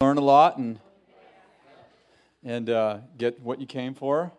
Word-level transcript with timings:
learn 0.00 0.16
a 0.16 0.20
lot 0.20 0.58
and 0.58 0.78
and 2.44 2.70
uh, 2.70 2.98
get 3.16 3.40
what 3.40 3.60
you 3.60 3.66
came 3.66 3.94
for. 3.94 4.30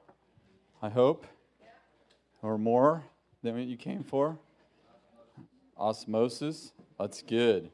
I 0.82 0.88
hope, 0.88 1.28
or 2.42 2.58
more 2.58 3.04
than 3.44 3.56
what 3.56 3.66
you 3.66 3.76
came 3.76 4.06
for. 4.06 4.40
Osmosis, 5.78 6.72
that's 6.98 7.22
good. 7.22 7.72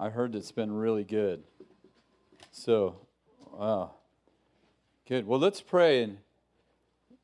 I 0.00 0.08
heard 0.08 0.34
it's 0.34 0.50
been 0.50 0.72
really 0.72 1.04
good. 1.04 1.44
So, 2.50 2.96
wow, 3.52 3.92
good. 5.06 5.24
Well, 5.24 5.38
let's 5.38 5.60
pray 5.60 6.02
and 6.02 6.18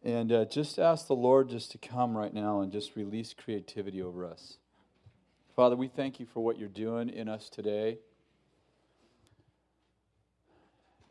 and 0.04 0.30
uh, 0.30 0.44
just 0.44 0.78
ask 0.78 1.08
the 1.08 1.16
Lord 1.16 1.48
just 1.48 1.72
to 1.72 1.78
come 1.78 2.16
right 2.16 2.32
now 2.32 2.60
and 2.60 2.70
just 2.70 2.94
release 2.94 3.34
creativity 3.34 4.00
over 4.00 4.24
us. 4.24 4.58
Father, 5.56 5.74
we 5.74 5.88
thank 5.88 6.20
you 6.20 6.26
for 6.26 6.44
what 6.44 6.60
you're 6.60 6.68
doing 6.68 7.08
in 7.08 7.28
us 7.28 7.50
today. 7.50 7.98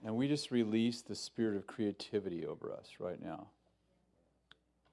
And 0.06 0.16
we 0.16 0.28
just 0.28 0.52
release 0.52 1.02
the 1.02 1.16
spirit 1.16 1.58
of 1.58 1.68
creativity 1.68 2.46
over 2.46 2.72
us 2.72 2.88
right 3.00 3.22
now. 3.22 3.48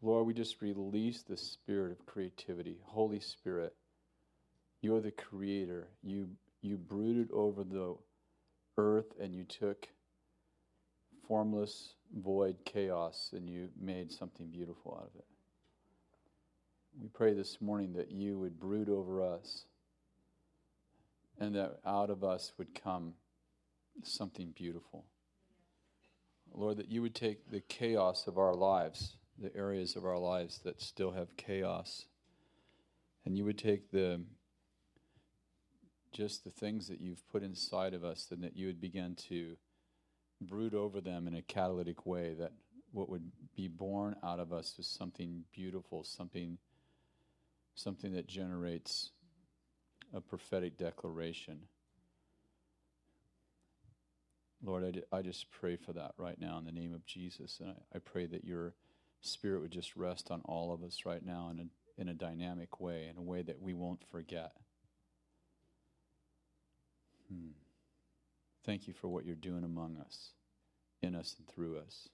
Lord, 0.02 0.26
we 0.26 0.34
just 0.34 0.60
release 0.60 1.22
the 1.22 1.36
spirit 1.36 1.92
of 1.92 2.06
creativity. 2.06 2.78
Holy 2.84 3.20
Spirit, 3.20 3.74
you 4.80 4.94
are 4.96 5.00
the 5.00 5.12
creator. 5.12 5.88
You, 6.02 6.28
you 6.60 6.76
brooded 6.76 7.30
over 7.32 7.64
the 7.64 7.96
earth 8.76 9.06
and 9.20 9.34
you 9.34 9.44
took 9.44 9.88
formless, 11.26 11.94
void 12.14 12.56
chaos 12.64 13.30
and 13.32 13.48
you 13.48 13.68
made 13.80 14.12
something 14.12 14.48
beautiful 14.48 14.98
out 15.00 15.10
of 15.12 15.18
it. 15.18 15.24
We 17.00 17.08
pray 17.08 17.34
this 17.34 17.60
morning 17.60 17.92
that 17.94 18.10
you 18.10 18.38
would 18.38 18.58
brood 18.58 18.88
over 18.88 19.22
us 19.22 19.64
and 21.38 21.54
that 21.54 21.78
out 21.86 22.10
of 22.10 22.24
us 22.24 22.52
would 22.58 22.74
come 22.74 23.14
something 24.02 24.52
beautiful. 24.56 25.04
Lord, 26.52 26.78
that 26.78 26.90
you 26.90 27.02
would 27.02 27.14
take 27.14 27.50
the 27.50 27.60
chaos 27.60 28.26
of 28.26 28.38
our 28.38 28.54
lives, 28.54 29.16
the 29.38 29.54
areas 29.56 29.96
of 29.96 30.04
our 30.04 30.18
lives 30.18 30.60
that 30.64 30.80
still 30.80 31.12
have 31.12 31.36
chaos, 31.36 32.06
and 33.24 33.36
you 33.36 33.44
would 33.44 33.58
take 33.58 33.90
the 33.90 34.22
just 36.12 36.44
the 36.44 36.50
things 36.50 36.88
that 36.88 37.00
you've 37.00 37.28
put 37.28 37.42
inside 37.42 37.92
of 37.92 38.04
us, 38.04 38.28
and 38.30 38.42
that 38.42 38.56
you 38.56 38.66
would 38.66 38.80
begin 38.80 39.14
to 39.28 39.56
brood 40.40 40.74
over 40.74 41.00
them 41.00 41.26
in 41.26 41.34
a 41.34 41.42
catalytic 41.42 42.06
way, 42.06 42.34
that 42.34 42.52
what 42.92 43.10
would 43.10 43.30
be 43.54 43.68
born 43.68 44.16
out 44.24 44.40
of 44.40 44.52
us 44.52 44.74
is 44.78 44.86
something 44.86 45.44
beautiful, 45.52 46.04
something 46.04 46.56
something 47.74 48.14
that 48.14 48.26
generates 48.26 49.10
a 50.14 50.20
prophetic 50.20 50.78
declaration. 50.78 51.58
Lord, 54.66 55.04
I, 55.12 55.18
I 55.18 55.22
just 55.22 55.50
pray 55.50 55.76
for 55.76 55.92
that 55.92 56.12
right 56.18 56.40
now 56.40 56.58
in 56.58 56.64
the 56.64 56.72
name 56.72 56.92
of 56.92 57.06
Jesus. 57.06 57.60
And 57.60 57.70
I, 57.70 57.96
I 57.96 57.98
pray 58.00 58.26
that 58.26 58.44
your 58.44 58.74
spirit 59.20 59.62
would 59.62 59.70
just 59.70 59.96
rest 59.96 60.30
on 60.30 60.42
all 60.44 60.72
of 60.72 60.82
us 60.82 61.06
right 61.06 61.24
now 61.24 61.50
in 61.52 61.60
a, 61.60 62.00
in 62.00 62.08
a 62.08 62.14
dynamic 62.14 62.80
way, 62.80 63.08
in 63.08 63.16
a 63.16 63.22
way 63.22 63.42
that 63.42 63.62
we 63.62 63.74
won't 63.74 64.02
forget. 64.10 64.52
Hmm. 67.28 67.50
Thank 68.64 68.88
you 68.88 68.94
for 68.94 69.06
what 69.06 69.24
you're 69.24 69.36
doing 69.36 69.62
among 69.62 69.98
us, 69.98 70.30
in 71.00 71.14
us, 71.14 71.36
and 71.38 71.46
through 71.46 71.78
us. 71.78 72.08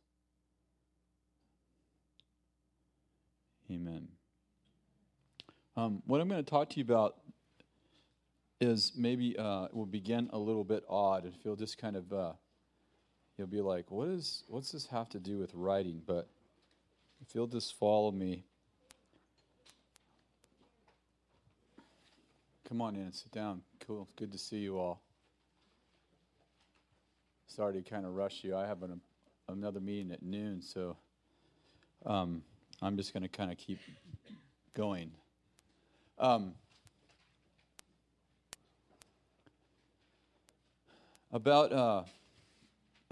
Amen. 3.70 4.08
Um, 5.74 6.02
what 6.06 6.20
I'm 6.20 6.28
going 6.28 6.44
to 6.44 6.50
talk 6.50 6.68
to 6.70 6.76
you 6.76 6.84
about 6.84 7.16
is 8.60 8.92
maybe 8.94 9.36
uh, 9.38 9.68
will 9.72 9.86
begin 9.86 10.28
a 10.32 10.38
little 10.38 10.64
bit 10.64 10.84
odd, 10.88 11.24
and 11.24 11.34
feel 11.34 11.56
just 11.56 11.78
kind 11.78 11.96
of 11.96 12.12
uh, 12.12 12.32
you'll 13.36 13.46
be 13.46 13.60
like, 13.60 13.90
"What 13.90 14.08
is 14.08 14.44
what's 14.48 14.72
this 14.72 14.86
have 14.86 15.08
to 15.10 15.18
do 15.18 15.38
with 15.38 15.54
writing?" 15.54 16.02
But 16.06 16.28
if 17.20 17.34
you'll 17.34 17.46
just 17.46 17.74
follow 17.78 18.10
me, 18.10 18.44
come 22.68 22.80
on 22.80 22.96
in, 22.96 23.02
and 23.02 23.14
sit 23.14 23.32
down. 23.32 23.62
Cool, 23.86 24.08
good 24.16 24.32
to 24.32 24.38
see 24.38 24.58
you 24.58 24.78
all. 24.78 25.00
Sorry 27.46 27.74
to 27.74 27.82
kind 27.82 28.06
of 28.06 28.14
rush 28.14 28.44
you. 28.44 28.56
I 28.56 28.66
have 28.66 28.82
an, 28.82 29.00
another 29.48 29.80
meeting 29.80 30.10
at 30.10 30.22
noon, 30.22 30.62
so 30.62 30.96
um, 32.06 32.42
I'm 32.80 32.96
just 32.96 33.12
going 33.12 33.22
to 33.22 33.28
kind 33.28 33.52
of 33.52 33.58
keep 33.58 33.78
going. 34.74 35.10
Um, 36.18 36.54
about, 41.30 41.72
uh, 41.72 42.02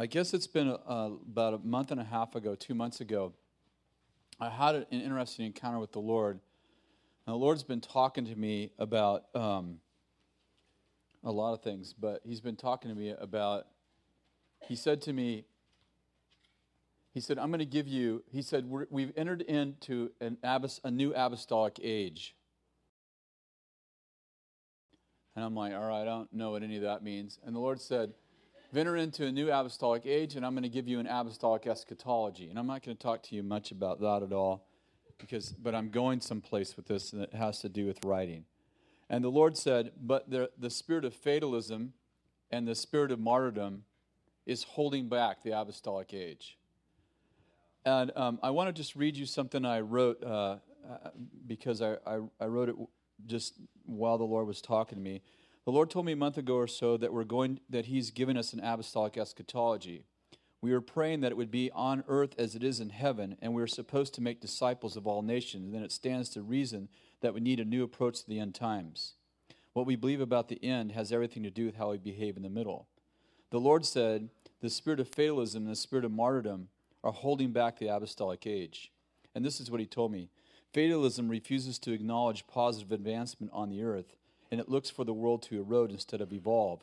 I 0.01 0.07
guess 0.07 0.33
it's 0.33 0.47
been 0.47 0.69
uh, 0.69 1.11
about 1.31 1.53
a 1.53 1.59
month 1.59 1.91
and 1.91 2.01
a 2.01 2.05
half 2.05 2.35
ago, 2.35 2.55
two 2.55 2.75
months 2.75 3.03
ago, 3.03 3.35
I 4.41 4.49
had 4.49 4.75
an 4.75 4.87
interesting 4.91 5.45
encounter 5.45 5.79
with 5.79 5.93
the 5.93 5.99
Lord. 5.99 6.41
And 7.27 7.35
the 7.35 7.37
Lord's 7.37 7.65
been 7.65 7.83
talking 7.83 8.25
to 8.25 8.35
me 8.35 8.73
about 8.79 9.25
um, 9.35 9.77
a 11.23 11.31
lot 11.31 11.53
of 11.53 11.63
things, 11.63 11.93
but 11.93 12.23
He's 12.25 12.41
been 12.41 12.57
talking 12.57 12.91
to 12.91 12.97
me 12.97 13.11
about, 13.11 13.67
He 14.67 14.75
said 14.75 15.03
to 15.03 15.13
me, 15.13 15.45
He 17.13 17.21
said, 17.21 17.39
I'm 17.39 17.51
going 17.51 17.59
to 17.59 17.67
give 17.67 17.87
you, 17.87 18.25
He 18.33 18.41
said, 18.41 18.71
we 18.71 19.03
have 19.03 19.13
entered 19.19 19.43
into 19.43 20.13
an, 20.19 20.39
a 20.43 20.91
new 20.91 21.13
apostolic 21.15 21.79
age. 21.83 22.35
And 25.37 25.45
I'm 25.45 25.55
like, 25.55 25.75
all 25.75 25.87
right, 25.87 26.01
I 26.01 26.05
don't 26.07 26.33
know 26.33 26.53
what 26.53 26.63
any 26.63 26.77
of 26.77 26.83
that 26.85 27.03
means. 27.03 27.39
And 27.45 27.55
the 27.55 27.61
Lord 27.61 27.83
said, 27.83 28.15
enter 28.79 28.97
into 28.97 29.27
a 29.27 29.33
new 29.33 29.51
apostolic 29.51 30.07
age, 30.07 30.37
and 30.37 30.45
I'm 30.45 30.53
going 30.53 30.63
to 30.63 30.69
give 30.69 30.87
you 30.87 31.01
an 31.01 31.07
apostolic 31.07 31.67
eschatology. 31.67 32.49
And 32.51 32.59
I'm 32.59 32.67
not 32.67 32.83
going 32.83 32.97
to 32.97 33.03
talk 33.03 33.23
to 33.25 33.35
you 33.35 33.43
much 33.43 33.71
about 33.73 34.01
that 34.01 34.23
at 34.23 34.33
all, 34.33 34.67
because, 35.19 35.51
but 35.51 35.75
I'm 35.75 35.91
going 35.91 36.21
someplace 36.21 36.77
with 36.77 36.87
this, 36.87 37.13
and 37.13 37.23
it 37.23 37.35
has 37.35 37.61
to 37.61 37.69
do 37.69 37.87
with 37.87 38.05
writing. 38.05 38.45
And 39.09 39.25
the 39.25 39.29
Lord 39.29 39.57
said, 39.57 39.93
but 40.01 40.31
the, 40.31 40.51
the 40.59 40.71
spirit 40.71 41.05
of 41.05 41.15
fatalism 41.15 41.95
and 42.51 42.67
the 42.67 42.75
spirit 42.75 43.11
of 43.11 43.19
martyrdom 43.19 43.85
is 44.47 44.63
holding 44.63 45.09
back 45.09 45.43
the 45.43 45.59
apostolic 45.59 46.15
age. 46.15 46.57
And 47.85 48.13
um, 48.15 48.39
I 48.43 48.51
want 48.51 48.69
to 48.69 48.73
just 48.73 48.95
read 48.95 49.17
you 49.17 49.27
something 49.27 49.65
I 49.65 49.81
wrote 49.81 50.23
uh, 50.23 50.29
uh, 50.29 50.59
because 51.47 51.83
I, 51.83 51.97
I, 52.07 52.21
I 52.41 52.47
wrote 52.47 52.69
it 52.69 52.77
just 53.27 53.55
while 53.85 54.19
the 54.19 54.25
Lord 54.25 54.47
was 54.47 54.61
talking 54.61 54.97
to 54.97 55.03
me. 55.03 55.23
The 55.65 55.73
Lord 55.73 55.91
told 55.91 56.07
me 56.07 56.13
a 56.13 56.17
month 56.17 56.39
ago 56.39 56.57
or 56.57 56.67
so 56.67 56.97
that 56.97 57.13
we're 57.13 57.25
going 57.25 57.61
that 57.69 57.87
He's 57.87 58.11
given 58.11 58.37
us 58.37 58.53
an 58.53 58.61
apostolic 58.61 59.17
eschatology. 59.17 60.05
We 60.63 60.73
were 60.73 60.81
praying 60.81 61.21
that 61.21 61.33
it 61.33 61.37
would 61.37 61.51
be 61.51 61.71
on 61.73 62.05
earth 62.07 62.35
as 62.39 62.55
it 62.55 62.63
is 62.63 62.81
in 62.81 62.91
heaven, 62.91 63.37
and 63.41 63.55
we 63.55 63.63
are 63.63 63.67
supposed 63.67 64.15
to 64.15 64.23
make 64.23 64.41
disciples 64.41 64.97
of 64.97 65.07
all 65.07 65.23
nations. 65.23 65.67
And 65.67 65.75
then 65.75 65.83
it 65.83 65.93
stands 65.93 66.29
to 66.31 66.43
reason 66.43 66.89
that 67.21 67.35
we 67.35 67.41
need 67.41 67.61
a 67.61 67.65
new 67.65 67.83
approach 67.83 68.21
to 68.21 68.29
the 68.29 68.39
end 68.39 68.55
times. 68.55 69.15
What 69.73 69.87
we 69.87 69.97
believe 69.97 70.21
about 70.21 70.49
the 70.49 70.63
end 70.65 70.93
has 70.93 71.13
everything 71.13 71.43
to 71.45 71.51
do 71.51 71.67
with 71.67 71.77
how 71.77 71.91
we 71.91 71.99
behave 71.99 72.37
in 72.37 72.43
the 72.43 72.51
middle. 72.51 72.89
The 73.51 73.61
Lord 73.61 73.87
said, 73.87 74.29
The 74.61 74.71
spirit 74.71 75.01
of 75.01 75.09
fatalism 75.09 75.65
and 75.65 75.73
the 75.73 75.77
spirit 75.77 76.05
of 76.05 76.13
martyrdom 76.13 76.69
are 77.03 77.13
holding 77.13 77.53
back 77.53 77.79
the 77.79 77.89
apostolic 77.89 78.47
age. 78.47 78.91
And 79.35 79.45
this 79.45 79.61
is 79.61 79.71
what 79.71 79.81
He 79.81 79.87
told 79.87 80.13
me 80.13 80.31
Fatalism 80.73 81.29
refuses 81.29 81.79
to 81.81 81.93
acknowledge 81.93 82.47
positive 82.47 82.93
advancement 82.93 83.53
on 83.53 83.71
the 83.71 83.83
earth, 83.83 84.15
and 84.51 84.61
it 84.61 84.69
looks 84.69 84.91
for 84.91 85.05
the 85.05 85.13
world 85.13 85.43
to 85.43 85.59
erode 85.59 85.91
instead 85.91 86.21
of 86.21 86.33
evolve. 86.33 86.83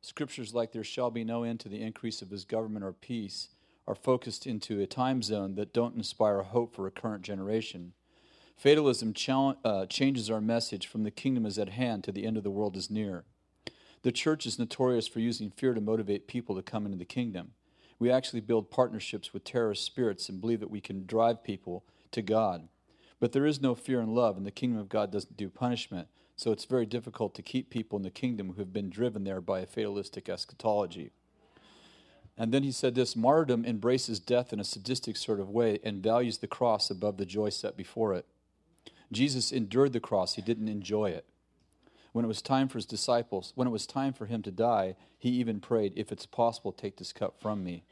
Scriptures 0.00 0.54
like 0.54 0.72
there 0.72 0.84
shall 0.84 1.10
be 1.10 1.24
no 1.24 1.44
end 1.44 1.60
to 1.60 1.68
the 1.68 1.82
increase 1.82 2.22
of 2.22 2.30
his 2.30 2.44
government 2.44 2.84
or 2.84 2.92
peace 2.92 3.48
are 3.86 3.94
focused 3.94 4.46
into 4.46 4.80
a 4.80 4.86
time 4.86 5.22
zone 5.22 5.54
that 5.54 5.72
don't 5.72 5.96
inspire 5.96 6.42
hope 6.42 6.74
for 6.74 6.86
a 6.86 6.90
current 6.90 7.22
generation. 7.22 7.92
Fatalism 8.56 9.14
uh, 9.64 9.86
changes 9.86 10.30
our 10.30 10.40
message 10.40 10.86
from 10.86 11.02
the 11.02 11.10
kingdom 11.10 11.44
is 11.44 11.58
at 11.58 11.70
hand 11.70 12.04
to 12.04 12.12
the 12.12 12.24
end 12.26 12.36
of 12.36 12.44
the 12.44 12.50
world 12.50 12.76
is 12.76 12.90
near. 12.90 13.24
The 14.02 14.12
church 14.12 14.46
is 14.46 14.58
notorious 14.58 15.08
for 15.08 15.20
using 15.20 15.50
fear 15.50 15.74
to 15.74 15.80
motivate 15.80 16.28
people 16.28 16.54
to 16.54 16.62
come 16.62 16.84
into 16.84 16.98
the 16.98 17.04
kingdom. 17.04 17.52
We 17.98 18.10
actually 18.10 18.40
build 18.40 18.70
partnerships 18.70 19.32
with 19.32 19.44
terrorist 19.44 19.84
spirits 19.84 20.28
and 20.28 20.40
believe 20.40 20.60
that 20.60 20.70
we 20.70 20.80
can 20.80 21.06
drive 21.06 21.42
people 21.42 21.84
to 22.12 22.22
God. 22.22 22.68
But 23.20 23.32
there 23.32 23.46
is 23.46 23.60
no 23.60 23.74
fear 23.74 24.00
in 24.00 24.14
love, 24.14 24.36
and 24.36 24.44
the 24.44 24.50
kingdom 24.50 24.78
of 24.78 24.88
God 24.88 25.10
doesn't 25.10 25.36
do 25.36 25.48
punishment. 25.48 26.08
So 26.36 26.50
it's 26.50 26.64
very 26.64 26.86
difficult 26.86 27.34
to 27.34 27.42
keep 27.42 27.70
people 27.70 27.96
in 27.96 28.02
the 28.02 28.10
kingdom 28.10 28.52
who 28.52 28.60
have 28.60 28.72
been 28.72 28.90
driven 28.90 29.24
there 29.24 29.40
by 29.40 29.60
a 29.60 29.66
fatalistic 29.66 30.28
eschatology. 30.28 31.12
And 32.36 32.52
then 32.52 32.64
he 32.64 32.72
said 32.72 32.94
this 32.94 33.14
martyrdom 33.14 33.64
embraces 33.64 34.18
death 34.18 34.52
in 34.52 34.58
a 34.58 34.64
sadistic 34.64 35.16
sort 35.16 35.38
of 35.38 35.48
way 35.48 35.78
and 35.84 36.02
values 36.02 36.38
the 36.38 36.48
cross 36.48 36.90
above 36.90 37.16
the 37.16 37.26
joy 37.26 37.50
set 37.50 37.76
before 37.76 38.12
it. 38.14 38.26
Jesus 39.12 39.52
endured 39.52 39.92
the 39.92 40.00
cross, 40.00 40.34
he 40.34 40.42
didn't 40.42 40.68
enjoy 40.68 41.10
it. 41.10 41.24
When 42.12 42.24
it 42.24 42.28
was 42.28 42.42
time 42.42 42.68
for 42.68 42.78
his 42.78 42.86
disciples, 42.86 43.52
when 43.54 43.68
it 43.68 43.72
was 43.72 43.86
time 43.86 44.12
for 44.12 44.26
him 44.26 44.42
to 44.42 44.50
die, 44.50 44.96
he 45.18 45.30
even 45.30 45.60
prayed, 45.60 45.92
If 45.96 46.10
it's 46.10 46.26
possible, 46.26 46.72
take 46.72 46.96
this 46.96 47.12
cup 47.12 47.40
from 47.40 47.62
me. 47.62 47.84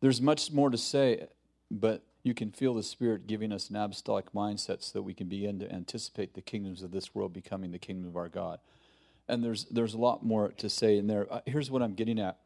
There's 0.00 0.20
much 0.20 0.52
more 0.52 0.70
to 0.70 0.78
say, 0.78 1.26
but 1.70 2.02
you 2.26 2.34
can 2.34 2.50
feel 2.50 2.74
the 2.74 2.82
Spirit 2.82 3.28
giving 3.28 3.52
us 3.52 3.70
an 3.70 3.76
apostolic 3.76 4.32
mindset 4.32 4.82
so 4.82 4.98
that 4.98 5.02
we 5.04 5.14
can 5.14 5.28
begin 5.28 5.60
to 5.60 5.72
anticipate 5.72 6.34
the 6.34 6.42
kingdoms 6.42 6.82
of 6.82 6.90
this 6.90 7.14
world 7.14 7.32
becoming 7.32 7.70
the 7.70 7.78
kingdom 7.78 8.08
of 8.08 8.16
our 8.16 8.28
God. 8.28 8.58
and 9.28 9.44
there's 9.44 9.64
there's 9.66 9.94
a 9.94 9.98
lot 9.98 10.24
more 10.24 10.50
to 10.50 10.68
say 10.68 10.98
in 10.98 11.06
there. 11.06 11.32
Uh, 11.32 11.40
here's 11.46 11.70
what 11.70 11.82
I'm 11.82 11.94
getting 11.94 12.18
at. 12.18 12.38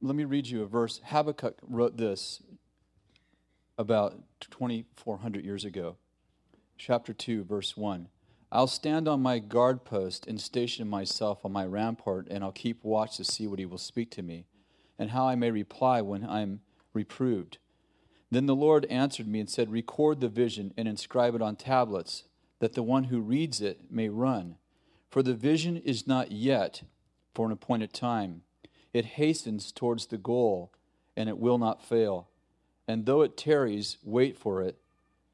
Let 0.00 0.14
me 0.14 0.24
read 0.24 0.46
you 0.46 0.62
a 0.62 0.66
verse. 0.66 1.00
Habakkuk 1.04 1.58
wrote 1.62 1.96
this 1.96 2.40
about 3.76 4.22
2,400 4.40 5.44
years 5.44 5.64
ago. 5.64 5.96
Chapter 6.78 7.12
2, 7.12 7.44
verse 7.44 7.76
1. 7.76 8.08
I'll 8.50 8.66
stand 8.66 9.08
on 9.08 9.22
my 9.22 9.38
guard 9.38 9.84
post 9.84 10.26
and 10.26 10.40
station 10.40 10.88
myself 10.88 11.44
on 11.44 11.52
my 11.52 11.64
rampart, 11.64 12.28
and 12.30 12.44
I'll 12.44 12.52
keep 12.52 12.84
watch 12.84 13.16
to 13.16 13.24
see 13.24 13.46
what 13.46 13.58
he 13.58 13.66
will 13.66 13.78
speak 13.78 14.10
to 14.12 14.22
me, 14.22 14.46
and 14.98 15.10
how 15.10 15.26
I 15.26 15.36
may 15.36 15.50
reply 15.50 16.00
when 16.00 16.24
I'm 16.24 16.60
reproved. 16.92 17.58
Then 18.30 18.46
the 18.46 18.54
Lord 18.54 18.86
answered 18.86 19.28
me 19.28 19.40
and 19.40 19.50
said, 19.50 19.70
Record 19.70 20.20
the 20.20 20.28
vision 20.28 20.72
and 20.76 20.88
inscribe 20.88 21.34
it 21.34 21.42
on 21.42 21.56
tablets 21.56 22.24
that 22.60 22.74
the 22.74 22.82
one 22.82 23.04
who 23.04 23.20
reads 23.20 23.60
it 23.60 23.90
may 23.90 24.08
run. 24.08 24.56
For 25.10 25.22
the 25.22 25.34
vision 25.34 25.76
is 25.76 26.06
not 26.06 26.32
yet 26.32 26.82
for 27.34 27.44
an 27.44 27.52
appointed 27.52 27.92
time. 27.92 28.42
It 28.92 29.04
hastens 29.04 29.72
towards 29.72 30.06
the 30.06 30.18
goal, 30.18 30.72
and 31.16 31.28
it 31.28 31.38
will 31.38 31.58
not 31.58 31.84
fail. 31.84 32.28
And 32.88 33.04
though 33.04 33.22
it 33.22 33.36
tarries, 33.36 33.98
wait 34.02 34.38
for 34.38 34.62
it, 34.62 34.78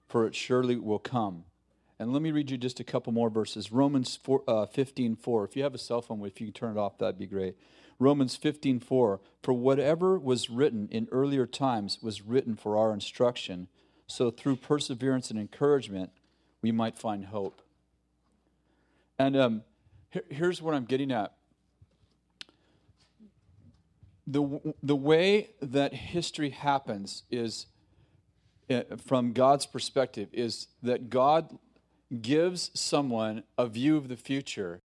for 0.09 0.27
it 0.27 0.35
surely 0.35 0.77
will 0.77 0.99
come. 0.99 1.45
And 1.99 2.13
let 2.13 2.23
me 2.23 2.31
read 2.31 2.51
you 2.51 2.57
just 2.57 2.81
a 2.81 2.85
couple 2.85 3.13
more 3.13 3.31
verses. 3.31 3.73
Romans 3.73 4.17
4, 4.23 4.43
uh, 4.47 4.67
15 4.67 5.17
4. 5.17 5.45
If 5.45 5.57
you 5.57 5.63
have 5.65 5.75
a 5.75 5.79
cell 5.79 6.01
phone, 6.01 6.25
if 6.25 6.41
you 6.41 6.47
can 6.47 6.55
turn 6.55 6.77
it 6.77 6.81
off, 6.81 6.99
that'd 6.99 7.19
be 7.19 7.27
great. 7.27 7.57
Romans 7.99 8.37
15 8.37 8.81
4. 8.81 9.21
For 9.43 9.53
whatever 9.53 10.19
was 10.19 10.51
written 10.51 10.89
in 10.91 11.09
earlier 11.11 11.47
times 11.47 11.99
was 12.03 12.23
written 12.23 12.55
for 12.55 12.77
our 12.77 12.93
instruction, 12.93 13.69
so 14.07 14.31
through 14.31 14.57
perseverance 14.57 15.31
and 15.31 15.39
encouragement, 15.39 16.11
we 16.63 16.73
might 16.73 16.97
find 16.99 17.27
hope. 17.27 17.63
And 19.19 19.37
um, 19.37 19.63
here, 20.11 20.25
here's 20.29 20.63
what 20.63 20.75
I'm 20.75 20.85
getting 20.85 21.13
at. 21.13 21.35
The, 24.27 24.75
the 24.83 24.97
way 24.97 25.51
that 25.63 25.95
history 25.95 26.51
happens 26.51 27.25
is, 27.31 27.67
uh, 28.69 28.83
from 29.05 29.33
God's 29.33 29.65
perspective, 29.67 30.29
is 30.33 30.69
that 30.83 31.09
God 31.09 31.59
gives 32.21 32.71
someone 32.75 33.43
a 33.57 33.67
view 33.67 33.97
of 33.97 34.09
the 34.09 34.17
future 34.17 34.83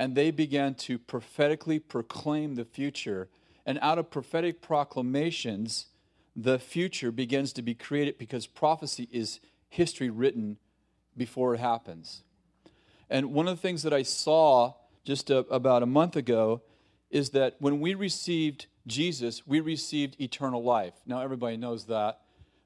and 0.00 0.14
they 0.14 0.30
began 0.30 0.72
to 0.74 0.98
prophetically 0.98 1.78
proclaim 1.78 2.54
the 2.54 2.64
future. 2.64 3.28
And 3.66 3.78
out 3.82 3.98
of 3.98 4.10
prophetic 4.10 4.62
proclamations, 4.62 5.88
the 6.34 6.58
future 6.58 7.12
begins 7.12 7.52
to 7.52 7.60
be 7.60 7.74
created 7.74 8.16
because 8.16 8.46
prophecy 8.46 9.10
is 9.12 9.40
history 9.68 10.08
written 10.08 10.56
before 11.18 11.54
it 11.54 11.60
happens. 11.60 12.22
And 13.10 13.34
one 13.34 13.46
of 13.46 13.54
the 13.54 13.60
things 13.60 13.82
that 13.82 13.92
I 13.92 14.02
saw 14.02 14.72
just 15.04 15.28
a, 15.28 15.40
about 15.50 15.82
a 15.82 15.86
month 15.86 16.16
ago 16.16 16.62
is 17.10 17.28
that 17.30 17.56
when 17.58 17.78
we 17.78 17.92
received 17.92 18.68
Jesus, 18.86 19.46
we 19.46 19.60
received 19.60 20.18
eternal 20.18 20.62
life. 20.62 20.94
Now, 21.04 21.20
everybody 21.20 21.58
knows 21.58 21.84
that. 21.84 22.20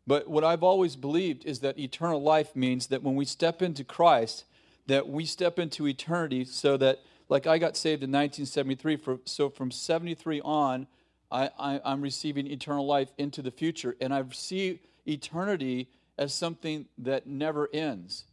But 0.07 0.29
what 0.29 0.45
I've 0.45 0.63
always 0.63 0.95
believed 0.95 1.45
is 1.47 1.59
that 1.61 1.81
eternal 1.81 2.23
life 2.23 2.55
means 2.55 2.87
that 2.89 3.03
when 3.03 3.17
we 3.17 3.25
step 3.25 3.61
into 3.61 3.83
Christ, 3.83 4.45
that 4.87 5.09
we 5.09 5.25
step 5.25 5.59
into 5.59 5.89
eternity 5.89 6.45
so 6.45 6.77
that, 6.77 7.01
like 7.29 7.47
I 7.47 7.59
got 7.59 7.77
saved 7.77 8.03
in 8.03 8.11
1973, 8.11 8.97
for, 8.97 9.19
so 9.25 9.49
from 9.49 9.71
73 9.71 10.41
on, 10.43 10.87
I, 11.31 11.51
I, 11.59 11.93
am 11.93 12.01
receiving 12.01 12.47
eternal 12.47 12.87
life 12.87 13.11
into 13.19 13.43
the 13.43 13.51
future. 13.51 13.97
And 14.01 14.15
I 14.15 14.23
see 14.33 14.81
eternity 15.07 15.89
as 16.19 16.33
something 16.33 16.87
that 16.99 17.27
never 17.27 17.69
ends. 17.73 18.25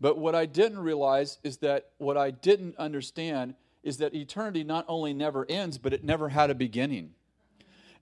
But 0.00 0.18
what 0.18 0.34
I 0.34 0.46
didn't 0.46 0.78
realize 0.78 1.38
is 1.44 1.58
that 1.58 1.90
what 1.98 2.16
I 2.16 2.30
didn't 2.30 2.76
understand 2.78 3.54
is 3.82 3.98
that 3.98 4.14
eternity 4.14 4.64
not 4.64 4.84
only 4.88 5.12
never 5.12 5.46
ends, 5.48 5.78
but 5.78 5.92
it 5.92 6.02
never 6.02 6.30
had 6.30 6.50
a 6.50 6.54
beginning. 6.54 7.10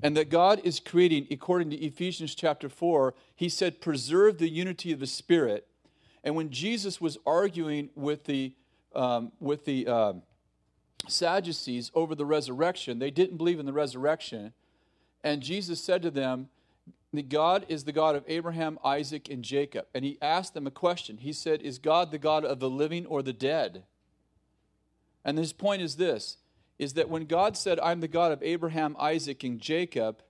And 0.00 0.16
that 0.16 0.30
God 0.30 0.60
is 0.62 0.78
creating, 0.78 1.26
according 1.30 1.70
to 1.70 1.76
Ephesians 1.76 2.34
chapter 2.34 2.68
4, 2.68 3.14
he 3.34 3.48
said, 3.48 3.80
preserve 3.80 4.38
the 4.38 4.48
unity 4.48 4.92
of 4.92 5.00
the 5.00 5.06
Spirit. 5.06 5.66
And 6.22 6.36
when 6.36 6.50
Jesus 6.50 7.00
was 7.00 7.18
arguing 7.26 7.90
with 7.96 8.24
the, 8.24 8.52
um, 8.94 9.32
with 9.40 9.64
the, 9.64 9.86
uh, 9.86 10.12
Sadducees 11.06 11.90
over 11.94 12.14
the 12.14 12.26
resurrection. 12.26 12.98
They 12.98 13.10
didn't 13.10 13.36
believe 13.36 13.60
in 13.60 13.66
the 13.66 13.72
resurrection. 13.72 14.52
And 15.22 15.42
Jesus 15.42 15.82
said 15.82 16.02
to 16.02 16.10
them, 16.10 16.48
God 17.28 17.64
is 17.68 17.84
the 17.84 17.92
God 17.92 18.16
of 18.16 18.24
Abraham, 18.26 18.78
Isaac, 18.84 19.30
and 19.30 19.42
Jacob. 19.42 19.86
And 19.94 20.04
he 20.04 20.18
asked 20.20 20.54
them 20.54 20.66
a 20.66 20.70
question. 20.70 21.18
He 21.18 21.32
said, 21.32 21.62
Is 21.62 21.78
God 21.78 22.10
the 22.10 22.18
God 22.18 22.44
of 22.44 22.60
the 22.60 22.68
living 22.68 23.06
or 23.06 23.22
the 23.22 23.32
dead? 23.32 23.84
And 25.24 25.38
his 25.38 25.52
point 25.52 25.82
is 25.82 25.96
this 25.96 26.38
is 26.78 26.92
that 26.92 27.08
when 27.08 27.24
God 27.24 27.56
said, 27.56 27.80
I'm 27.80 27.98
the 27.98 28.06
God 28.06 28.30
of 28.30 28.40
Abraham, 28.40 28.94
Isaac, 29.00 29.42
and 29.42 29.60
Jacob, 29.60 30.22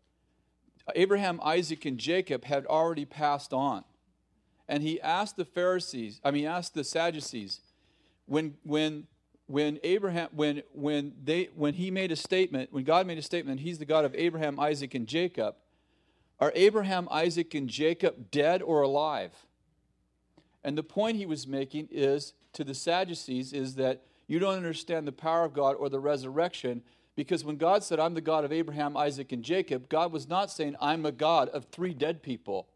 Abraham, 0.95 1.41
Isaac, 1.43 1.85
and 1.85 1.99
Jacob 1.99 2.45
had 2.45 2.65
already 2.65 3.05
passed 3.05 3.53
on. 3.53 3.85
And 4.67 4.83
he 4.83 4.99
asked 5.03 5.37
the 5.37 5.45
Pharisees, 5.45 6.23
I 6.25 6.31
mean, 6.31 6.47
asked 6.47 6.73
the 6.73 6.85
Sadducees, 6.85 7.61
when, 8.29 8.55
when 8.63 9.07
when 9.49 9.81
Abraham 9.83 10.29
when 10.33 10.63
when 10.73 11.15
they 11.25 11.49
when 11.55 11.75
he 11.75 11.91
made 11.91 12.13
a 12.13 12.17
statement, 12.17 12.73
when 12.73 12.85
God 12.85 13.07
made 13.07 13.19
a 13.19 13.23
statement, 13.23 13.61
he's 13.61 13.79
the 13.79 13.87
God 13.87 14.05
of 14.05 14.15
Abraham, 14.15 14.61
Isaac, 14.61 14.95
and 14.95 15.07
Jacob, 15.07 15.57
are 16.39 16.53
Abraham, 16.55 17.09
Isaac, 17.11 17.55
and 17.55 17.69
Jacob 17.69 18.31
dead 18.31 18.63
or 18.63 18.83
alive? 18.83 19.33
And 20.63 20.77
the 20.77 20.83
point 20.83 21.17
he 21.17 21.25
was 21.25 21.47
making 21.47 21.89
is 21.91 22.35
to 22.53 22.63
the 22.63 22.75
Sadducees 22.75 23.53
is 23.55 23.77
that 23.77 24.03
you 24.27 24.39
don't 24.39 24.57
understand 24.57 25.07
the 25.07 25.13
power 25.13 25.45
of 25.45 25.55
God 25.55 25.77
or 25.77 25.89
the 25.89 26.01
resurrection 26.01 26.83
because 27.17 27.43
when 27.43 27.57
God 27.57 27.83
said, 27.83 27.99
I'm 27.99 28.15
the 28.15 28.21
God 28.21 28.45
of 28.45 28.53
Abraham, 28.53 28.97
Isaac, 28.97 29.33
and 29.33 29.43
Jacob, 29.43 29.89
God 29.89 30.13
was 30.13 30.29
not 30.29 30.51
saying, 30.51 30.77
I'm 30.81 31.07
a 31.07 31.11
God 31.11 31.49
of 31.49 31.65
three 31.65 31.95
dead 31.95 32.23
people. 32.23 32.69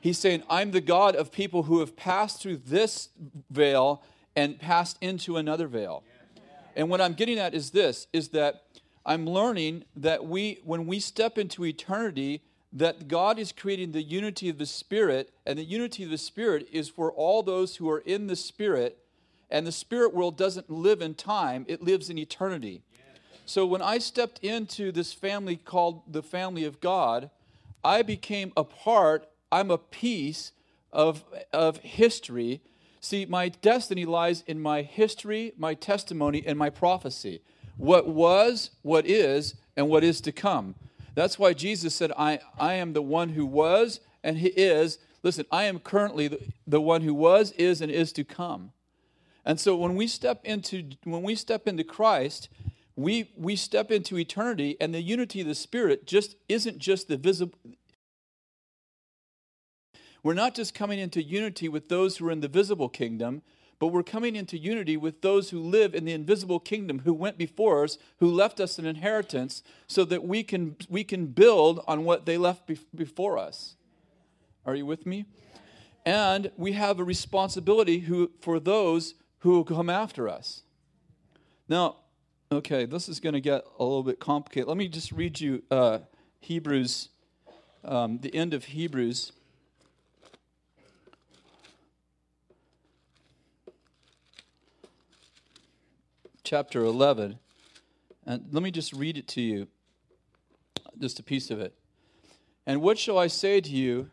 He's 0.00 0.18
saying, 0.18 0.42
I'm 0.48 0.70
the 0.70 0.80
God 0.80 1.14
of 1.16 1.30
people 1.30 1.64
who 1.64 1.80
have 1.80 1.94
passed 1.94 2.40
through 2.40 2.58
this 2.58 3.10
veil 3.50 4.02
and 4.36 4.58
passed 4.58 4.98
into 5.00 5.36
another 5.36 5.66
veil. 5.66 6.02
And 6.74 6.88
what 6.88 7.00
I'm 7.00 7.14
getting 7.14 7.38
at 7.38 7.54
is 7.54 7.70
this 7.70 8.06
is 8.12 8.28
that 8.30 8.62
I'm 9.04 9.26
learning 9.26 9.84
that 9.96 10.26
we 10.26 10.60
when 10.64 10.86
we 10.86 11.00
step 11.00 11.38
into 11.38 11.64
eternity 11.64 12.42
that 12.72 13.08
God 13.08 13.38
is 13.38 13.52
creating 13.52 13.92
the 13.92 14.02
unity 14.02 14.48
of 14.48 14.58
the 14.58 14.66
spirit 14.66 15.30
and 15.44 15.58
the 15.58 15.64
unity 15.64 16.04
of 16.04 16.10
the 16.10 16.18
spirit 16.18 16.66
is 16.72 16.88
for 16.88 17.12
all 17.12 17.42
those 17.42 17.76
who 17.76 17.90
are 17.90 17.98
in 17.98 18.28
the 18.28 18.36
spirit 18.36 18.98
and 19.50 19.66
the 19.66 19.72
spirit 19.72 20.14
world 20.14 20.38
doesn't 20.38 20.70
live 20.70 21.02
in 21.02 21.14
time, 21.14 21.66
it 21.68 21.82
lives 21.82 22.08
in 22.08 22.16
eternity. 22.16 22.82
So 23.44 23.66
when 23.66 23.82
I 23.82 23.98
stepped 23.98 24.38
into 24.38 24.90
this 24.92 25.12
family 25.12 25.56
called 25.56 26.10
the 26.10 26.22
family 26.22 26.64
of 26.64 26.80
God, 26.80 27.28
I 27.84 28.00
became 28.00 28.52
a 28.56 28.64
part, 28.64 29.28
I'm 29.50 29.70
a 29.70 29.76
piece 29.76 30.52
of, 30.90 31.24
of 31.52 31.78
history 31.78 32.62
See, 33.02 33.26
my 33.26 33.48
destiny 33.48 34.04
lies 34.04 34.44
in 34.46 34.62
my 34.62 34.82
history, 34.82 35.52
my 35.58 35.74
testimony, 35.74 36.44
and 36.46 36.56
my 36.56 36.70
prophecy. 36.70 37.42
What 37.76 38.06
was, 38.06 38.70
what 38.82 39.06
is, 39.06 39.56
and 39.76 39.88
what 39.88 40.04
is 40.04 40.20
to 40.20 40.30
come. 40.32 40.76
That's 41.16 41.36
why 41.36 41.52
Jesus 41.52 41.96
said, 41.96 42.12
I, 42.16 42.38
I 42.58 42.74
am 42.74 42.92
the 42.92 43.02
one 43.02 43.30
who 43.30 43.44
was 43.44 44.00
and 44.22 44.38
he 44.38 44.48
is. 44.48 44.98
Listen, 45.24 45.46
I 45.50 45.64
am 45.64 45.80
currently 45.80 46.28
the, 46.28 46.40
the 46.66 46.80
one 46.80 47.02
who 47.02 47.12
was, 47.12 47.50
is, 47.52 47.80
and 47.80 47.90
is 47.90 48.12
to 48.12 48.24
come. 48.24 48.72
And 49.44 49.58
so 49.58 49.74
when 49.74 49.96
we 49.96 50.06
step 50.06 50.40
into 50.44 50.90
when 51.02 51.22
we 51.22 51.34
step 51.34 51.66
into 51.66 51.82
Christ, 51.82 52.48
we 52.94 53.32
we 53.36 53.56
step 53.56 53.90
into 53.90 54.16
eternity, 54.16 54.76
and 54.80 54.94
the 54.94 55.02
unity 55.02 55.40
of 55.40 55.48
the 55.48 55.56
Spirit 55.56 56.06
just 56.06 56.36
isn't 56.48 56.78
just 56.78 57.08
the 57.08 57.16
visible 57.16 57.58
we're 60.22 60.34
not 60.34 60.54
just 60.54 60.74
coming 60.74 60.98
into 60.98 61.22
unity 61.22 61.68
with 61.68 61.88
those 61.88 62.16
who 62.16 62.28
are 62.28 62.30
in 62.30 62.40
the 62.40 62.48
visible 62.48 62.88
kingdom, 62.88 63.42
but 63.78 63.88
we're 63.88 64.04
coming 64.04 64.36
into 64.36 64.56
unity 64.56 64.96
with 64.96 65.22
those 65.22 65.50
who 65.50 65.58
live 65.58 65.92
in 65.92 66.04
the 66.04 66.12
invisible 66.12 66.60
kingdom, 66.60 67.00
who 67.00 67.12
went 67.12 67.36
before 67.36 67.82
us, 67.82 67.98
who 68.20 68.30
left 68.30 68.60
us 68.60 68.78
an 68.78 68.86
inheritance, 68.86 69.64
so 69.88 70.04
that 70.04 70.22
we 70.22 70.44
can, 70.44 70.76
we 70.88 71.02
can 71.02 71.26
build 71.26 71.82
on 71.88 72.04
what 72.04 72.24
they 72.24 72.38
left 72.38 72.66
be- 72.68 72.78
before 72.94 73.36
us. 73.36 73.74
Are 74.64 74.76
you 74.76 74.86
with 74.86 75.04
me? 75.04 75.24
And 76.06 76.52
we 76.56 76.72
have 76.72 77.00
a 77.00 77.04
responsibility 77.04 78.00
who, 78.00 78.30
for 78.40 78.60
those 78.60 79.14
who 79.40 79.50
will 79.50 79.64
come 79.64 79.90
after 79.90 80.28
us. 80.28 80.62
Now, 81.68 81.96
okay, 82.52 82.84
this 82.84 83.08
is 83.08 83.18
going 83.18 83.34
to 83.34 83.40
get 83.40 83.64
a 83.80 83.82
little 83.82 84.04
bit 84.04 84.20
complicated. 84.20 84.68
Let 84.68 84.76
me 84.76 84.86
just 84.86 85.10
read 85.10 85.40
you 85.40 85.64
uh, 85.72 85.98
Hebrews, 86.38 87.08
um, 87.84 88.18
the 88.18 88.32
end 88.32 88.54
of 88.54 88.66
Hebrews. 88.66 89.32
Chapter 96.44 96.84
11. 96.84 97.38
And 98.26 98.46
let 98.50 98.62
me 98.62 98.70
just 98.70 98.92
read 98.92 99.16
it 99.16 99.28
to 99.28 99.40
you, 99.40 99.68
just 100.98 101.18
a 101.18 101.22
piece 101.22 101.50
of 101.50 101.60
it. 101.60 101.74
And 102.66 102.80
what 102.80 102.98
shall 102.98 103.18
I 103.18 103.26
say 103.26 103.60
to 103.60 103.70
you? 103.70 104.10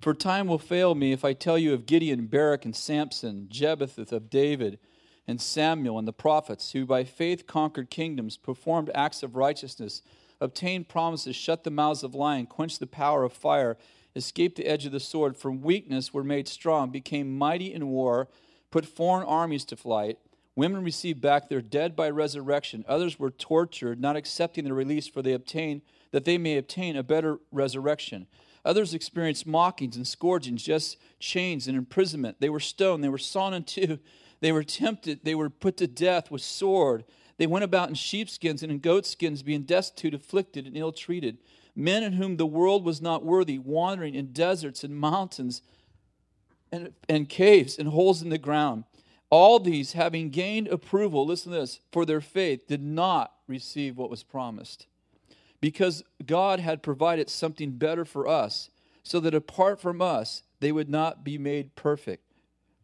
For 0.00 0.12
time 0.12 0.48
will 0.48 0.58
fail 0.58 0.94
me 0.94 1.12
if 1.12 1.24
I 1.24 1.32
tell 1.32 1.56
you 1.56 1.72
of 1.72 1.86
Gideon, 1.86 2.26
Barak, 2.26 2.66
and 2.66 2.76
Samson, 2.76 3.46
Jephthah 3.48 4.14
of 4.14 4.28
David, 4.28 4.78
and 5.26 5.40
Samuel, 5.40 5.98
and 5.98 6.06
the 6.06 6.12
prophets, 6.12 6.72
who 6.72 6.84
by 6.84 7.04
faith 7.04 7.46
conquered 7.46 7.88
kingdoms, 7.88 8.36
performed 8.36 8.90
acts 8.94 9.22
of 9.22 9.36
righteousness, 9.36 10.02
obtained 10.42 10.88
promises, 10.88 11.34
shut 11.34 11.64
the 11.64 11.70
mouths 11.70 12.02
of 12.02 12.14
lions, 12.14 12.48
quenched 12.50 12.80
the 12.80 12.86
power 12.86 13.24
of 13.24 13.32
fire, 13.32 13.78
escaped 14.14 14.56
the 14.56 14.66
edge 14.66 14.84
of 14.84 14.92
the 14.92 15.00
sword, 15.00 15.38
from 15.38 15.62
weakness 15.62 16.12
were 16.12 16.22
made 16.22 16.48
strong, 16.48 16.90
became 16.90 17.38
mighty 17.38 17.72
in 17.72 17.88
war, 17.88 18.28
put 18.74 18.84
foreign 18.84 19.24
armies 19.24 19.64
to 19.64 19.76
flight. 19.76 20.18
Women 20.56 20.82
received 20.82 21.20
back 21.20 21.48
their 21.48 21.62
dead 21.62 21.94
by 21.94 22.10
resurrection. 22.10 22.84
Others 22.88 23.20
were 23.20 23.30
tortured, 23.30 24.00
not 24.00 24.16
accepting 24.16 24.64
their 24.64 24.74
release, 24.74 25.06
for 25.06 25.22
they 25.22 25.32
obtained 25.32 25.82
that 26.10 26.24
they 26.24 26.38
may 26.38 26.56
obtain 26.56 26.96
a 26.96 27.04
better 27.04 27.38
resurrection. 27.52 28.26
Others 28.64 28.92
experienced 28.92 29.46
mockings 29.46 29.94
and 29.94 30.04
scourgings, 30.04 30.64
just 30.64 30.96
chains 31.20 31.68
and 31.68 31.76
imprisonment. 31.78 32.38
They 32.40 32.48
were 32.48 32.58
stoned, 32.58 33.04
they 33.04 33.08
were 33.08 33.16
sawn 33.16 33.54
in 33.54 33.62
two, 33.62 34.00
they 34.40 34.50
were 34.50 34.64
tempted, 34.64 35.20
they 35.22 35.36
were 35.36 35.50
put 35.50 35.76
to 35.76 35.86
death 35.86 36.32
with 36.32 36.42
sword. 36.42 37.04
They 37.36 37.46
went 37.46 37.64
about 37.64 37.90
in 37.90 37.94
sheepskins 37.94 38.64
and 38.64 38.72
in 38.72 38.80
goatskins, 38.80 39.44
being 39.44 39.62
destitute, 39.62 40.14
afflicted, 40.14 40.66
and 40.66 40.76
ill 40.76 40.90
treated. 40.90 41.38
Men 41.76 42.02
in 42.02 42.14
whom 42.14 42.38
the 42.38 42.44
world 42.44 42.84
was 42.84 43.00
not 43.00 43.24
worthy, 43.24 43.56
wandering 43.56 44.16
in 44.16 44.32
deserts 44.32 44.82
and 44.82 44.96
mountains 44.96 45.62
and, 46.74 46.92
and 47.08 47.28
caves 47.28 47.78
and 47.78 47.88
holes 47.88 48.22
in 48.22 48.30
the 48.30 48.38
ground. 48.38 48.84
All 49.30 49.58
these, 49.58 49.92
having 49.92 50.30
gained 50.30 50.68
approval, 50.68 51.26
listen 51.26 51.52
to 51.52 51.58
this, 51.58 51.80
for 51.90 52.04
their 52.04 52.20
faith, 52.20 52.66
did 52.66 52.82
not 52.82 53.32
receive 53.48 53.96
what 53.96 54.10
was 54.10 54.22
promised 54.22 54.86
because 55.64 56.04
God 56.26 56.60
had 56.60 56.82
provided 56.82 57.30
something 57.30 57.70
better 57.70 58.04
for 58.04 58.28
us, 58.28 58.68
so 59.02 59.18
that 59.20 59.34
apart 59.34 59.80
from 59.80 60.02
us, 60.02 60.42
they 60.60 60.70
would 60.70 60.90
not 60.90 61.24
be 61.24 61.38
made 61.38 61.74
perfect. 61.74 62.22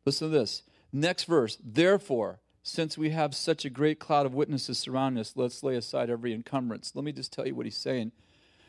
Listen 0.06 0.30
to 0.30 0.38
this. 0.38 0.62
Next 0.90 1.24
verse. 1.24 1.58
Therefore, 1.62 2.40
since 2.62 2.96
we 2.96 3.10
have 3.10 3.34
such 3.34 3.66
a 3.66 3.70
great 3.70 3.98
cloud 3.98 4.24
of 4.24 4.32
witnesses 4.32 4.78
surrounding 4.78 5.20
us, 5.20 5.34
let's 5.36 5.62
lay 5.62 5.76
aside 5.76 6.08
every 6.08 6.32
encumbrance. 6.32 6.92
Let 6.94 7.04
me 7.04 7.12
just 7.12 7.34
tell 7.34 7.46
you 7.46 7.54
what 7.54 7.66
he's 7.66 7.76
saying. 7.76 8.12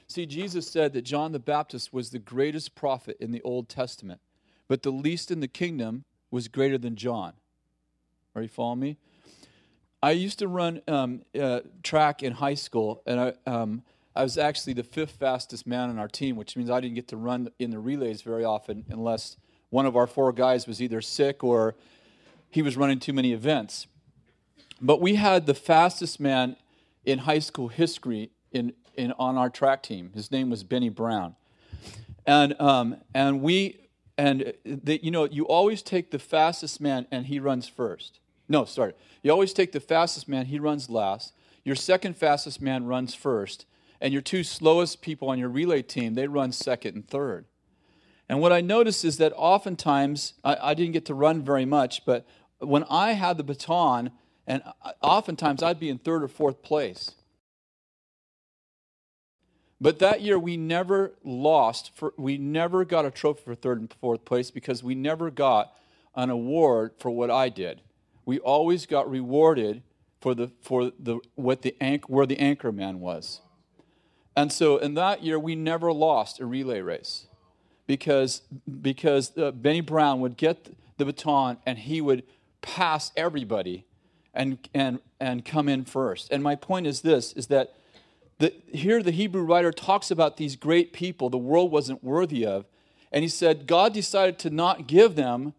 See, 0.07 0.25
Jesus 0.25 0.67
said 0.67 0.91
that 0.91 1.03
John 1.03 1.31
the 1.31 1.39
Baptist 1.39 1.93
was 1.93 2.09
the 2.09 2.19
greatest 2.19 2.75
prophet 2.75 3.15
in 3.21 3.31
the 3.31 3.41
Old 3.43 3.69
Testament, 3.69 4.19
but 4.71 4.83
the 4.83 4.89
least 4.89 5.31
in 5.31 5.41
the 5.41 5.49
kingdom 5.49 6.05
was 6.31 6.47
greater 6.47 6.77
than 6.77 6.95
John. 6.95 7.33
Are 8.33 8.41
you 8.41 8.47
following 8.47 8.79
me? 8.79 8.97
I 10.01 10.11
used 10.11 10.39
to 10.39 10.47
run 10.47 10.81
um, 10.87 11.23
uh, 11.37 11.59
track 11.83 12.23
in 12.23 12.31
high 12.31 12.53
school, 12.53 13.03
and 13.05 13.19
I, 13.19 13.33
um, 13.45 13.83
I 14.15 14.23
was 14.23 14.37
actually 14.37 14.71
the 14.71 14.83
fifth 14.83 15.17
fastest 15.19 15.67
man 15.67 15.89
on 15.89 15.99
our 15.99 16.07
team, 16.07 16.37
which 16.37 16.55
means 16.55 16.69
I 16.69 16.79
didn't 16.79 16.95
get 16.95 17.09
to 17.09 17.17
run 17.17 17.49
in 17.59 17.71
the 17.71 17.79
relays 17.79 18.21
very 18.21 18.45
often 18.45 18.85
unless 18.87 19.35
one 19.71 19.85
of 19.85 19.97
our 19.97 20.07
four 20.07 20.31
guys 20.31 20.67
was 20.67 20.81
either 20.81 21.01
sick 21.01 21.43
or 21.43 21.75
he 22.49 22.61
was 22.61 22.77
running 22.77 23.01
too 23.01 23.11
many 23.11 23.33
events. 23.33 23.87
But 24.79 25.01
we 25.01 25.15
had 25.15 25.47
the 25.47 25.53
fastest 25.53 26.17
man 26.17 26.55
in 27.03 27.19
high 27.19 27.39
school 27.39 27.67
history 27.67 28.31
in, 28.53 28.71
in, 28.95 29.11
on 29.19 29.37
our 29.37 29.49
track 29.49 29.83
team. 29.83 30.11
His 30.15 30.31
name 30.31 30.49
was 30.49 30.63
Benny 30.63 30.87
Brown. 30.87 31.35
And, 32.25 32.55
um, 32.61 32.95
and 33.13 33.41
we, 33.41 33.80
and 34.21 34.53
the, 34.63 35.03
you 35.03 35.09
know, 35.09 35.23
you 35.23 35.47
always 35.47 35.81
take 35.81 36.11
the 36.11 36.19
fastest 36.19 36.79
man 36.79 37.07
and 37.09 37.25
he 37.25 37.39
runs 37.39 37.67
first. 37.67 38.19
No, 38.47 38.65
sorry. 38.65 38.93
You 39.23 39.31
always 39.31 39.51
take 39.51 39.71
the 39.71 39.79
fastest 39.79 40.29
man, 40.29 40.45
he 40.45 40.59
runs 40.59 40.91
last. 40.91 41.33
Your 41.63 41.75
second 41.75 42.15
fastest 42.15 42.61
man 42.61 42.85
runs 42.85 43.15
first 43.15 43.65
and 43.99 44.13
your 44.13 44.21
two 44.21 44.43
slowest 44.43 45.01
people 45.01 45.29
on 45.29 45.39
your 45.39 45.49
relay 45.49 45.81
team, 45.81 46.13
they 46.13 46.27
run 46.27 46.51
second 46.51 46.93
and 46.95 47.07
third. 47.07 47.45
And 48.29 48.39
what 48.39 48.53
I 48.53 48.61
noticed 48.61 49.03
is 49.03 49.17
that 49.17 49.33
oftentimes, 49.35 50.33
I, 50.43 50.55
I 50.61 50.73
didn't 50.75 50.93
get 50.93 51.05
to 51.05 51.15
run 51.15 51.41
very 51.41 51.65
much, 51.65 52.05
but 52.05 52.27
when 52.59 52.83
I 52.91 53.13
had 53.13 53.37
the 53.37 53.43
baton, 53.43 54.11
and 54.45 54.61
uh, 54.83 54.91
oftentimes 55.01 55.63
I'd 55.63 55.79
be 55.79 55.89
in 55.89 55.97
third 55.97 56.21
or 56.21 56.27
fourth 56.27 56.61
place. 56.61 57.09
But 59.81 59.97
that 59.97 60.21
year 60.21 60.37
we 60.37 60.57
never 60.57 61.13
lost, 61.23 61.91
for, 61.95 62.13
we 62.15 62.37
never 62.37 62.85
got 62.85 63.03
a 63.03 63.09
trophy 63.09 63.41
for 63.43 63.55
third 63.55 63.79
and 63.79 63.91
fourth 63.99 64.23
place 64.23 64.51
because 64.51 64.83
we 64.83 64.93
never 64.93 65.31
got 65.31 65.75
an 66.15 66.29
award 66.29 66.91
for 66.99 67.09
what 67.09 67.31
I 67.31 67.49
did. 67.49 67.81
We 68.23 68.37
always 68.37 68.85
got 68.85 69.09
rewarded 69.09 69.81
for 70.21 70.35
the 70.35 70.51
for 70.61 70.91
the 70.99 71.19
what 71.33 71.63
the 71.63 71.75
anch, 71.81 72.03
where 72.07 72.27
the 72.27 72.37
anchor 72.39 72.71
man 72.71 72.99
was. 72.99 73.41
And 74.35 74.53
so 74.53 74.77
in 74.77 74.93
that 74.93 75.23
year, 75.23 75.39
we 75.39 75.55
never 75.55 75.91
lost 75.91 76.39
a 76.39 76.45
relay 76.45 76.81
race 76.81 77.25
because, 77.87 78.43
because 78.81 79.37
uh, 79.37 79.51
Benny 79.51 79.81
Brown 79.81 80.19
would 80.21 80.37
get 80.37 80.73
the 80.97 81.05
baton 81.05 81.57
and 81.65 81.79
he 81.79 81.99
would 81.99 82.23
pass 82.61 83.11
everybody 83.17 83.85
and, 84.33 84.57
and, 84.73 84.99
and 85.19 85.43
come 85.43 85.67
in 85.67 85.83
first. 85.83 86.31
And 86.31 86.41
my 86.41 86.55
point 86.55 86.87
is 86.87 87.01
this, 87.01 87.33
is 87.33 87.47
that 87.47 87.73
the, 88.41 88.51
here 88.73 89.03
the 89.03 89.11
Hebrew 89.11 89.43
writer 89.43 89.71
talks 89.71 90.09
about 90.09 90.37
these 90.37 90.55
great 90.55 90.93
people 90.93 91.29
the 91.29 91.37
world 91.37 91.71
wasn't 91.71 92.03
worthy 92.03 92.43
of. 92.43 92.65
And 93.11 93.21
he 93.23 93.29
said 93.29 93.67
God 93.67 93.93
decided 93.93 94.39
to 94.39 94.49
not 94.49 94.87
give 94.87 95.15
them 95.15 95.53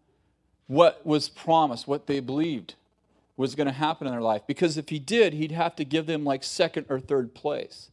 what 0.67 1.05
was 1.05 1.29
promised, 1.29 1.87
what 1.87 2.07
they 2.07 2.19
believed 2.19 2.75
was 3.37 3.55
going 3.55 3.67
to 3.67 3.73
happen 3.73 4.05
in 4.05 4.11
their 4.11 4.21
life. 4.21 4.41
Because 4.45 4.77
if 4.77 4.89
he 4.89 4.99
did, 4.99 5.31
he'd 5.33 5.53
have 5.53 5.77
to 5.77 5.85
give 5.85 6.07
them 6.07 6.25
like 6.25 6.43
second 6.43 6.85
or 6.89 6.99
third 6.99 7.33
place. 7.33 7.89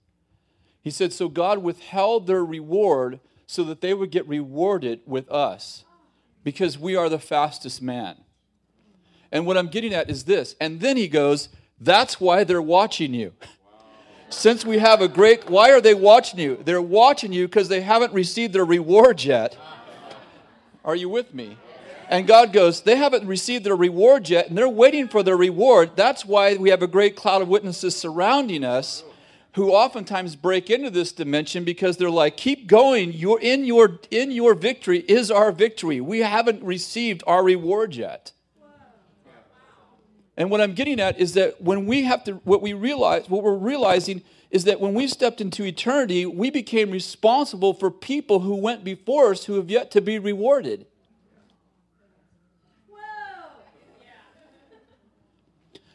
He 0.82 0.90
said, 0.90 1.12
So 1.12 1.28
God 1.28 1.58
withheld 1.58 2.26
their 2.26 2.44
reward 2.44 3.20
so 3.46 3.62
that 3.64 3.80
they 3.82 3.94
would 3.94 4.10
get 4.10 4.26
rewarded 4.26 5.02
with 5.06 5.30
us 5.30 5.84
because 6.42 6.78
we 6.78 6.96
are 6.96 7.08
the 7.08 7.20
fastest 7.20 7.80
man. 7.80 8.16
And 9.30 9.46
what 9.46 9.56
I'm 9.56 9.68
getting 9.68 9.94
at 9.94 10.10
is 10.10 10.24
this. 10.24 10.56
And 10.60 10.80
then 10.80 10.96
he 10.96 11.06
goes, 11.06 11.48
That's 11.80 12.20
why 12.20 12.42
they're 12.42 12.60
watching 12.60 13.14
you. 13.14 13.34
Since 14.30 14.64
we 14.64 14.78
have 14.78 15.00
a 15.00 15.08
great, 15.08 15.50
why 15.50 15.72
are 15.72 15.80
they 15.80 15.94
watching 15.94 16.38
you? 16.38 16.62
They're 16.64 16.80
watching 16.80 17.32
you 17.32 17.46
because 17.46 17.68
they 17.68 17.80
haven't 17.80 18.12
received 18.12 18.54
their 18.54 18.64
reward 18.64 19.22
yet. 19.22 19.56
Are 20.84 20.96
you 20.96 21.08
with 21.08 21.34
me? 21.34 21.56
And 22.08 22.26
God 22.26 22.52
goes, 22.52 22.80
They 22.80 22.96
haven't 22.96 23.26
received 23.26 23.64
their 23.64 23.76
reward 23.76 24.28
yet, 24.28 24.48
and 24.48 24.56
they're 24.56 24.68
waiting 24.68 25.08
for 25.08 25.22
their 25.22 25.36
reward. 25.36 25.90
That's 25.96 26.24
why 26.24 26.56
we 26.56 26.70
have 26.70 26.82
a 26.82 26.86
great 26.86 27.16
cloud 27.16 27.42
of 27.42 27.48
witnesses 27.48 27.96
surrounding 27.96 28.64
us 28.64 29.04
who 29.54 29.72
oftentimes 29.72 30.36
break 30.36 30.70
into 30.70 30.90
this 30.90 31.12
dimension 31.12 31.64
because 31.64 31.96
they're 31.96 32.10
like 32.10 32.36
keep 32.36 32.66
going 32.66 33.12
you're 33.12 33.40
in 33.40 33.64
your 33.64 33.98
in 34.10 34.30
your 34.30 34.54
victory 34.54 35.00
is 35.00 35.30
our 35.30 35.50
victory 35.50 36.00
we 36.00 36.20
haven't 36.20 36.62
received 36.62 37.22
our 37.26 37.42
reward 37.42 37.94
yet 37.94 38.32
and 40.40 40.50
what 40.50 40.60
i'm 40.60 40.72
getting 40.72 40.98
at 40.98 41.20
is 41.20 41.34
that 41.34 41.60
when 41.60 41.84
we 41.84 42.02
have 42.04 42.24
to 42.24 42.32
what 42.44 42.62
we 42.62 42.72
realize 42.72 43.28
what 43.28 43.42
we're 43.42 43.54
realizing 43.54 44.22
is 44.50 44.64
that 44.64 44.80
when 44.80 44.94
we 44.94 45.06
stepped 45.06 45.40
into 45.40 45.64
eternity 45.64 46.24
we 46.24 46.50
became 46.50 46.90
responsible 46.90 47.74
for 47.74 47.90
people 47.90 48.40
who 48.40 48.54
went 48.56 48.82
before 48.82 49.32
us 49.32 49.44
who 49.44 49.56
have 49.56 49.70
yet 49.70 49.90
to 49.90 50.00
be 50.00 50.18
rewarded 50.18 50.86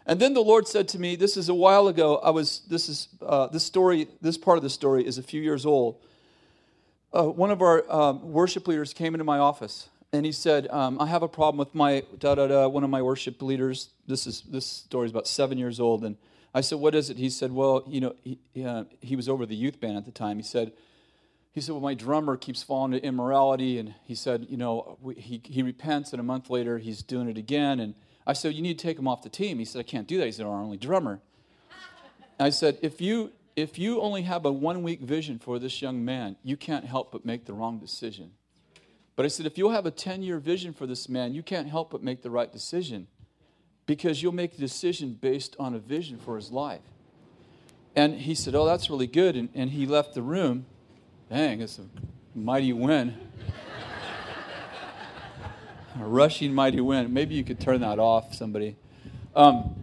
And 0.07 0.19
then 0.19 0.35
the 0.35 0.41
Lord 0.41 0.67
said 0.67 0.87
to 0.89 0.99
me, 0.99 1.15
this 1.15 1.35
is 1.35 1.49
a 1.49 1.53
while 1.55 1.87
ago. 1.87 2.17
I 2.17 2.29
was, 2.29 2.61
this 2.69 2.89
is, 2.89 3.07
uh, 3.25 3.47
this 3.47 3.63
story, 3.63 4.07
this 4.21 4.37
part 4.37 4.55
of 4.55 4.63
the 4.63 4.69
story 4.69 5.03
is 5.03 5.17
a 5.17 5.23
few 5.23 5.41
years 5.41 5.65
old. 5.65 5.99
Uh, 7.11 7.23
one 7.23 7.49
of 7.49 7.63
our 7.63 7.91
um, 7.91 8.31
worship 8.31 8.67
leaders 8.67 8.93
came 8.93 9.15
into 9.15 9.23
my 9.23 9.39
office 9.39 9.89
and 10.13 10.25
he 10.25 10.31
said, 10.31 10.67
um, 10.69 10.99
I 10.99 11.07
have 11.07 11.23
a 11.23 11.27
problem 11.27 11.57
with 11.57 11.75
my, 11.75 12.03
da 12.19 12.35
da 12.35 12.47
da, 12.47 12.67
one 12.67 12.83
of 12.83 12.89
my 12.89 13.01
worship 13.01 13.41
leaders. 13.41 13.89
This 14.07 14.27
is, 14.27 14.41
this 14.41 14.65
story 14.65 15.05
is 15.05 15.11
about 15.11 15.27
seven 15.27 15.57
years 15.57 15.79
old. 15.79 16.03
And 16.03 16.15
I 16.53 16.61
said, 16.61 16.79
what 16.79 16.95
is 16.95 17.09
it? 17.09 17.17
He 17.17 17.29
said, 17.29 17.51
well, 17.51 17.83
you 17.87 17.99
know, 18.01 18.15
he, 18.23 18.39
uh, 18.63 18.85
he 19.01 19.15
was 19.15 19.27
over 19.27 19.45
the 19.45 19.55
youth 19.55 19.79
band 19.79 19.97
at 19.97 20.05
the 20.05 20.11
time. 20.11 20.37
He 20.37 20.43
said, 20.43 20.71
he 21.51 21.61
said, 21.61 21.73
well, 21.73 21.81
my 21.81 21.93
drummer 21.93 22.37
keeps 22.37 22.63
falling 22.63 22.91
to 22.91 23.03
immorality. 23.03 23.77
And 23.77 23.93
he 24.03 24.15
said, 24.15 24.47
you 24.49 24.57
know, 24.57 24.97
he, 25.17 25.41
he 25.43 25.63
repents 25.63 26.11
and 26.13 26.19
a 26.19 26.23
month 26.23 26.49
later 26.49 26.77
he's 26.77 27.01
doing 27.01 27.29
it 27.29 27.37
again. 27.37 27.79
And 27.79 27.95
I 28.27 28.33
said, 28.33 28.53
You 28.53 28.61
need 28.61 28.79
to 28.79 28.87
take 28.87 28.97
him 28.97 29.07
off 29.07 29.21
the 29.21 29.29
team. 29.29 29.59
He 29.59 29.65
said, 29.65 29.79
I 29.79 29.83
can't 29.83 30.07
do 30.07 30.17
that. 30.17 30.25
He 30.25 30.31
said, 30.31 30.45
Our 30.45 30.61
only 30.61 30.77
drummer. 30.77 31.21
I 32.39 32.49
said, 32.49 32.77
if 32.81 32.99
you, 32.99 33.31
if 33.55 33.79
you 33.79 34.01
only 34.01 34.23
have 34.23 34.45
a 34.45 34.51
one 34.51 34.83
week 34.83 34.99
vision 34.99 35.39
for 35.39 35.57
this 35.57 35.81
young 35.81 36.03
man, 36.03 36.35
you 36.43 36.57
can't 36.57 36.83
help 36.83 37.11
but 37.11 37.25
make 37.25 37.45
the 37.45 37.53
wrong 37.53 37.79
decision. 37.79 38.31
But 39.15 39.25
I 39.25 39.29
said, 39.29 39.45
if 39.45 39.57
you'll 39.57 39.71
have 39.71 39.85
a 39.85 39.91
10 39.91 40.23
year 40.23 40.39
vision 40.39 40.73
for 40.73 40.85
this 40.85 41.07
man, 41.07 41.33
you 41.33 41.43
can't 41.43 41.69
help 41.69 41.91
but 41.91 42.03
make 42.03 42.21
the 42.21 42.29
right 42.29 42.51
decision 42.51 43.07
because 43.85 44.21
you'll 44.21 44.33
make 44.33 44.55
a 44.55 44.57
decision 44.57 45.13
based 45.13 45.55
on 45.59 45.73
a 45.73 45.79
vision 45.79 46.17
for 46.17 46.35
his 46.35 46.51
life. 46.51 46.81
And 47.95 48.15
he 48.15 48.35
said, 48.35 48.55
Oh, 48.55 48.65
that's 48.65 48.89
really 48.89 49.07
good. 49.07 49.35
And, 49.35 49.49
and 49.53 49.69
he 49.69 49.85
left 49.85 50.13
the 50.13 50.21
room. 50.21 50.65
Dang, 51.29 51.61
it's 51.61 51.79
a 51.79 51.85
mighty 52.37 52.73
win 52.73 53.15
a 55.99 56.05
rushing 56.05 56.53
mighty 56.53 56.81
wind. 56.81 57.13
Maybe 57.13 57.35
you 57.35 57.43
could 57.43 57.59
turn 57.59 57.81
that 57.81 57.99
off, 57.99 58.33
somebody. 58.33 58.75
Um, 59.35 59.75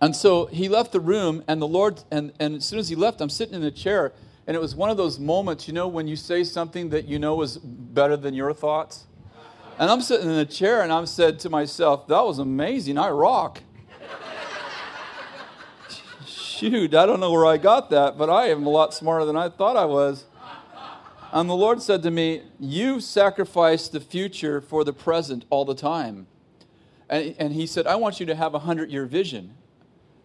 and 0.00 0.16
so 0.16 0.46
he 0.46 0.68
left 0.68 0.92
the 0.92 1.00
room, 1.00 1.44
and 1.46 1.60
the 1.60 1.68
Lord, 1.68 2.02
and, 2.10 2.32
and 2.40 2.56
as 2.56 2.64
soon 2.64 2.78
as 2.78 2.88
he 2.88 2.96
left, 2.96 3.20
I'm 3.20 3.30
sitting 3.30 3.54
in 3.54 3.60
the 3.60 3.70
chair, 3.70 4.12
and 4.50 4.56
it 4.56 4.60
was 4.60 4.74
one 4.74 4.90
of 4.90 4.96
those 4.96 5.20
moments, 5.20 5.68
you 5.68 5.74
know, 5.74 5.86
when 5.86 6.08
you 6.08 6.16
say 6.16 6.42
something 6.42 6.88
that 6.88 7.06
you 7.06 7.20
know 7.20 7.40
is 7.40 7.56
better 7.56 8.16
than 8.16 8.34
your 8.34 8.52
thoughts? 8.52 9.04
And 9.78 9.88
I'm 9.88 10.00
sitting 10.00 10.28
in 10.28 10.34
a 10.34 10.44
chair 10.44 10.82
and 10.82 10.92
I'm 10.92 11.06
said 11.06 11.38
to 11.38 11.48
myself, 11.48 12.08
that 12.08 12.20
was 12.20 12.40
amazing. 12.40 12.98
I 12.98 13.10
rock. 13.10 13.62
Shoot, 16.26 16.96
I 16.96 17.06
don't 17.06 17.20
know 17.20 17.30
where 17.30 17.46
I 17.46 17.58
got 17.58 17.90
that, 17.90 18.18
but 18.18 18.28
I 18.28 18.48
am 18.48 18.66
a 18.66 18.70
lot 18.70 18.92
smarter 18.92 19.24
than 19.24 19.36
I 19.36 19.50
thought 19.50 19.76
I 19.76 19.84
was. 19.84 20.24
And 21.30 21.48
the 21.48 21.54
Lord 21.54 21.80
said 21.80 22.02
to 22.02 22.10
me, 22.10 22.42
You 22.58 22.98
sacrifice 22.98 23.86
the 23.86 24.00
future 24.00 24.60
for 24.60 24.82
the 24.82 24.92
present 24.92 25.44
all 25.50 25.64
the 25.64 25.76
time. 25.76 26.26
And, 27.08 27.36
and 27.38 27.52
He 27.52 27.68
said, 27.68 27.86
I 27.86 27.94
want 27.94 28.18
you 28.18 28.26
to 28.26 28.34
have 28.34 28.54
a 28.54 28.58
hundred 28.58 28.90
year 28.90 29.06
vision. 29.06 29.54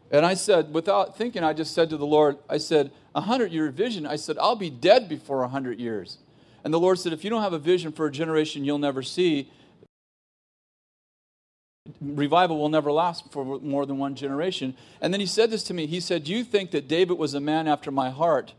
And 0.10 0.26
I 0.26 0.34
said, 0.34 0.74
without 0.74 1.18
thinking, 1.18 1.44
I 1.44 1.54
just 1.54 1.74
said 1.74 1.90
to 1.90 1.98
the 1.98 2.06
Lord, 2.06 2.38
I 2.50 2.58
said, 2.58 2.92
a 3.16 3.22
hundred 3.22 3.52
year 3.52 3.72
vision. 3.72 4.06
I 4.06 4.18
said, 4.18 4.38
I'll 4.38 4.56
be 4.56 4.70
dead 4.70 5.10
before 5.10 5.44
a 5.44 5.48
hundred 5.48 5.80
years. 5.80 6.20
And 6.64 6.74
the 6.74 6.80
Lord 6.80 7.00
said, 7.00 7.14
If 7.14 7.24
you 7.24 7.30
don't 7.30 7.42
have 7.42 7.54
a 7.54 7.60
vision 7.60 7.92
for 7.92 8.06
a 8.06 8.12
generation 8.12 8.66
you'll 8.66 8.78
never 8.78 9.02
see, 9.02 9.50
revival 12.02 12.58
will 12.58 12.70
never 12.70 12.92
last 12.92 13.32
for 13.32 13.60
more 13.60 13.86
than 13.86 13.98
one 13.98 14.16
generation. 14.16 14.76
And 15.02 15.14
then 15.14 15.20
he 15.20 15.26
said 15.26 15.50
this 15.50 15.64
to 15.64 15.74
me. 15.74 15.86
He 15.86 16.00
said, 16.00 16.28
"You 16.28 16.44
think 16.44 16.72
that 16.72 16.88
David 16.88 17.18
was 17.18 17.34
a 17.34 17.40
man 17.40 17.68
after 17.68 17.92
my 17.92 18.10
heart 18.10 18.54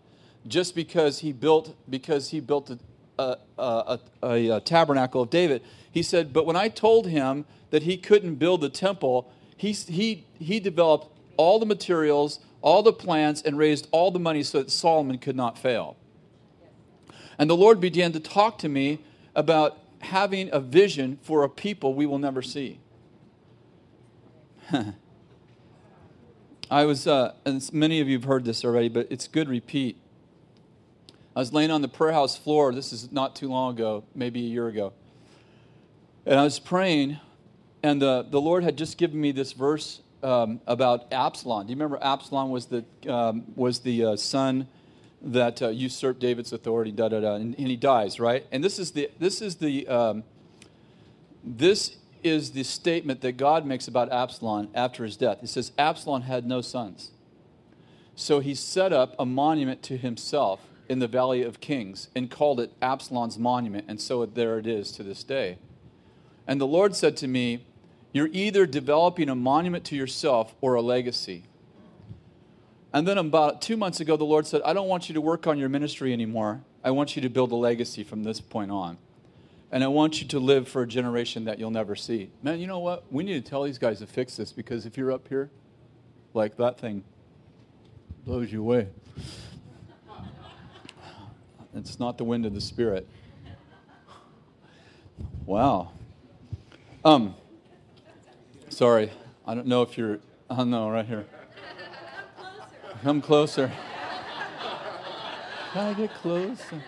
just 0.47 0.75
because 0.75 1.19
he 1.19 1.33
built 1.33 1.75
because 1.91 2.31
he 2.31 2.41
built 2.41 2.71
a, 3.19 3.39
a, 3.59 3.99
a, 4.23 4.51
a, 4.51 4.61
tabernacle 4.61 5.23
of 5.23 5.31
David?" 5.31 5.63
He 5.91 6.03
said, 6.03 6.33
"But 6.33 6.47
when 6.47 6.57
I 6.57 6.69
told 6.69 7.09
him 7.09 7.45
that 7.71 7.83
he 7.83 7.97
couldn't 7.97 8.37
build 8.37 8.61
the 8.61 8.69
temple, 8.69 9.31
he 9.57 9.73
he 9.73 10.25
he 10.39 10.61
developed 10.61 11.09
all 11.37 11.59
the 11.59 11.67
materials, 11.67 12.39
all 12.63 12.83
the 12.83 12.93
plans, 12.93 13.43
and 13.43 13.59
raised 13.59 13.89
all 13.93 14.11
the 14.11 14.19
money 14.19 14.43
so 14.43 14.59
that 14.59 14.71
Solomon 14.71 15.19
could 15.19 15.37
not 15.37 15.59
fail." 15.59 15.97
And 17.39 17.51
the 17.51 17.57
Lord 17.57 17.81
began 17.81 18.13
to 18.13 18.21
talk 18.21 18.59
to 18.59 18.69
me 18.69 19.01
about 19.35 19.79
having 20.01 20.49
a 20.53 20.61
vision 20.61 21.19
for 21.23 21.43
a 21.43 21.49
people 21.49 21.95
we 21.95 22.07
will 22.07 22.19
never 22.19 22.43
see. 22.43 22.81
I 26.71 26.85
was, 26.85 27.07
uh, 27.07 27.35
and 27.45 27.73
many 27.73 28.01
of 28.01 28.09
you 28.09 28.17
have 28.19 28.25
heard 28.25 28.45
this 28.45 28.65
already, 28.65 28.89
but 28.89 29.07
it's 29.11 29.29
good 29.29 29.49
repeat. 29.49 29.99
I 31.35 31.41
was 31.41 31.53
laying 31.53 31.71
on 31.71 31.83
the 31.83 31.89
prayer 31.89 32.13
house 32.13 32.37
floor. 32.37 32.75
This 32.75 32.93
is 32.93 33.13
not 33.13 33.37
too 33.37 33.49
long 33.49 33.75
ago, 33.75 34.05
maybe 34.15 34.41
a 34.41 34.49
year 34.49 34.67
ago. 34.69 34.93
And 36.25 36.41
I 36.41 36.45
was 36.45 36.59
praying, 36.59 37.19
and 37.83 38.03
the, 38.03 38.27
the 38.29 38.41
Lord 38.41 38.65
had 38.65 38.77
just 38.77 38.99
given 38.99 39.21
me 39.21 39.33
this 39.33 39.53
verse 39.53 40.01
um, 40.23 40.61
about 40.67 41.13
Absalom. 41.13 41.67
Do 41.67 41.71
you 41.71 41.77
remember 41.77 41.99
Absalom 42.03 42.51
was 42.51 42.67
the, 42.67 42.85
um, 43.09 43.45
was 43.55 43.81
the 43.81 44.05
uh, 44.05 44.17
son 44.17 44.69
that 45.23 45.63
uh, 45.63 45.69
usurped 45.69 46.21
David's 46.21 46.53
authority, 46.53 46.93
da 46.93 47.09
da 47.09 47.21
da, 47.21 47.35
and, 47.35 47.55
and, 47.59 47.69
he 47.69 47.77
dies, 47.77 48.21
right? 48.21 48.47
And 48.53 48.63
this 48.63 48.79
is 48.79 48.93
the 48.93 49.11
this 49.19 49.41
is 49.43 49.57
the 49.57 49.87
um, 49.89 50.25
this 51.43 51.97
is 52.23 52.53
the 52.53 52.63
statement 52.63 53.21
that 53.23 53.37
God 53.37 53.67
makes 53.67 53.89
about 53.89 54.13
Absalom 54.13 54.69
after 54.75 55.05
his 55.05 55.17
death. 55.17 55.39
He 55.41 55.47
says 55.47 55.73
Absalom 55.79 56.23
had 56.23 56.47
no 56.47 56.61
sons, 56.61 57.11
so 58.15 58.41
he 58.41 58.55
set 58.55 58.93
up 58.93 59.15
a 59.19 59.27
monument 59.27 59.83
to 59.85 59.97
himself 59.97 60.61
in 60.89 61.01
the 61.01 61.09
Valley 61.09 61.43
of 61.43 61.61
Kings 61.61 62.09
and 62.15 62.31
called 62.31 62.61
it 62.61 62.73
Absalom's 62.81 63.39
monument, 63.39 63.87
and 63.89 64.01
so 64.01 64.25
there 64.27 64.59
it 64.59 64.67
is 64.67 64.93
to 64.93 65.03
this 65.03 65.25
day. 65.25 65.59
And 66.47 66.61
the 66.61 66.67
Lord 66.67 66.95
said 66.95 67.17
to 67.19 67.27
me, 67.27 67.65
"You're 68.17 68.31
either 68.33 68.67
developing 68.67 69.29
a 69.29 69.35
monument 69.35 69.85
to 69.87 69.97
yourself 69.97 70.55
or 70.61 70.75
a 70.75 70.83
legacy." 70.83 71.45
And 72.97 73.07
then 73.07 73.19
about 73.19 73.61
two 73.61 73.77
months 73.77 74.01
ago, 74.01 74.17
the 74.17 74.25
Lord 74.25 74.47
said, 74.47 74.63
I 74.65 74.73
don't 74.73 74.89
want 74.89 75.11
you 75.11 75.15
to 75.17 75.21
work 75.21 75.47
on 75.47 75.59
your 75.59 75.69
ministry 75.69 76.15
anymore. 76.15 76.63
I 76.83 76.93
want 76.93 77.15
you 77.15 77.21
to 77.21 77.29
build 77.29 77.53
a 77.53 77.57
legacy 77.57 78.03
from 78.05 78.25
this 78.25 78.41
point 78.41 78.71
on. 78.71 78.97
And 79.71 79.85
I 79.85 79.89
want 79.89 80.23
you 80.23 80.29
to 80.29 80.39
live 80.39 80.67
for 80.67 80.81
a 80.81 80.87
generation 80.87 81.45
that 81.45 81.59
you'll 81.59 81.71
never 81.71 81.95
see. 81.95 82.31
Man, 82.43 82.59
you 82.59 82.67
know 82.67 82.79
what? 82.79 83.05
We 83.13 83.23
need 83.23 83.45
to 83.45 83.51
tell 83.51 83.65
these 83.65 83.77
guys 83.77 83.99
to 83.99 84.07
fix 84.07 84.37
this 84.37 84.51
because 84.51 84.87
if 84.87 84.97
you're 84.97 85.13
up 85.13 85.29
here, 85.29 85.51
like 86.33 86.57
that 86.57 86.81
thing 86.81 87.05
blows 88.25 88.51
you 88.51 88.61
away. 88.61 88.89
It's 91.75 92.01
not 92.01 92.17
the 92.17 92.25
wind 92.25 92.47
of 92.47 92.55
the 92.55 92.63
Spirit. 92.63 93.07
Wow. 95.45 95.93
Um, 97.05 97.35
sorry. 98.69 99.11
I 99.47 99.55
don't 99.55 99.67
know 99.67 99.83
if 99.83 99.97
you're, 99.97 100.19
oh 100.51 100.65
no, 100.65 100.91
right 100.91 101.07
here. 101.07 101.27
Come 103.03 103.21
closer. 103.21 103.71
Can 105.73 105.87
I 105.87 105.95
get 105.95 106.15
closer? 106.15 106.83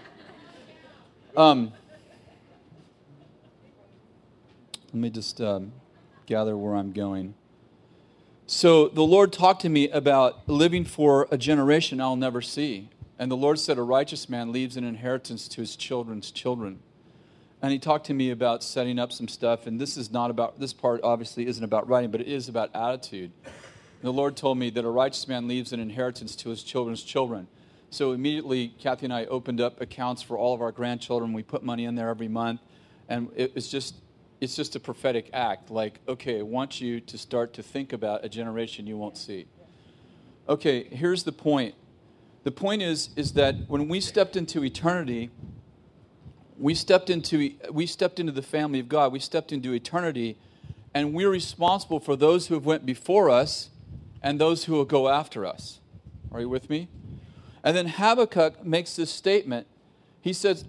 Um, 1.36 1.72
let 4.86 4.94
me 4.94 5.10
just 5.10 5.40
um, 5.40 5.72
gather 6.26 6.56
where 6.56 6.74
I'm 6.74 6.92
going. 6.92 7.34
So 8.46 8.88
the 8.88 9.02
Lord 9.02 9.32
talked 9.32 9.60
to 9.62 9.68
me 9.68 9.90
about 9.90 10.48
living 10.48 10.84
for 10.84 11.28
a 11.30 11.36
generation 11.36 12.00
I'll 12.00 12.16
never 12.16 12.40
see. 12.40 12.88
And 13.18 13.30
the 13.30 13.36
Lord 13.36 13.58
said, 13.58 13.76
A 13.76 13.82
righteous 13.82 14.28
man 14.28 14.52
leaves 14.52 14.76
an 14.76 14.84
inheritance 14.84 15.48
to 15.48 15.60
his 15.60 15.76
children's 15.76 16.30
children. 16.30 16.80
And 17.60 17.72
he 17.72 17.78
talked 17.78 18.06
to 18.06 18.14
me 18.14 18.30
about 18.30 18.62
setting 18.62 18.98
up 18.98 19.12
some 19.12 19.28
stuff. 19.28 19.66
And 19.66 19.80
this 19.80 19.96
is 19.96 20.12
not 20.12 20.30
about, 20.30 20.60
this 20.60 20.72
part 20.72 21.00
obviously 21.02 21.46
isn't 21.46 21.64
about 21.64 21.88
writing, 21.88 22.10
but 22.10 22.20
it 22.20 22.28
is 22.28 22.48
about 22.48 22.70
attitude 22.74 23.32
the 24.02 24.12
Lord 24.12 24.36
told 24.36 24.58
me 24.58 24.70
that 24.70 24.84
a 24.84 24.90
righteous 24.90 25.26
man 25.26 25.48
leaves 25.48 25.72
an 25.72 25.80
inheritance 25.80 26.36
to 26.36 26.50
his 26.50 26.62
children's 26.62 27.02
children. 27.02 27.48
So 27.90 28.12
immediately, 28.12 28.68
Kathy 28.78 29.06
and 29.06 29.12
I 29.12 29.24
opened 29.26 29.60
up 29.60 29.80
accounts 29.80 30.22
for 30.22 30.36
all 30.36 30.54
of 30.54 30.60
our 30.60 30.72
grandchildren. 30.72 31.32
We 31.32 31.42
put 31.42 31.62
money 31.62 31.84
in 31.84 31.94
there 31.94 32.08
every 32.08 32.28
month, 32.28 32.60
and 33.08 33.30
it's 33.34 33.68
just 33.68 33.96
it's 34.40 34.54
just 34.54 34.76
a 34.76 34.80
prophetic 34.80 35.30
act. 35.32 35.70
Like, 35.70 35.98
okay, 36.06 36.38
I 36.38 36.42
want 36.42 36.80
you 36.80 37.00
to 37.00 37.18
start 37.18 37.54
to 37.54 37.62
think 37.62 37.92
about 37.92 38.24
a 38.24 38.28
generation 38.28 38.86
you 38.86 38.96
won't 38.96 39.16
see. 39.16 39.46
Okay, 40.48 40.84
here's 40.84 41.24
the 41.24 41.32
point. 41.32 41.74
The 42.44 42.52
point 42.52 42.82
is 42.82 43.10
is 43.16 43.32
that 43.32 43.56
when 43.68 43.88
we 43.88 44.00
stepped 44.00 44.36
into 44.36 44.62
eternity, 44.62 45.30
we 46.58 46.74
stepped 46.74 47.08
into 47.08 47.52
we 47.70 47.86
stepped 47.86 48.18
into 48.18 48.32
the 48.32 48.42
family 48.42 48.80
of 48.80 48.88
God. 48.88 49.12
We 49.12 49.20
stepped 49.20 49.52
into 49.52 49.72
eternity, 49.72 50.36
and 50.92 51.14
we're 51.14 51.30
responsible 51.30 52.00
for 52.00 52.16
those 52.16 52.48
who 52.48 52.54
have 52.54 52.66
went 52.66 52.84
before 52.84 53.30
us 53.30 53.70
and 54.22 54.40
those 54.40 54.64
who 54.64 54.72
will 54.72 54.84
go 54.84 55.08
after 55.08 55.46
us. 55.46 55.80
Are 56.32 56.40
you 56.40 56.48
with 56.48 56.68
me? 56.68 56.88
And 57.62 57.76
then 57.76 57.86
Habakkuk 57.86 58.64
makes 58.64 58.96
this 58.96 59.10
statement. 59.10 59.66
He 60.20 60.32
says, 60.32 60.64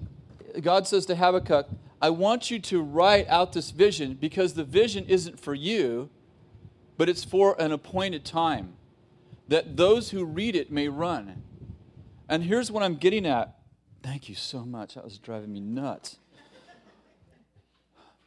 God 0.62 0.88
says 0.88 1.06
to 1.08 1.16
Habakkuk, 1.16 1.68
I 2.02 2.10
want 2.12 2.50
you 2.50 2.60
to 2.60 2.82
write 2.82 3.28
out 3.28 3.54
this 3.54 3.72
vision 3.72 4.14
because 4.14 4.54
the 4.54 4.64
vision 4.64 5.06
isn't 5.08 5.40
for 5.40 5.54
you, 5.54 6.10
but 6.98 7.10
it's 7.10 7.24
for 7.24 7.60
an 7.60 7.72
appointed 7.72 8.24
time, 8.26 8.74
that 9.48 9.78
those 9.78 10.12
who 10.12 10.26
read 10.26 10.56
it 10.56 10.72
may 10.72 10.88
run. 10.88 11.44
And 12.28 12.44
here's 12.44 12.72
what 12.72 12.84
I'm 12.84 12.96
getting 12.96 13.26
at. 13.26 13.59
Thank 14.02 14.30
you 14.30 14.36
so 14.36 14.66
much. 14.66 14.96
That 14.96 15.04
was 15.04 15.18
driving 15.18 15.52
me 15.52 15.60
nuts. 15.60 16.18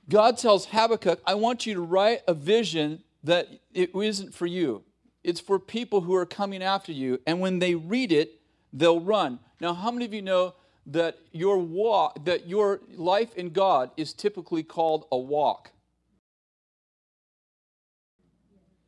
God 0.08 0.36
tells 0.36 0.66
Habakkuk, 0.66 1.20
I 1.26 1.34
want 1.34 1.64
you 1.64 1.74
to 1.74 1.80
write 1.80 2.22
a 2.26 2.34
vision 2.34 3.02
that 3.24 3.48
it 3.72 3.94
isn't 3.94 4.34
for 4.34 4.46
you. 4.46 4.82
It's 5.22 5.40
for 5.40 5.58
people 5.58 6.02
who 6.02 6.14
are 6.14 6.26
coming 6.26 6.62
after 6.62 6.92
you. 6.92 7.20
And 7.26 7.40
when 7.40 7.60
they 7.60 7.74
read 7.74 8.12
it, 8.12 8.40
they'll 8.72 9.00
run. 9.00 9.38
Now, 9.60 9.74
how 9.74 9.90
many 9.90 10.04
of 10.04 10.12
you 10.12 10.22
know 10.22 10.54
that 10.86 11.18
your 11.30 11.58
walk, 11.58 12.24
that 12.24 12.48
your 12.48 12.80
life 12.96 13.34
in 13.36 13.50
God 13.50 13.92
is 13.96 14.12
typically 14.12 14.64
called 14.64 15.06
a 15.12 15.16
walk? 15.16 15.70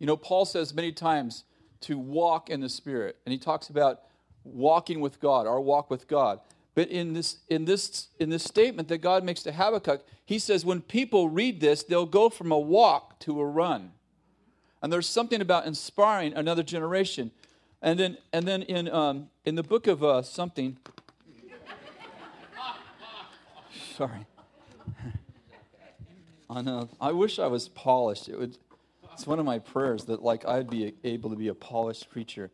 You 0.01 0.07
know, 0.07 0.17
Paul 0.17 0.45
says 0.45 0.75
many 0.75 0.91
times 0.91 1.45
to 1.83 1.97
walk 1.97 2.51
in 2.51 2.61
the 2.61 2.69
Spirit, 2.69 3.17
and 3.25 3.33
he 3.33 3.39
talks 3.39 3.69
about 3.69 4.01
walking 4.43 5.01
with 5.01 5.21
God, 5.21 5.47
our 5.47 5.61
walk 5.61 5.89
with 5.89 6.09
God. 6.09 6.41
But 6.75 6.89
in 6.89 7.13
this, 7.13 7.39
in 7.49 7.65
this, 7.65 8.09
in 8.19 8.31
this 8.31 8.43
statement 8.43 8.89
that 8.89 8.99
God 8.99 9.23
makes 9.23 9.43
to 9.45 9.53
Habakkuk, 9.53 10.05
he 10.25 10.39
says 10.39 10.65
when 10.65 10.81
people 10.81 11.29
read 11.29 11.61
this, 11.61 11.85
they'll 11.85 12.07
go 12.07 12.29
from 12.29 12.51
a 12.51 12.59
walk 12.59 13.21
to 13.21 13.41
a 13.41 13.47
run. 13.47 13.93
And 14.83 14.93
there's 14.93 15.09
something 15.09 15.41
about 15.41 15.67
inspiring 15.67 16.35
another 16.35 16.63
generation. 16.63 17.31
And 17.81 17.99
then, 17.99 18.19
and 18.33 18.47
then 18.47 18.63
in, 18.63 18.89
um, 18.89 19.29
in 19.45 19.55
the 19.55 19.63
book 19.63 19.87
of 19.87 20.03
uh, 20.03 20.23
something, 20.23 20.79
sorry. 23.97 24.27
I 26.51 26.63
know. 26.63 26.89
I 27.01 27.13
wish 27.13 27.39
I 27.39 27.47
was 27.47 27.69
polished. 27.69 28.29
It 28.29 28.39
would. 28.39 28.59
It's 29.13 29.27
one 29.27 29.39
of 29.39 29.47
my 29.47 29.61
prayers 29.61 30.05
that 30.07 30.23
like 30.23 30.45
I'd 30.45 30.69
be 30.69 30.95
able 31.05 31.31
to 31.31 31.37
be 31.37 31.49
a 31.49 31.55
polished 31.55 32.11
preacher. 32.11 32.51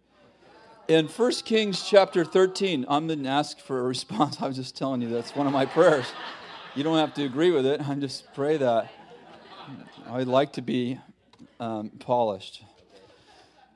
In 0.91 1.07
1 1.07 1.31
Kings 1.45 1.89
chapter 1.89 2.25
13, 2.25 2.85
I'm 2.89 3.07
to 3.07 3.29
ask 3.29 3.61
for 3.61 3.79
a 3.79 3.83
response. 3.85 4.39
I 4.43 4.49
was 4.49 4.57
just 4.57 4.77
telling 4.77 5.01
you 5.01 5.09
that's 5.09 5.37
one 5.37 5.47
of 5.47 5.53
my 5.53 5.65
prayers. 5.65 6.07
You 6.75 6.83
don't 6.83 6.99
have 6.99 7.15
to 7.15 7.23
agree 7.23 7.53
with 7.53 7.65
it. 7.65 7.81
I 7.89 7.95
just 7.95 8.25
pray 8.35 8.57
that. 8.57 8.91
I'd 10.09 10.27
like 10.27 10.55
to 10.55 10.63
be 10.63 10.99
um, 11.61 11.91
polished. 12.01 12.65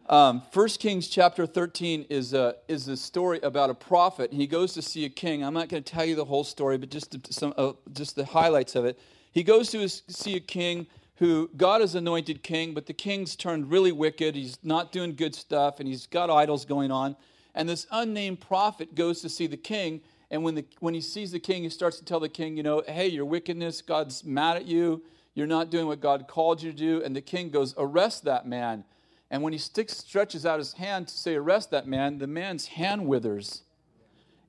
Um, 0.08 0.42
1 0.52 0.68
Kings 0.80 1.06
chapter 1.06 1.46
13 1.46 2.06
is 2.10 2.34
a, 2.34 2.56
is 2.66 2.88
a 2.88 2.96
story 2.96 3.38
about 3.44 3.70
a 3.70 3.74
prophet. 3.74 4.32
He 4.32 4.48
goes 4.48 4.72
to 4.72 4.82
see 4.82 5.04
a 5.04 5.08
king. 5.08 5.44
I'm 5.44 5.54
not 5.54 5.68
going 5.68 5.84
to 5.84 5.92
tell 5.92 6.04
you 6.04 6.16
the 6.16 6.24
whole 6.24 6.42
story, 6.42 6.78
but 6.78 6.90
just, 6.90 7.32
some, 7.32 7.54
uh, 7.56 7.74
just 7.92 8.16
the 8.16 8.24
highlights 8.24 8.74
of 8.74 8.86
it. 8.86 8.98
He 9.30 9.44
goes 9.44 9.70
to 9.70 9.88
see 9.88 10.34
a 10.34 10.40
king 10.40 10.88
who 11.16 11.50
God 11.56 11.80
has 11.80 11.94
anointed 11.94 12.42
king, 12.42 12.74
but 12.74 12.86
the 12.86 12.92
king's 12.92 13.36
turned 13.36 13.70
really 13.70 13.92
wicked. 13.92 14.34
He's 14.34 14.58
not 14.62 14.92
doing 14.92 15.14
good 15.14 15.34
stuff, 15.34 15.78
and 15.78 15.88
he's 15.88 16.06
got 16.06 16.30
idols 16.30 16.64
going 16.64 16.90
on. 16.90 17.16
And 17.54 17.68
this 17.68 17.86
unnamed 17.90 18.40
prophet 18.40 18.94
goes 18.94 19.20
to 19.20 19.28
see 19.28 19.46
the 19.46 19.56
king, 19.56 20.00
and 20.30 20.42
when, 20.42 20.56
the, 20.56 20.64
when 20.80 20.94
he 20.94 21.00
sees 21.00 21.30
the 21.30 21.38
king, 21.38 21.62
he 21.62 21.68
starts 21.68 21.98
to 21.98 22.04
tell 22.04 22.18
the 22.18 22.28
king, 22.28 22.56
you 22.56 22.64
know, 22.64 22.82
hey, 22.88 23.06
your 23.06 23.24
wickedness, 23.24 23.82
God's 23.82 24.24
mad 24.24 24.56
at 24.56 24.64
you. 24.64 25.02
You're 25.34 25.46
not 25.46 25.70
doing 25.70 25.86
what 25.86 26.00
God 26.00 26.26
called 26.26 26.60
you 26.60 26.72
to 26.72 26.76
do. 26.76 27.02
And 27.04 27.14
the 27.14 27.20
king 27.20 27.50
goes, 27.50 27.74
arrest 27.76 28.24
that 28.24 28.46
man. 28.46 28.84
And 29.30 29.42
when 29.42 29.52
he 29.52 29.58
sticks, 29.58 29.96
stretches 29.96 30.44
out 30.44 30.58
his 30.58 30.72
hand 30.72 31.08
to 31.08 31.16
say, 31.16 31.34
arrest 31.34 31.70
that 31.70 31.86
man, 31.86 32.18
the 32.18 32.26
man's 32.26 32.66
hand 32.66 33.06
withers. 33.06 33.62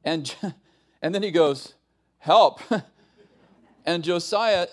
And, 0.04 0.34
and 1.02 1.14
then 1.14 1.24
he 1.24 1.32
goes, 1.32 1.76
help. 2.18 2.62
And 3.88 4.04
Josiah, 4.04 4.68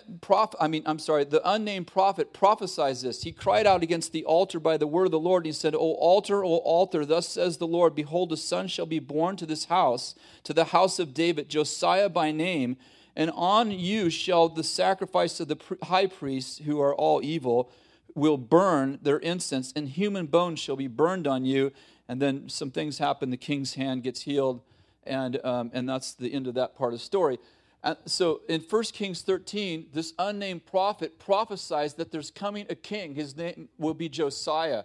I 0.58 0.68
mean, 0.68 0.82
I'm 0.86 0.98
sorry, 0.98 1.24
the 1.24 1.46
unnamed 1.48 1.86
prophet 1.86 2.32
prophesies 2.32 3.02
this. 3.02 3.22
He 3.22 3.30
cried 3.30 3.66
out 3.66 3.82
against 3.82 4.12
the 4.12 4.24
altar 4.24 4.58
by 4.58 4.78
the 4.78 4.86
word 4.86 5.04
of 5.04 5.10
the 5.10 5.20
Lord. 5.20 5.42
And 5.42 5.48
he 5.48 5.52
said, 5.52 5.74
O 5.74 5.78
altar, 5.78 6.42
O 6.42 6.48
altar, 6.48 7.04
thus 7.04 7.28
says 7.28 7.58
the 7.58 7.66
Lord, 7.66 7.94
Behold, 7.94 8.32
a 8.32 8.38
son 8.38 8.68
shall 8.68 8.86
be 8.86 8.98
born 8.98 9.36
to 9.36 9.44
this 9.44 9.66
house, 9.66 10.14
to 10.44 10.54
the 10.54 10.64
house 10.64 10.98
of 10.98 11.12
David, 11.12 11.50
Josiah 11.50 12.08
by 12.08 12.30
name. 12.30 12.78
And 13.14 13.30
on 13.34 13.70
you 13.70 14.08
shall 14.08 14.48
the 14.48 14.64
sacrifice 14.64 15.38
of 15.40 15.48
the 15.48 15.58
high 15.82 16.06
priests, 16.06 16.58
who 16.64 16.80
are 16.80 16.94
all 16.94 17.22
evil, 17.22 17.70
will 18.14 18.38
burn 18.38 18.98
their 19.02 19.18
incense, 19.18 19.74
and 19.76 19.90
human 19.90 20.24
bones 20.24 20.58
shall 20.58 20.76
be 20.76 20.86
burned 20.88 21.26
on 21.26 21.44
you. 21.44 21.70
And 22.08 22.20
then 22.20 22.48
some 22.48 22.70
things 22.70 22.96
happen. 22.96 23.28
The 23.28 23.36
king's 23.36 23.74
hand 23.74 24.04
gets 24.04 24.22
healed, 24.22 24.62
and, 25.04 25.38
um, 25.44 25.70
and 25.74 25.86
that's 25.86 26.14
the 26.14 26.32
end 26.32 26.46
of 26.46 26.54
that 26.54 26.74
part 26.74 26.94
of 26.94 26.98
the 26.98 27.04
story. 27.04 27.38
And 27.84 27.96
so 28.06 28.42
in 28.48 28.60
1 28.60 28.82
Kings 28.84 29.22
13, 29.22 29.86
this 29.92 30.14
unnamed 30.18 30.66
prophet 30.66 31.18
prophesies 31.18 31.94
that 31.94 32.12
there's 32.12 32.30
coming 32.30 32.66
a 32.70 32.76
king. 32.76 33.14
His 33.14 33.36
name 33.36 33.68
will 33.76 33.94
be 33.94 34.08
Josiah. 34.08 34.84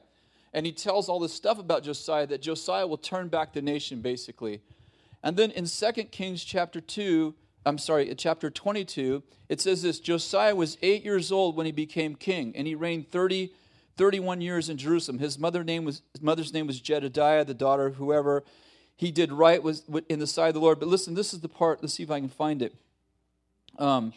And 0.54 0.66
he 0.66 0.72
tells 0.72 1.08
all 1.08 1.20
this 1.20 1.34
stuff 1.34 1.60
about 1.60 1.84
Josiah 1.84 2.26
that 2.28 2.42
Josiah 2.42 2.88
will 2.88 2.98
turn 2.98 3.28
back 3.28 3.54
the 3.54 3.62
nation, 3.62 4.02
basically. 4.02 4.62
And 5.22 5.38
then 5.38 5.52
in 5.52 5.66
2 5.66 5.92
Kings 6.06 6.44
chapter 6.44 6.82
2, 6.82 7.36
I'm 7.66 7.78
sorry, 7.78 8.14
chapter 8.16 8.50
22, 8.50 9.22
it 9.50 9.62
says 9.62 9.84
this 9.84 10.00
Josiah 10.00 10.56
was 10.56 10.78
eight 10.82 11.04
years 11.04 11.32
old 11.32 11.56
when 11.56 11.66
he 11.66 11.72
became 11.72 12.16
king, 12.16 12.54
and 12.56 12.66
he 12.66 12.74
reigned 12.74 13.12
30, 13.12 13.52
31 13.98 14.42
years 14.42 14.70
in 14.70 14.78
Jerusalem. 14.78 15.20
His 15.20 15.38
mother 15.38 15.64
name 15.64 15.86
was, 15.86 16.02
his 16.14 16.22
mother's 16.22 16.54
name 16.54 16.66
was 16.66 16.80
Jedediah, 16.80 17.46
the 17.46 17.54
daughter 17.54 17.86
of 17.86 17.96
whoever. 17.96 18.44
He 18.96 19.12
did 19.12 19.32
right 19.32 19.62
was 19.62 19.84
in 20.10 20.18
the 20.18 20.26
sight 20.26 20.48
of 20.48 20.54
the 20.56 20.60
Lord. 20.62 20.80
But 20.80 20.88
listen, 20.88 21.14
this 21.14 21.34
is 21.34 21.42
the 21.42 21.50
part, 21.50 21.84
let's 21.84 21.94
see 21.94 22.04
if 22.04 22.10
I 22.10 22.20
can 22.20 22.30
find 22.30 22.64
it 22.64 22.74
um, 23.78 24.14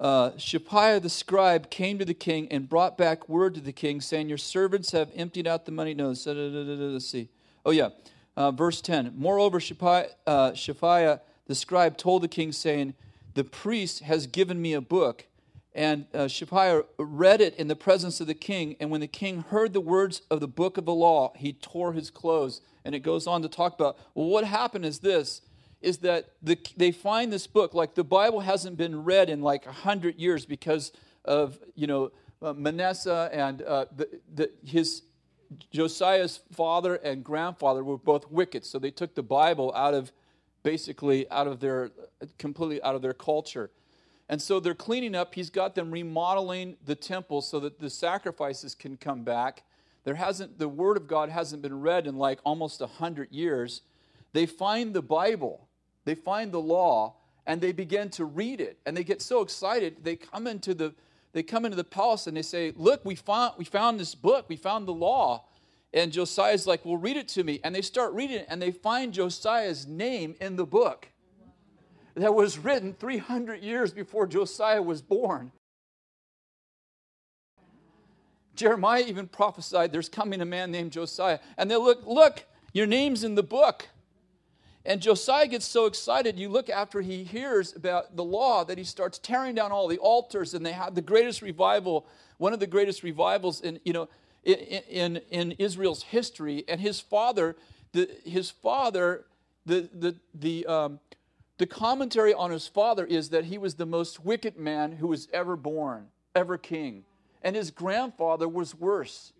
uh, 0.00 0.30
Shapaiah 0.38 0.98
the 0.98 1.10
scribe 1.10 1.70
came 1.70 1.98
to 1.98 2.04
the 2.06 2.14
king 2.14 2.48
and 2.50 2.68
brought 2.68 2.96
back 2.96 3.28
word 3.28 3.54
to 3.54 3.60
the 3.60 3.72
king, 3.72 4.00
saying, 4.00 4.28
Your 4.28 4.38
servants 4.38 4.92
have 4.92 5.10
emptied 5.14 5.46
out 5.46 5.66
the 5.66 5.72
money. 5.72 5.92
No, 5.92 6.08
let's 6.08 7.06
see. 7.06 7.28
Oh, 7.66 7.70
yeah. 7.70 7.90
Uh, 8.36 8.50
verse 8.50 8.80
10. 8.80 9.12
Moreover, 9.16 9.60
Shapaiah, 9.60 10.08
uh, 10.26 10.52
Shaphiah 10.52 11.20
the 11.46 11.54
scribe 11.54 11.98
told 11.98 12.22
the 12.22 12.28
king, 12.28 12.52
saying, 12.52 12.94
The 13.34 13.44
priest 13.44 14.00
has 14.00 14.26
given 14.26 14.62
me 14.62 14.72
a 14.72 14.80
book. 14.80 15.26
And 15.74 16.06
uh, 16.14 16.28
Shapaiah 16.28 16.82
read 16.98 17.40
it 17.40 17.54
in 17.56 17.68
the 17.68 17.76
presence 17.76 18.20
of 18.20 18.26
the 18.26 18.34
king. 18.34 18.76
And 18.80 18.90
when 18.90 19.00
the 19.00 19.06
king 19.06 19.44
heard 19.50 19.72
the 19.72 19.80
words 19.80 20.22
of 20.30 20.40
the 20.40 20.48
book 20.48 20.78
of 20.78 20.86
the 20.86 20.94
law, 20.94 21.32
he 21.36 21.52
tore 21.52 21.92
his 21.92 22.10
clothes. 22.10 22.62
And 22.84 22.94
it 22.94 23.00
goes 23.00 23.26
on 23.26 23.42
to 23.42 23.48
talk 23.48 23.74
about, 23.74 23.98
well, 24.14 24.26
what 24.26 24.44
happened 24.44 24.86
is 24.86 25.00
this 25.00 25.42
is 25.80 25.98
that 25.98 26.30
the, 26.42 26.58
they 26.76 26.92
find 26.92 27.32
this 27.32 27.46
book, 27.46 27.74
like 27.74 27.94
the 27.94 28.04
Bible 28.04 28.40
hasn't 28.40 28.76
been 28.76 29.04
read 29.04 29.30
in 29.30 29.40
like 29.40 29.64
a 29.64 29.70
100 29.70 30.18
years 30.18 30.44
because 30.44 30.92
of, 31.24 31.58
you 31.74 31.86
know, 31.86 32.12
uh, 32.42 32.52
Manasseh 32.52 33.30
and 33.32 33.62
uh, 33.62 33.86
the, 33.94 34.08
the, 34.34 34.50
his 34.64 35.02
Josiah's 35.70 36.40
father 36.52 36.96
and 36.96 37.24
grandfather 37.24 37.82
were 37.82 37.98
both 37.98 38.30
wicked. 38.30 38.64
So 38.64 38.78
they 38.78 38.90
took 38.90 39.14
the 39.14 39.22
Bible 39.22 39.72
out 39.74 39.94
of 39.94 40.12
basically 40.62 41.28
out 41.30 41.46
of 41.46 41.60
their 41.60 41.90
completely 42.38 42.82
out 42.82 42.94
of 42.94 43.02
their 43.02 43.14
culture. 43.14 43.70
And 44.28 44.40
so 44.40 44.60
they're 44.60 44.74
cleaning 44.74 45.14
up. 45.14 45.34
He's 45.34 45.50
got 45.50 45.74
them 45.74 45.90
remodeling 45.90 46.76
the 46.84 46.94
temple 46.94 47.42
so 47.42 47.58
that 47.60 47.80
the 47.80 47.90
sacrifices 47.90 48.74
can 48.74 48.96
come 48.96 49.24
back. 49.24 49.64
There 50.04 50.14
hasn't 50.14 50.58
the 50.58 50.68
word 50.68 50.96
of 50.96 51.08
God 51.08 51.30
hasn't 51.30 51.62
been 51.62 51.80
read 51.80 52.06
in 52.06 52.16
like 52.16 52.38
almost 52.44 52.80
a 52.80 52.86
hundred 52.86 53.32
years. 53.32 53.82
They 54.32 54.46
find 54.46 54.94
the 54.94 55.02
Bible 55.02 55.68
they 56.04 56.14
find 56.14 56.52
the 56.52 56.60
law 56.60 57.14
and 57.46 57.60
they 57.60 57.72
begin 57.72 58.08
to 58.10 58.24
read 58.24 58.60
it 58.60 58.78
and 58.86 58.96
they 58.96 59.04
get 59.04 59.20
so 59.22 59.40
excited 59.40 59.96
they 60.02 60.16
come 60.16 60.46
into 60.46 60.74
the 60.74 60.94
they 61.32 61.42
come 61.42 61.64
into 61.64 61.76
the 61.76 61.84
palace 61.84 62.26
and 62.26 62.36
they 62.36 62.42
say 62.42 62.72
look 62.76 63.04
we 63.04 63.14
found 63.14 63.54
we 63.56 63.64
found 63.64 64.00
this 64.00 64.14
book. 64.14 64.46
We 64.48 64.56
found 64.56 64.86
the 64.86 64.94
law. 64.94 65.44
And 65.92 66.12
josiah's 66.12 66.66
like 66.66 66.84
well 66.84 66.96
read 66.96 67.16
it 67.16 67.28
to 67.28 67.44
me. 67.44 67.60
And 67.64 67.74
they 67.74 67.82
start 67.82 68.12
reading 68.12 68.38
it 68.38 68.46
and 68.48 68.60
they 68.60 68.70
find 68.70 69.12
josiah's 69.12 69.86
name 69.86 70.34
in 70.40 70.56
the 70.56 70.66
book 70.66 71.08
that 72.14 72.34
was 72.34 72.58
written 72.58 72.94
300 72.94 73.62
years 73.62 73.92
before 73.92 74.26
josiah 74.26 74.82
was 74.82 75.02
born. 75.02 75.52
Jeremiah 78.54 79.04
even 79.06 79.26
prophesied 79.26 79.92
there's 79.92 80.08
coming 80.08 80.40
a 80.40 80.44
man 80.44 80.70
named 80.70 80.92
josiah. 80.92 81.38
And 81.56 81.70
they 81.70 81.76
look 81.76 82.06
look 82.06 82.44
your 82.72 82.86
name's 82.86 83.24
in 83.24 83.34
the 83.34 83.42
book 83.42 83.88
and 84.90 85.00
Josiah 85.00 85.46
gets 85.46 85.66
so 85.66 85.86
excited. 85.86 86.36
You 86.36 86.48
look 86.48 86.68
after 86.68 87.00
he 87.00 87.22
hears 87.22 87.76
about 87.76 88.16
the 88.16 88.24
law 88.24 88.64
that 88.64 88.76
he 88.76 88.82
starts 88.82 89.20
tearing 89.20 89.54
down 89.54 89.70
all 89.70 89.86
the 89.86 89.98
altars, 89.98 90.52
and 90.52 90.66
they 90.66 90.72
have 90.72 90.96
the 90.96 91.00
greatest 91.00 91.42
revival, 91.42 92.08
one 92.38 92.52
of 92.52 92.58
the 92.58 92.66
greatest 92.66 93.04
revivals 93.04 93.60
in 93.60 93.78
you 93.84 93.92
know 93.92 94.08
in 94.42 94.56
in, 94.88 95.16
in 95.30 95.52
Israel's 95.52 96.02
history. 96.02 96.64
And 96.66 96.80
his 96.80 96.98
father, 96.98 97.54
the, 97.92 98.10
his 98.24 98.50
father, 98.50 99.26
the 99.64 99.88
the 99.94 100.16
the 100.34 100.66
um, 100.66 100.98
the 101.58 101.66
commentary 101.66 102.34
on 102.34 102.50
his 102.50 102.66
father 102.66 103.04
is 103.06 103.28
that 103.28 103.44
he 103.44 103.58
was 103.58 103.76
the 103.76 103.86
most 103.86 104.24
wicked 104.24 104.58
man 104.58 104.90
who 104.90 105.06
was 105.06 105.28
ever 105.32 105.54
born, 105.54 106.08
ever 106.34 106.58
king, 106.58 107.04
and 107.44 107.54
his 107.54 107.70
grandfather 107.70 108.48
was 108.48 108.74
worse. 108.74 109.32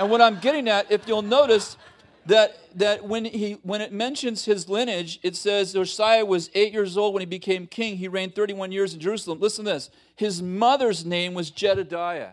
and 0.00 0.10
what 0.10 0.20
I'm 0.20 0.40
getting 0.40 0.68
at, 0.68 0.90
if 0.90 1.06
you'll 1.06 1.22
notice 1.22 1.76
that, 2.26 2.56
that 2.78 3.04
when, 3.04 3.24
he, 3.24 3.52
when 3.62 3.80
it 3.80 3.92
mentions 3.92 4.44
his 4.44 4.68
lineage, 4.68 5.20
it 5.22 5.36
says 5.36 5.72
Josiah 5.72 6.24
was 6.24 6.50
eight 6.54 6.72
years 6.72 6.96
old 6.96 7.14
when 7.14 7.20
he 7.20 7.26
became 7.26 7.66
king. 7.66 7.96
He 7.96 8.08
reigned 8.08 8.34
31 8.34 8.72
years 8.72 8.94
in 8.94 9.00
Jerusalem. 9.00 9.40
Listen 9.40 9.64
to 9.64 9.72
this. 9.72 9.90
His 10.16 10.42
mother's 10.42 11.04
name 11.04 11.34
was 11.34 11.50
Jedediah. 11.50 12.32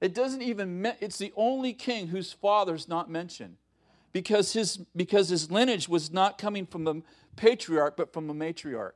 It 0.00 0.14
doesn't 0.14 0.42
even, 0.42 0.92
it's 1.00 1.18
the 1.18 1.32
only 1.36 1.72
king 1.72 2.08
whose 2.08 2.32
father's 2.32 2.88
not 2.88 3.08
mentioned 3.08 3.56
because 4.12 4.52
his, 4.52 4.78
because 4.96 5.28
his 5.28 5.50
lineage 5.50 5.88
was 5.88 6.12
not 6.12 6.38
coming 6.38 6.66
from 6.66 6.86
a 6.86 6.96
patriarch, 7.36 7.96
but 7.96 8.12
from 8.12 8.28
a 8.28 8.34
matriarch. 8.34 8.92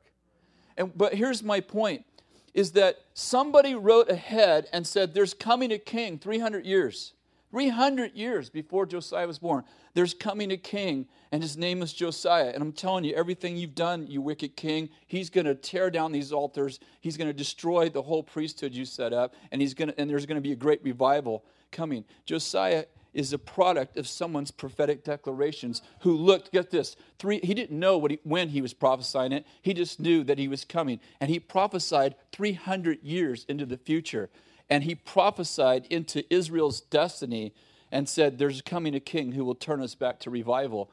And, 0.76 0.96
but 0.96 1.14
here's 1.14 1.42
my 1.42 1.60
point 1.60 2.04
is 2.52 2.72
that 2.72 2.98
somebody 3.12 3.74
wrote 3.74 4.10
ahead 4.10 4.66
and 4.72 4.86
said, 4.86 5.12
There's 5.12 5.34
coming 5.34 5.70
a 5.72 5.78
king 5.78 6.18
300 6.18 6.64
years. 6.64 7.12
300 7.50 8.14
years 8.14 8.50
before 8.50 8.86
Josiah 8.86 9.26
was 9.26 9.38
born, 9.38 9.64
there's 9.94 10.14
coming 10.14 10.50
a 10.50 10.56
king, 10.56 11.06
and 11.32 11.42
his 11.42 11.56
name 11.56 11.80
is 11.80 11.92
Josiah. 11.92 12.50
And 12.52 12.62
I'm 12.62 12.72
telling 12.72 13.04
you, 13.04 13.14
everything 13.14 13.56
you've 13.56 13.74
done, 13.74 14.06
you 14.08 14.20
wicked 14.20 14.56
king, 14.56 14.90
he's 15.06 15.30
going 15.30 15.46
to 15.46 15.54
tear 15.54 15.90
down 15.90 16.12
these 16.12 16.32
altars. 16.32 16.80
He's 17.00 17.16
going 17.16 17.28
to 17.28 17.34
destroy 17.34 17.88
the 17.88 18.02
whole 18.02 18.22
priesthood 18.22 18.74
you 18.74 18.84
set 18.84 19.12
up, 19.12 19.34
and, 19.52 19.60
he's 19.60 19.74
gonna, 19.74 19.94
and 19.96 20.10
there's 20.10 20.26
going 20.26 20.36
to 20.36 20.42
be 20.42 20.52
a 20.52 20.56
great 20.56 20.82
revival 20.82 21.44
coming. 21.70 22.04
Josiah 22.24 22.84
is 23.14 23.32
a 23.32 23.38
product 23.38 23.96
of 23.96 24.06
someone's 24.06 24.50
prophetic 24.50 25.02
declarations 25.02 25.80
who 26.00 26.14
looked, 26.14 26.52
get 26.52 26.70
this, 26.70 26.96
three, 27.18 27.40
he 27.42 27.54
didn't 27.54 27.78
know 27.78 27.96
what 27.96 28.10
he, 28.10 28.18
when 28.24 28.50
he 28.50 28.60
was 28.60 28.74
prophesying 28.74 29.32
it. 29.32 29.46
He 29.62 29.72
just 29.72 29.98
knew 29.98 30.22
that 30.24 30.38
he 30.38 30.48
was 30.48 30.66
coming. 30.66 31.00
And 31.18 31.30
he 31.30 31.40
prophesied 31.40 32.14
300 32.32 33.02
years 33.02 33.46
into 33.48 33.64
the 33.64 33.78
future 33.78 34.28
and 34.68 34.84
he 34.84 34.94
prophesied 34.94 35.86
into 35.90 36.24
Israel's 36.32 36.80
destiny 36.80 37.52
and 37.92 38.08
said, 38.08 38.38
There's 38.38 38.62
coming 38.62 38.94
a 38.94 39.00
king 39.00 39.32
who 39.32 39.44
will 39.44 39.54
turn 39.54 39.80
us 39.80 39.94
back 39.94 40.18
to 40.20 40.30
revival. 40.30 40.90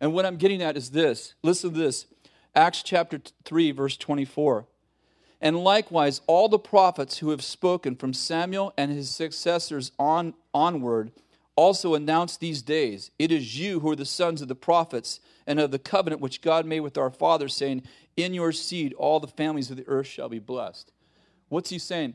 And 0.00 0.12
what 0.12 0.26
I'm 0.26 0.36
getting 0.36 0.62
at 0.62 0.76
is 0.76 0.90
this 0.90 1.34
listen 1.42 1.72
to 1.72 1.78
this 1.78 2.06
Acts 2.54 2.82
chapter 2.82 3.20
3, 3.44 3.70
verse 3.72 3.96
24. 3.96 4.66
And 5.40 5.58
likewise, 5.58 6.20
all 6.28 6.48
the 6.48 6.58
prophets 6.58 7.18
who 7.18 7.30
have 7.30 7.42
spoken 7.42 7.96
from 7.96 8.14
Samuel 8.14 8.72
and 8.76 8.92
his 8.92 9.10
successors 9.10 9.90
on, 9.98 10.34
onward 10.54 11.10
also 11.56 11.94
announce 11.94 12.36
these 12.36 12.62
days 12.62 13.10
it 13.18 13.32
is 13.32 13.58
you 13.58 13.80
who 13.80 13.90
are 13.90 13.96
the 13.96 14.04
sons 14.04 14.40
of 14.40 14.48
the 14.48 14.54
prophets 14.54 15.20
and 15.46 15.58
of 15.58 15.70
the 15.70 15.78
covenant 15.78 16.22
which 16.22 16.42
God 16.42 16.64
made 16.64 16.80
with 16.80 16.96
our 16.96 17.10
fathers, 17.10 17.54
saying, 17.54 17.82
In 18.16 18.34
your 18.34 18.52
seed 18.52 18.92
all 18.94 19.18
the 19.18 19.26
families 19.26 19.70
of 19.70 19.76
the 19.76 19.88
earth 19.88 20.06
shall 20.06 20.28
be 20.28 20.38
blessed. 20.38 20.92
What's 21.48 21.70
he 21.70 21.78
saying? 21.78 22.14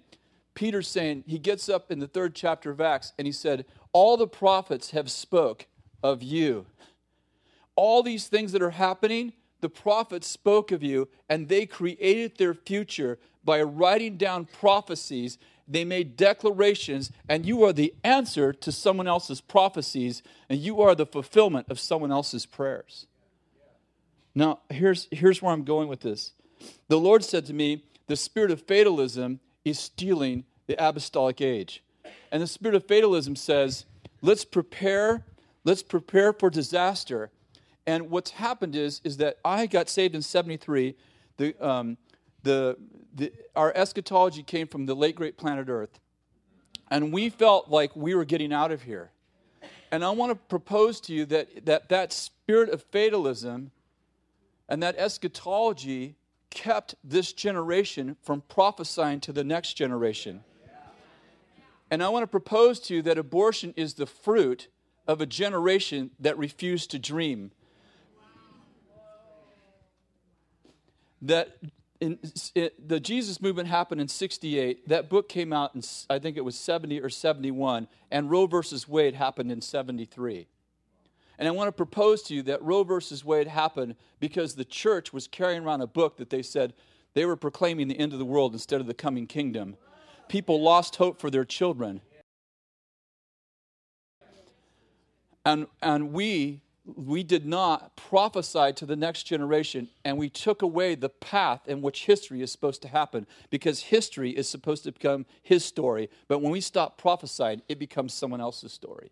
Peter's 0.58 0.88
saying, 0.88 1.24
he 1.28 1.38
gets 1.38 1.70
up 1.70 1.92
in 1.92 2.00
the 2.00 2.08
third 2.08 2.34
chapter 2.34 2.72
of 2.72 2.82
Acts 2.82 3.14
and 3.20 3.28
he 3.28 3.32
said, 3.32 3.64
All 3.94 4.18
the 4.18 4.28
prophets 4.28 4.90
have 4.90 5.12
spoke 5.12 5.68
of 6.02 6.24
you. 6.24 6.66
All 7.76 8.02
these 8.02 8.28
things 8.28 8.54
that 8.54 8.64
are 8.64 8.72
happening, 8.72 9.34
the 9.62 9.70
prophets 9.70 10.26
spoke 10.26 10.72
of 10.72 10.82
you, 10.82 11.10
and 11.30 11.48
they 11.48 11.68
created 11.68 12.38
their 12.38 12.56
future 12.56 13.20
by 13.46 13.62
writing 13.62 14.18
down 14.18 14.46
prophecies. 14.46 15.38
They 15.68 15.86
made 15.86 16.18
declarations, 16.18 17.12
and 17.30 17.46
you 17.46 17.64
are 17.64 17.72
the 17.72 17.94
answer 18.04 18.52
to 18.52 18.72
someone 18.72 19.06
else's 19.06 19.42
prophecies, 19.42 20.24
and 20.50 20.58
you 20.58 20.82
are 20.82 20.96
the 20.96 21.06
fulfillment 21.06 21.68
of 21.70 21.80
someone 21.80 22.12
else's 22.12 22.48
prayers. 22.48 23.06
Now, 24.34 24.62
here's, 24.72 25.08
here's 25.12 25.40
where 25.40 25.54
I'm 25.54 25.66
going 25.66 25.88
with 25.88 26.00
this. 26.00 26.34
The 26.88 27.00
Lord 27.00 27.24
said 27.24 27.46
to 27.46 27.54
me, 27.54 27.84
The 28.08 28.16
spirit 28.16 28.50
of 28.50 28.64
fatalism 28.64 29.40
is 29.70 29.80
stealing 29.80 30.46
the 30.68 30.76
apostolic 30.84 31.42
age. 31.42 31.84
And 32.32 32.42
the 32.42 32.48
spirit 32.48 32.76
of 32.76 32.86
fatalism 32.86 33.36
says, 33.36 33.86
Let's 34.22 34.46
prepare, 34.46 35.26
let's 35.64 35.84
prepare 35.84 36.34
for 36.34 36.50
disaster 36.50 37.30
and 37.88 38.12
what's 38.12 38.32
happened 38.32 38.76
is, 38.76 39.00
is 39.06 39.18
that 39.18 39.38
I 39.46 39.66
got 39.66 39.88
saved 39.88 40.14
in 40.14 40.22
73. 40.22 40.94
The, 41.38 41.66
um, 41.66 41.98
the, 42.44 42.78
the, 43.16 43.32
our 43.56 43.72
eschatology 43.76 44.44
came 44.44 44.68
from 44.68 44.86
the 44.86 44.94
late 44.94 45.16
great 45.16 45.38
planet 45.38 45.70
Earth. 45.70 45.98
And 46.92 47.14
we 47.14 47.30
felt 47.30 47.70
like 47.70 47.96
we 47.96 48.14
were 48.14 48.26
getting 48.26 48.52
out 48.52 48.74
of 48.74 48.84
here. 48.84 49.12
And 49.90 50.04
I 50.04 50.10
want 50.10 50.32
to 50.32 50.36
propose 50.36 51.00
to 51.02 51.14
you 51.14 51.26
that 51.28 51.66
that, 51.66 51.88
that 51.88 52.12
spirit 52.12 52.70
of 52.70 52.84
fatalism 52.84 53.72
and 54.68 54.84
that 54.84 54.98
eschatology 54.98 56.16
kept 56.58 56.96
this 57.04 57.32
generation 57.34 58.18
from 58.24 58.42
prophesying 58.42 59.20
to 59.22 59.32
the 59.32 59.44
next 59.44 59.74
generation. 59.74 60.44
And 61.92 62.04
I 62.04 62.10
want 62.10 62.24
to 62.24 62.28
propose 62.28 62.80
to 62.82 62.96
you 62.96 63.02
that 63.04 63.18
abortion 63.18 63.74
is 63.78 63.94
the 63.94 64.08
fruit 64.08 64.68
of 65.08 65.22
a 65.22 65.26
generation 65.26 66.12
that 66.20 66.38
refused 66.38 66.92
to 66.92 67.00
dream. 67.00 67.52
that 71.22 71.58
in, 72.00 72.20
it, 72.54 72.88
the 72.88 73.00
Jesus 73.00 73.42
movement 73.42 73.68
happened 73.68 74.02
in 74.02 74.08
68. 74.08 74.88
That 74.88 75.10
book 75.10 75.28
came 75.30 75.52
out 75.52 75.74
in, 75.76 75.82
I 76.10 76.20
think 76.20 76.38
it 76.38 76.46
was 76.46 76.58
70 76.58 77.02
or 77.02 77.10
71, 77.10 77.88
and 78.12 78.30
Roe 78.30 78.46
versus 78.46 78.88
Wade 78.88 79.16
happened 79.16 79.52
in 79.52 79.62
73. 79.62 80.48
And 81.38 81.48
I 81.48 81.52
want 81.52 81.68
to 81.68 81.72
propose 81.72 82.24
to 82.24 82.34
you 82.34 82.42
that 82.44 82.62
Roe 82.64 82.84
versus 82.84 83.24
Wade 83.24 83.48
happened 83.48 83.96
because 84.20 84.56
the 84.56 84.66
church 84.66 85.14
was 85.14 85.28
carrying 85.28 85.64
around 85.64 85.82
a 85.82 85.88
book 85.88 86.18
that 86.18 86.30
they 86.30 86.42
said 86.42 86.74
they 87.14 87.26
were 87.26 87.36
proclaiming 87.36 87.88
the 87.88 88.00
end 88.00 88.14
of 88.14 88.20
the 88.20 88.26
world 88.26 88.54
instead 88.54 88.82
of 88.82 88.88
the 88.88 88.94
coming 88.94 89.28
kingdom. 89.28 89.78
People 90.28 90.62
lost 90.62 90.98
hope 90.98 91.20
for 91.20 91.30
their 91.30 91.46
children. 91.46 92.02
And, 95.46 95.68
and 95.82 96.12
we 96.12 96.62
we 96.96 97.22
did 97.22 97.46
not 97.46 97.96
prophesy 97.96 98.72
to 98.74 98.86
the 98.86 98.96
next 98.96 99.24
generation 99.24 99.90
and 100.06 100.18
we 100.18 100.30
took 100.30 100.62
away 100.62 100.96
the 100.96 101.10
path 101.10 101.68
in 101.68 101.82
which 101.82 102.06
history 102.06 102.42
is 102.42 102.52
supposed 102.52 102.82
to 102.82 102.88
happen 102.88 103.28
because 103.50 103.82
history 103.82 104.32
is 104.32 104.48
supposed 104.48 104.84
to 104.86 104.92
become 104.92 105.26
his 105.44 105.66
story 105.66 106.10
but 106.30 106.40
when 106.40 106.52
we 106.52 106.62
stop 106.62 106.98
prophesying 106.98 107.62
it 107.68 107.78
becomes 107.78 108.14
someone 108.14 108.40
else's 108.40 108.72
story 108.72 109.12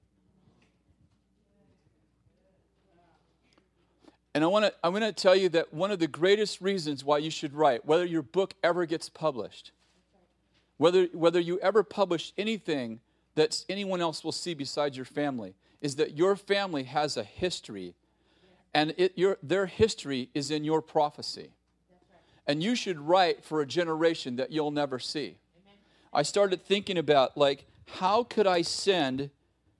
and 4.35 4.43
i 4.43 4.47
want 4.47 4.63
to 4.63 4.73
i'm 4.83 4.91
going 4.91 5.01
to 5.01 5.11
tell 5.11 5.35
you 5.35 5.49
that 5.49 5.73
one 5.73 5.89
of 5.89 5.97
the 5.97 6.07
greatest 6.07 6.61
reasons 6.61 7.03
why 7.03 7.17
you 7.17 7.31
should 7.31 7.55
write 7.55 7.83
whether 7.85 8.05
your 8.05 8.21
book 8.21 8.53
ever 8.63 8.85
gets 8.85 9.09
published 9.09 9.71
whether 10.77 11.05
whether 11.13 11.39
you 11.39 11.59
ever 11.61 11.81
publish 11.81 12.33
anything 12.37 12.99
that 13.35 13.65
anyone 13.69 14.01
else 14.01 14.23
will 14.23 14.31
see 14.31 14.53
besides 14.53 14.95
your 14.95 15.05
family 15.05 15.55
is 15.81 15.97
that 15.97 16.17
your 16.17 16.35
family 16.35 16.83
has 16.83 17.17
a 17.17 17.23
history, 17.23 17.93
and 18.73 18.93
it, 18.97 19.13
your, 19.15 19.37
their 19.43 19.67
history 19.67 20.29
is 20.33 20.49
in 20.49 20.63
your 20.63 20.81
prophecy. 20.81 21.51
And 22.47 22.63
you 22.63 22.75
should 22.75 22.99
write 22.99 23.43
for 23.43 23.61
a 23.61 23.65
generation 23.65 24.35
that 24.37 24.51
you'll 24.51 24.71
never 24.71 24.99
see. 24.99 25.37
I 26.13 26.23
started 26.23 26.63
thinking 26.63 26.97
about, 26.97 27.37
like, 27.37 27.65
how 27.87 28.23
could 28.23 28.47
I 28.47 28.61
send 28.61 29.29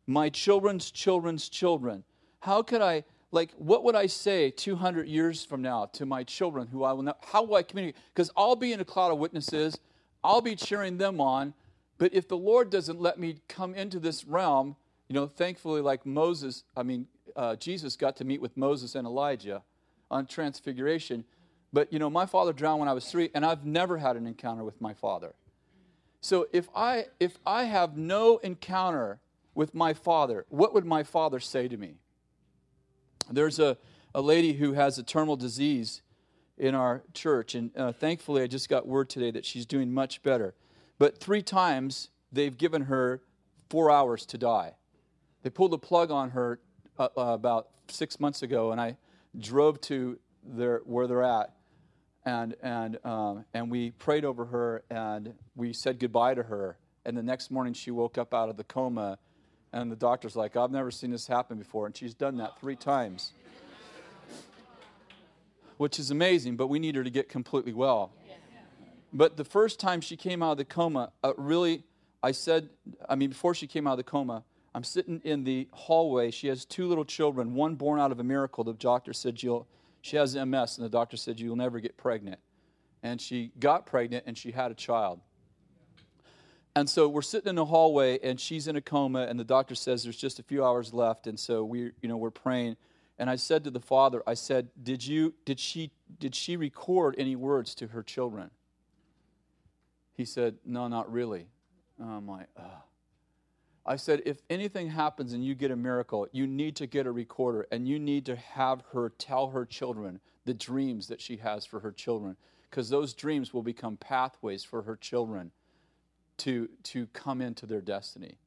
my 0.05 0.29
children's 0.29 0.91
children's 0.91 1.47
children? 1.49 2.03
How 2.41 2.61
could 2.61 2.81
I, 2.81 3.03
like, 3.31 3.51
what 3.57 3.83
would 3.83 3.95
I 3.95 4.07
say 4.07 4.51
200 4.51 5.07
years 5.07 5.43
from 5.43 5.61
now 5.61 5.85
to 5.93 6.05
my 6.05 6.23
children 6.23 6.67
who 6.67 6.83
I 6.83 6.93
will 6.93 7.03
know? 7.03 7.15
How 7.21 7.43
will 7.43 7.55
I 7.55 7.63
communicate? 7.63 8.01
Because 8.13 8.31
I'll 8.38 8.55
be 8.55 8.71
in 8.71 8.79
a 8.79 8.85
cloud 8.85 9.11
of 9.11 9.17
witnesses, 9.17 9.77
I'll 10.23 10.41
be 10.41 10.55
cheering 10.55 10.97
them 10.97 11.19
on, 11.19 11.53
but 11.97 12.13
if 12.13 12.27
the 12.27 12.38
Lord 12.38 12.69
doesn't 12.69 12.99
let 12.99 13.19
me 13.19 13.38
come 13.47 13.73
into 13.75 13.99
this 13.99 14.25
realm, 14.25 14.75
you 15.07 15.13
know, 15.13 15.27
thankfully, 15.27 15.81
like 15.81 16.05
Moses, 16.05 16.63
I 16.75 16.83
mean, 16.83 17.07
uh, 17.35 17.55
Jesus 17.55 17.95
got 17.95 18.15
to 18.17 18.25
meet 18.25 18.41
with 18.41 18.57
Moses 18.57 18.95
and 18.95 19.05
Elijah 19.05 19.63
on 20.09 20.25
Transfiguration. 20.25 21.25
But, 21.71 21.91
you 21.91 21.99
know, 21.99 22.09
my 22.09 22.25
father 22.25 22.53
drowned 22.53 22.79
when 22.79 22.89
I 22.89 22.93
was 22.93 23.05
three, 23.05 23.29
and 23.33 23.45
I've 23.45 23.65
never 23.65 23.97
had 23.97 24.15
an 24.15 24.27
encounter 24.27 24.63
with 24.63 24.79
my 24.81 24.93
father. 24.93 25.35
So 26.21 26.47
if 26.51 26.69
I, 26.75 27.07
if 27.19 27.38
I 27.45 27.65
have 27.65 27.97
no 27.97 28.38
encounter 28.38 29.19
with 29.53 29.75
my 29.75 29.93
father, 29.93 30.45
what 30.49 30.73
would 30.73 30.85
my 30.85 31.03
father 31.03 31.39
say 31.39 31.67
to 31.67 31.77
me? 31.77 31.95
There's 33.31 33.59
a, 33.59 33.77
a 34.13 34.21
lady 34.21 34.53
who 34.53 34.73
has 34.73 34.97
a 34.97 35.03
terminal 35.03 35.35
disease 35.35 36.01
in 36.57 36.75
our 36.75 37.03
church, 37.13 37.55
and 37.55 37.71
uh, 37.75 37.91
thankfully, 37.91 38.41
I 38.41 38.47
just 38.47 38.69
got 38.69 38.88
word 38.88 39.09
today 39.09 39.31
that 39.31 39.45
she's 39.45 39.65
doing 39.65 39.93
much 39.93 40.23
better. 40.23 40.53
But 40.97 41.19
three 41.19 41.41
times 41.41 42.09
they've 42.31 42.57
given 42.57 42.83
her 42.83 43.21
four 43.69 43.91
hours 43.91 44.25
to 44.27 44.38
die. 44.38 44.75
They 45.43 45.49
pulled 45.49 45.71
the 45.71 45.77
plug 45.77 46.11
on 46.11 46.29
her 46.31 46.59
uh, 46.97 47.09
uh, 47.17 47.21
about 47.33 47.69
six 47.88 48.19
months 48.19 48.41
ago, 48.41 48.71
and 48.71 48.79
I 48.79 48.97
drove 49.38 49.81
to 49.81 50.17
their, 50.43 50.81
where 50.85 51.07
they're 51.07 51.23
at, 51.23 51.53
and, 52.25 52.55
and, 52.63 52.97
um, 53.05 53.45
and 53.53 53.69
we 53.69 53.91
prayed 53.91 54.23
over 54.23 54.45
her, 54.45 54.83
and 54.89 55.33
we 55.55 55.73
said 55.73 55.99
goodbye 55.99 56.35
to 56.35 56.43
her. 56.43 56.77
And 57.05 57.17
the 57.17 57.23
next 57.23 57.51
morning, 57.51 57.73
she 57.73 57.91
woke 57.91 58.17
up 58.17 58.33
out 58.33 58.49
of 58.49 58.57
the 58.57 58.63
coma, 58.63 59.19
and 59.75 59.91
the 59.91 59.95
doctor's 59.95 60.38
like, 60.38 60.55
I've 60.55 60.71
never 60.71 60.89
seen 60.89 61.11
this 61.11 61.27
happen 61.27 61.57
before. 61.57 61.85
And 61.85 61.95
she's 61.95 62.13
done 62.13 62.38
that 62.38 62.57
three 62.61 62.77
times, 62.77 63.33
which 65.77 65.99
is 65.99 66.11
amazing, 66.11 66.55
but 66.55 66.67
we 66.67 66.79
need 66.79 66.95
her 66.95 67.03
to 67.03 67.09
get 67.09 67.27
completely 67.27 67.73
well. 67.73 68.13
But 69.11 69.35
the 69.35 69.43
first 69.43 69.79
time 69.81 69.99
she 69.99 70.15
came 70.15 70.41
out 70.41 70.53
of 70.53 70.57
the 70.57 70.65
coma, 70.65 71.11
uh, 71.23 71.33
really, 71.38 71.83
I 72.23 72.31
said, 72.31 72.69
I 73.07 73.15
mean, 73.15 73.29
before 73.29 73.53
she 73.53 73.67
came 73.67 73.85
out 73.85 73.91
of 73.91 73.97
the 73.97 74.03
coma, 74.03 74.45
I'm 74.73 74.83
sitting 74.85 75.21
in 75.25 75.43
the 75.43 75.67
hallway. 75.73 76.31
She 76.31 76.47
has 76.47 76.63
two 76.63 76.88
little 76.88 77.05
children, 77.05 77.53
one 77.53 77.75
born 77.75 77.99
out 77.99 78.13
of 78.13 78.19
a 78.19 78.23
miracle. 78.23 78.63
The 78.63 78.73
doctor 78.73 79.11
said 79.11 79.43
you'll, 79.43 79.67
she 80.01 80.15
has 80.15 80.35
MS, 80.35 80.77
and 80.77 80.85
the 80.85 80.89
doctor 80.89 81.17
said 81.17 81.38
you'll 81.39 81.55
never 81.57 81.81
get 81.81 81.97
pregnant. 81.97 82.39
And 83.03 83.19
she 83.19 83.51
got 83.59 83.85
pregnant 83.85 84.23
and 84.25 84.38
she 84.38 84.51
had 84.51 84.71
a 84.71 84.75
child. 84.75 85.19
And 86.75 86.89
so 86.89 87.07
we're 87.07 87.21
sitting 87.21 87.49
in 87.49 87.55
the 87.55 87.65
hallway 87.65 88.19
and 88.21 88.39
she's 88.39 88.67
in 88.67 88.75
a 88.75 88.81
coma 88.81 89.27
and 89.29 89.39
the 89.39 89.45
doctor 89.45 89.75
says 89.75 90.03
there's 90.03 90.17
just 90.17 90.39
a 90.39 90.43
few 90.43 90.63
hours 90.63 90.93
left 90.93 91.25
and 91.25 91.39
so 91.39 91.63
we 91.63 91.91
you 92.01 92.09
know 92.09 92.17
we're 92.17 92.31
praying 92.31 92.75
and 93.17 93.29
I 93.29 93.38
said 93.38 93.63
to 93.63 93.71
the 93.71 93.79
father 93.79 94.21
I 94.27 94.33
said 94.33 94.67
did 94.83 95.05
you 95.05 95.33
did 95.45 95.57
she 95.59 95.91
did 96.19 96.35
she 96.35 96.57
record 96.57 97.15
any 97.17 97.38
words 97.38 97.75
to 97.75 97.88
her 97.88 98.03
children? 98.03 98.51
He 100.13 100.25
said 100.25 100.57
no 100.65 100.89
not 100.89 101.09
really. 101.09 101.47
And 101.97 102.09
I'm 102.09 102.27
like 102.27 102.47
Ugh. 102.57 102.65
I 103.88 103.97
said, 103.97 104.23
if 104.25 104.41
anything 104.49 104.89
happens 104.89 105.33
and 105.33 105.45
you 105.45 105.53
get 105.53 105.69
a 105.69 105.75
miracle, 105.75 106.27
you 106.31 106.47
need 106.47 106.75
to 106.77 106.88
get 106.88 107.05
a 107.05 107.11
recorder 107.11 107.67
and 107.71 107.88
you 107.88 107.99
need 107.99 108.25
to 108.25 108.35
have 108.35 108.81
her 108.93 109.09
tell 109.09 109.49
her 109.49 109.63
children 109.63 110.19
the 110.45 110.55
dreams 110.55 111.07
that 111.07 111.21
she 111.21 111.38
has 111.38 111.67
for 111.67 111.79
her 111.81 111.91
children, 111.91 112.35
because 112.67 112.89
those 112.89 113.13
dreams 113.13 113.53
will 113.53 113.61
become 113.61 113.95
pathways 113.95 114.63
for 114.63 114.81
her 114.81 114.95
children 114.95 115.51
to, 116.38 116.69
to 116.84 117.08
come 117.08 117.41
into 117.41 117.65
their 117.65 117.82
destiny. 117.82 118.38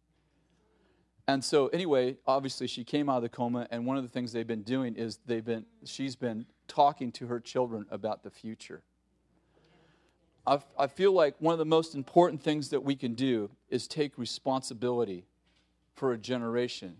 And 1.26 1.44
so, 1.44 1.66
anyway, 1.68 2.16
obviously, 2.26 2.66
she 2.66 2.84
came 2.84 3.10
out 3.10 3.16
of 3.18 3.22
the 3.22 3.28
coma, 3.28 3.66
and 3.70 3.84
one 3.84 3.98
of 3.98 4.02
the 4.02 4.08
things 4.08 4.32
they've 4.32 4.46
been 4.46 4.62
doing 4.62 4.94
is 4.94 5.18
they've 5.26 5.44
been, 5.44 5.66
she's 5.84 6.16
been 6.16 6.46
talking 6.68 7.12
to 7.12 7.26
her 7.26 7.38
children 7.38 7.84
about 7.90 8.22
the 8.22 8.30
future. 8.30 8.82
I, 10.46 10.60
I 10.78 10.86
feel 10.86 11.12
like 11.12 11.34
one 11.38 11.52
of 11.52 11.58
the 11.58 11.66
most 11.66 11.94
important 11.94 12.42
things 12.42 12.70
that 12.70 12.82
we 12.82 12.96
can 12.96 13.12
do 13.12 13.50
is 13.68 13.86
take 13.86 14.16
responsibility 14.16 15.26
for 15.94 16.12
a 16.12 16.18
generation 16.18 16.96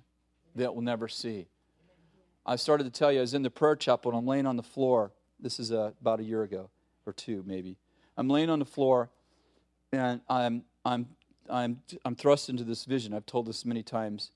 that 0.55 0.75
we'll 0.75 0.85
never 0.85 1.09
see. 1.09 1.49
I 2.45 2.57
started 2.57 2.85
to 2.85 2.91
tell 2.91 3.11
you, 3.11 3.19
I 3.19 3.21
was 3.23 3.33
in 3.33 3.43
the 3.43 3.51
prayer 3.51 3.77
chapel 3.77 4.11
and 4.11 4.19
I'm 4.19 4.27
laying 4.27 4.47
on 4.47 4.57
the 4.57 4.63
floor. 4.63 5.13
This 5.41 5.59
is 5.59 5.73
uh, 5.73 5.93
about 6.01 6.21
a 6.21 6.25
year 6.25 6.43
ago, 6.43 6.69
or 7.07 7.13
two 7.13 7.43
maybe. 7.47 7.79
I'm 8.17 8.29
laying 8.29 8.51
on 8.51 8.59
the 8.59 8.65
floor 8.65 9.11
and 9.93 10.21
I'm, 10.29 10.65
I'm, 10.89 11.07
I'm, 11.51 11.81
I'm 12.05 12.15
thrust 12.15 12.49
into 12.49 12.65
this 12.65 12.85
vision. 12.85 13.15
I've 13.15 13.27
told 13.27 13.47
this 13.47 13.65
many 13.65 13.83
times. 13.83 14.33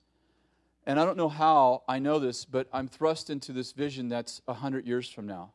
And 0.85 0.99
I 0.99 1.05
don't 1.05 1.17
know 1.17 1.29
how 1.29 1.83
I 1.87 1.99
know 1.99 2.19
this, 2.19 2.45
but 2.45 2.67
I'm 2.73 2.87
thrust 2.87 3.29
into 3.29 3.53
this 3.53 3.71
vision 3.71 4.09
that's 4.09 4.41
100 4.45 4.85
years 4.85 5.09
from 5.09 5.25
now 5.25 5.53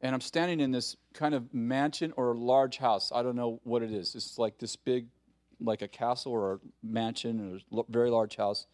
and 0.00 0.14
I'm 0.14 0.20
standing 0.20 0.60
in 0.60 0.70
this 0.70 0.96
kind 1.12 1.34
of 1.34 1.52
mansion 1.52 2.12
or 2.16 2.34
large 2.34 2.78
house. 2.78 3.12
I 3.14 3.22
don't 3.22 3.36
know 3.36 3.60
what 3.64 3.82
it 3.82 3.92
is. 3.92 4.14
It's 4.14 4.38
like 4.38 4.58
this 4.58 4.76
big 4.76 5.06
like 5.60 5.82
a 5.82 5.88
castle 5.88 6.32
or 6.32 6.54
a 6.54 6.58
mansion 6.82 7.60
or 7.72 7.80
a 7.80 7.84
very 7.90 8.10
large 8.10 8.36
house. 8.36 8.66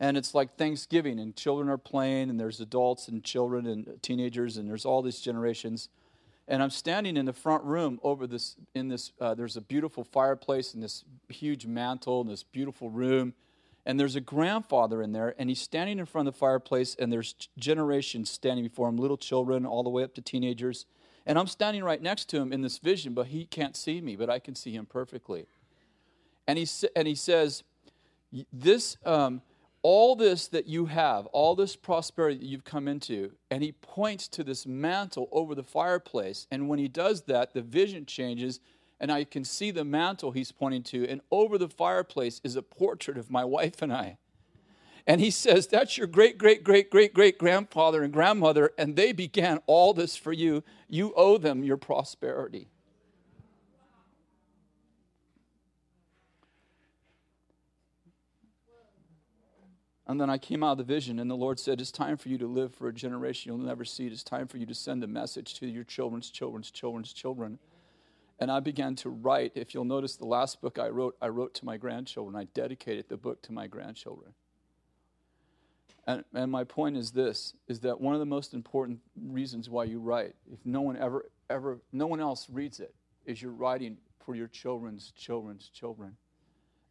And 0.00 0.16
it's 0.16 0.34
like 0.34 0.56
Thanksgiving, 0.56 1.20
and 1.20 1.36
children 1.36 1.68
are 1.68 1.78
playing, 1.78 2.28
and 2.28 2.40
there's 2.40 2.60
adults 2.60 3.06
and 3.06 3.22
children 3.22 3.66
and 3.66 4.02
teenagers, 4.02 4.56
and 4.56 4.68
there's 4.68 4.84
all 4.84 5.02
these 5.02 5.20
generations. 5.20 5.88
And 6.46 6.62
I'm 6.62 6.70
standing 6.70 7.16
in 7.16 7.24
the 7.24 7.32
front 7.32 7.64
room 7.64 7.98
over 8.02 8.26
this, 8.26 8.56
in 8.74 8.88
this, 8.88 9.12
uh, 9.20 9.34
there's 9.34 9.56
a 9.56 9.62
beautiful 9.62 10.04
fireplace 10.04 10.74
and 10.74 10.82
this 10.82 11.04
huge 11.28 11.66
mantle 11.66 12.20
and 12.20 12.30
this 12.30 12.42
beautiful 12.42 12.90
room. 12.90 13.32
And 13.86 13.98
there's 13.98 14.16
a 14.16 14.20
grandfather 14.20 15.02
in 15.02 15.12
there, 15.12 15.34
and 15.38 15.50
he's 15.50 15.60
standing 15.60 15.98
in 15.98 16.06
front 16.06 16.26
of 16.26 16.34
the 16.34 16.38
fireplace, 16.38 16.96
and 16.98 17.12
there's 17.12 17.34
generations 17.58 18.30
standing 18.30 18.64
before 18.64 18.88
him, 18.88 18.96
little 18.96 19.18
children, 19.18 19.66
all 19.66 19.82
the 19.82 19.90
way 19.90 20.02
up 20.02 20.14
to 20.14 20.22
teenagers. 20.22 20.86
And 21.26 21.38
I'm 21.38 21.46
standing 21.46 21.84
right 21.84 22.00
next 22.00 22.30
to 22.30 22.38
him 22.38 22.52
in 22.52 22.62
this 22.62 22.78
vision, 22.78 23.12
but 23.12 23.26
he 23.26 23.44
can't 23.44 23.76
see 23.76 24.00
me, 24.00 24.16
but 24.16 24.30
I 24.30 24.38
can 24.38 24.54
see 24.54 24.72
him 24.72 24.86
perfectly. 24.86 25.46
And 26.46 26.58
he, 26.58 26.66
and 26.96 27.06
he 27.06 27.14
says, 27.14 27.62
This, 28.52 28.96
um, 29.04 29.42
all 29.84 30.16
this 30.16 30.48
that 30.48 30.66
you 30.66 30.86
have, 30.86 31.26
all 31.26 31.54
this 31.54 31.76
prosperity 31.76 32.38
that 32.38 32.46
you've 32.46 32.64
come 32.64 32.88
into, 32.88 33.32
and 33.50 33.62
he 33.62 33.70
points 33.70 34.26
to 34.28 34.42
this 34.42 34.66
mantle 34.66 35.28
over 35.30 35.54
the 35.54 35.62
fireplace. 35.62 36.46
And 36.50 36.70
when 36.70 36.78
he 36.78 36.88
does 36.88 37.22
that, 37.24 37.52
the 37.52 37.60
vision 37.60 38.06
changes, 38.06 38.60
and 38.98 39.12
I 39.12 39.24
can 39.24 39.44
see 39.44 39.70
the 39.70 39.84
mantle 39.84 40.30
he's 40.30 40.52
pointing 40.52 40.84
to. 40.84 41.06
And 41.06 41.20
over 41.30 41.58
the 41.58 41.68
fireplace 41.68 42.40
is 42.42 42.56
a 42.56 42.62
portrait 42.62 43.18
of 43.18 43.30
my 43.30 43.44
wife 43.44 43.82
and 43.82 43.92
I. 43.92 44.16
And 45.06 45.20
he 45.20 45.30
says, 45.30 45.66
That's 45.66 45.98
your 45.98 46.06
great, 46.06 46.38
great, 46.38 46.64
great, 46.64 46.88
great, 46.88 47.12
great 47.12 47.36
grandfather 47.36 48.02
and 48.02 48.10
grandmother, 48.10 48.72
and 48.78 48.96
they 48.96 49.12
began 49.12 49.60
all 49.66 49.92
this 49.92 50.16
for 50.16 50.32
you. 50.32 50.64
You 50.88 51.12
owe 51.14 51.36
them 51.36 51.62
your 51.62 51.76
prosperity. 51.76 52.68
And 60.06 60.20
then 60.20 60.28
I 60.28 60.36
came 60.36 60.62
out 60.62 60.72
of 60.72 60.78
the 60.78 60.84
vision, 60.84 61.18
and 61.18 61.30
the 61.30 61.36
Lord 61.36 61.58
said, 61.58 61.80
It's 61.80 61.90
time 61.90 62.18
for 62.18 62.28
you 62.28 62.36
to 62.38 62.46
live 62.46 62.74
for 62.74 62.88
a 62.88 62.92
generation 62.92 63.50
you'll 63.50 63.66
never 63.66 63.84
see. 63.84 64.06
It's 64.06 64.22
time 64.22 64.46
for 64.46 64.58
you 64.58 64.66
to 64.66 64.74
send 64.74 65.02
a 65.02 65.06
message 65.06 65.54
to 65.60 65.66
your 65.66 65.84
children's 65.84 66.30
children's 66.30 66.70
children's 66.70 67.12
children. 67.12 67.58
And 68.38 68.50
I 68.50 68.60
began 68.60 68.96
to 68.96 69.10
write. 69.10 69.52
If 69.54 69.72
you'll 69.72 69.84
notice, 69.84 70.16
the 70.16 70.26
last 70.26 70.60
book 70.60 70.78
I 70.78 70.88
wrote, 70.88 71.16
I 71.22 71.28
wrote 71.28 71.54
to 71.54 71.64
my 71.64 71.78
grandchildren. 71.78 72.36
I 72.36 72.44
dedicated 72.52 73.08
the 73.08 73.16
book 73.16 73.40
to 73.42 73.52
my 73.52 73.66
grandchildren. 73.66 74.34
And, 76.06 76.22
and 76.34 76.52
my 76.52 76.64
point 76.64 76.98
is 76.98 77.12
this 77.12 77.54
is 77.66 77.80
that 77.80 77.98
one 77.98 78.12
of 78.12 78.20
the 78.20 78.26
most 78.26 78.52
important 78.52 78.98
reasons 79.16 79.70
why 79.70 79.84
you 79.84 80.00
write, 80.00 80.34
if 80.52 80.58
no 80.66 80.82
one 80.82 80.98
ever, 80.98 81.30
ever, 81.48 81.80
no 81.92 82.06
one 82.06 82.20
else 82.20 82.46
reads 82.50 82.78
it, 82.78 82.94
is 83.24 83.40
you're 83.40 83.52
writing 83.52 83.96
for 84.22 84.34
your 84.34 84.48
children's 84.48 85.12
children's 85.12 85.70
children 85.70 86.16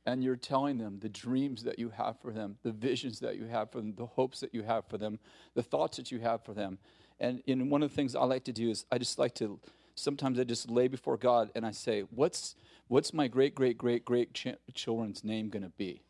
and 0.06 0.24
you're 0.24 0.36
telling 0.36 0.78
them 0.78 1.00
the 1.00 1.10
dreams 1.10 1.64
that 1.64 1.80
you 1.80 1.90
have 1.90 2.20
for 2.20 2.32
them, 2.32 2.58
the 2.64 2.72
visions 2.72 3.20
that 3.22 3.38
you 3.38 3.46
have 3.46 3.72
for 3.72 3.80
them, 3.80 3.94
the 3.96 4.06
hopes 4.06 4.40
that 4.42 4.54
you 4.54 4.64
have 4.64 4.86
for 4.88 4.98
them, 4.98 5.20
the 5.54 5.64
thoughts 5.64 5.98
that 5.98 6.12
you 6.12 6.20
have 6.20 6.44
for 6.44 6.54
them. 6.54 6.78
And 7.20 7.42
in 7.46 7.70
one 7.70 7.84
of 7.84 7.90
the 7.90 7.96
things 7.96 8.16
I 8.16 8.24
like 8.24 8.44
to 8.46 8.54
do 8.54 8.70
is 8.70 8.86
I 8.92 8.98
just 8.98 9.18
like 9.18 9.34
to 9.36 9.60
sometimes 9.96 10.40
I 10.40 10.44
just 10.44 10.70
lay 10.70 10.88
before 10.88 11.18
God 11.18 11.52
and 11.56 11.66
I 11.66 11.72
say, 11.72 12.02
"What's 12.02 12.56
what's 12.88 13.14
my 13.14 13.28
great 13.28 13.56
great 13.56 13.78
great 13.78 14.04
great 14.04 14.34
ch- 14.34 14.56
children's 14.74 15.24
name 15.24 15.50
going 15.50 15.64
to 15.64 15.70
be?" 15.70 16.02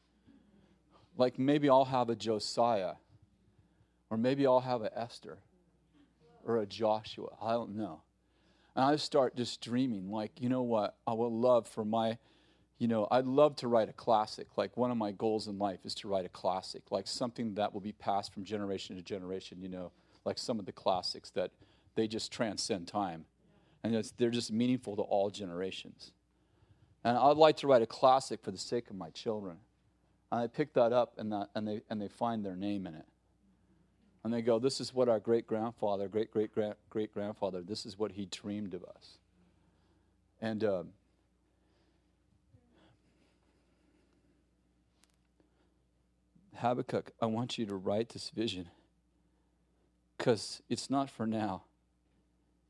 Like 1.18 1.38
maybe 1.38 1.70
I'll 1.70 1.86
have 1.86 2.10
a 2.10 2.16
Josiah 2.16 2.94
or 4.10 4.18
maybe 4.18 4.48
I'll 4.48 4.62
have 4.62 4.82
a 4.82 4.98
Esther 4.98 5.40
or 6.44 6.58
a 6.58 6.66
Joshua. 6.66 7.30
I 7.42 7.52
don't 7.52 7.76
know. 7.76 8.02
And 8.76 8.86
I 8.86 8.96
start 8.96 9.36
just 9.36 9.62
dreaming 9.62 10.12
like, 10.12 10.42
you 10.42 10.50
know 10.50 10.64
what? 10.64 10.96
I 11.06 11.14
would 11.14 11.32
love 11.32 11.68
for 11.68 11.86
my 11.86 12.18
you 12.80 12.88
know, 12.88 13.08
I'd 13.12 13.26
love 13.26 13.56
to 13.58 13.68
write 13.68 13.90
a 13.90 13.94
classic. 13.94 14.48
Like 14.58 14.76
one 14.76 14.92
of 14.92 14.98
my 14.98 15.12
goals 15.12 15.48
in 15.48 15.58
life 15.58 15.80
is 15.86 15.96
to 15.96 16.08
write 16.08 16.26
a 16.26 16.30
classic, 16.30 16.84
like 16.92 17.08
something 17.08 17.54
that 17.56 17.74
will 17.74 17.82
be 17.82 17.92
passed 17.92 18.34
from 18.34 18.44
generation 18.44 18.96
to 18.96 19.02
generation, 19.02 19.60
you 19.62 19.70
know, 19.70 19.92
like 20.26 20.38
some 20.38 20.60
of 20.60 20.66
the 20.66 20.72
classics 20.72 21.30
that 21.32 21.52
they 21.96 22.08
just 22.08 22.32
transcend 22.32 22.88
time. 22.88 23.26
And 23.84 24.04
they're 24.18 24.30
just 24.30 24.52
meaningful 24.52 24.96
to 24.96 25.02
all 25.02 25.30
generations. 25.30 26.12
And 27.04 27.18
I'd 27.18 27.38
like 27.38 27.58
to 27.58 27.68
write 27.68 27.82
a 27.82 27.88
classic 27.88 28.42
for 28.42 28.52
the 28.52 28.58
sake 28.58 28.90
of 28.90 28.96
my 28.96 29.10
children. 29.10 29.58
And 30.32 30.42
I 30.42 30.48
pick 30.48 30.74
that 30.74 30.94
up 30.94 31.14
and, 31.18 31.32
that, 31.34 31.50
and, 31.54 31.68
they, 31.68 31.82
and 31.90 32.02
they 32.02 32.08
find 32.08 32.46
their 32.46 32.56
name 32.56 32.88
in 32.88 32.96
it. 32.96 33.06
And 34.24 34.34
they 34.34 34.42
go, 34.42 34.58
This 34.58 34.80
is 34.80 34.94
what 34.94 35.10
our 35.10 35.20
great 35.20 35.46
grandfather, 35.46 36.08
great 36.08 36.32
great 36.32 36.52
great 36.90 37.14
grandfather, 37.14 37.62
this 37.62 37.86
is 37.86 38.00
what 38.00 38.14
he 38.14 38.26
dreamed 38.26 38.74
of 38.74 38.84
us. 38.86 39.18
And 40.42 40.64
um, 40.64 40.90
Habakkuk, 46.64 47.12
I 47.22 47.26
want 47.26 47.58
you 47.58 47.66
to 47.66 47.76
write 47.76 48.10
this 48.10 48.30
vision 48.30 48.70
because 50.18 50.62
it's 50.70 50.90
not 50.90 51.10
for 51.10 51.28
now, 51.28 51.64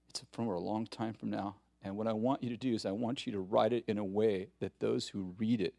it's 0.10 0.23
for 0.32 0.56
a 0.56 0.60
long 0.60 0.88
time 0.88 1.13
from 1.13 1.29
now. 1.29 1.58
And 1.84 1.95
what 1.95 2.08
I 2.08 2.13
want 2.13 2.41
you 2.41 2.49
to 2.49 2.58
do 2.58 2.73
is, 2.73 2.88
I 2.88 2.91
want 2.91 3.27
you 3.27 3.34
to 3.34 3.39
write 3.39 3.71
it 3.71 3.84
in 3.88 3.99
a 3.99 4.03
way 4.03 4.47
that 4.60 4.79
those 4.79 5.10
who 5.10 5.36
read 5.38 5.62
it 5.62 5.75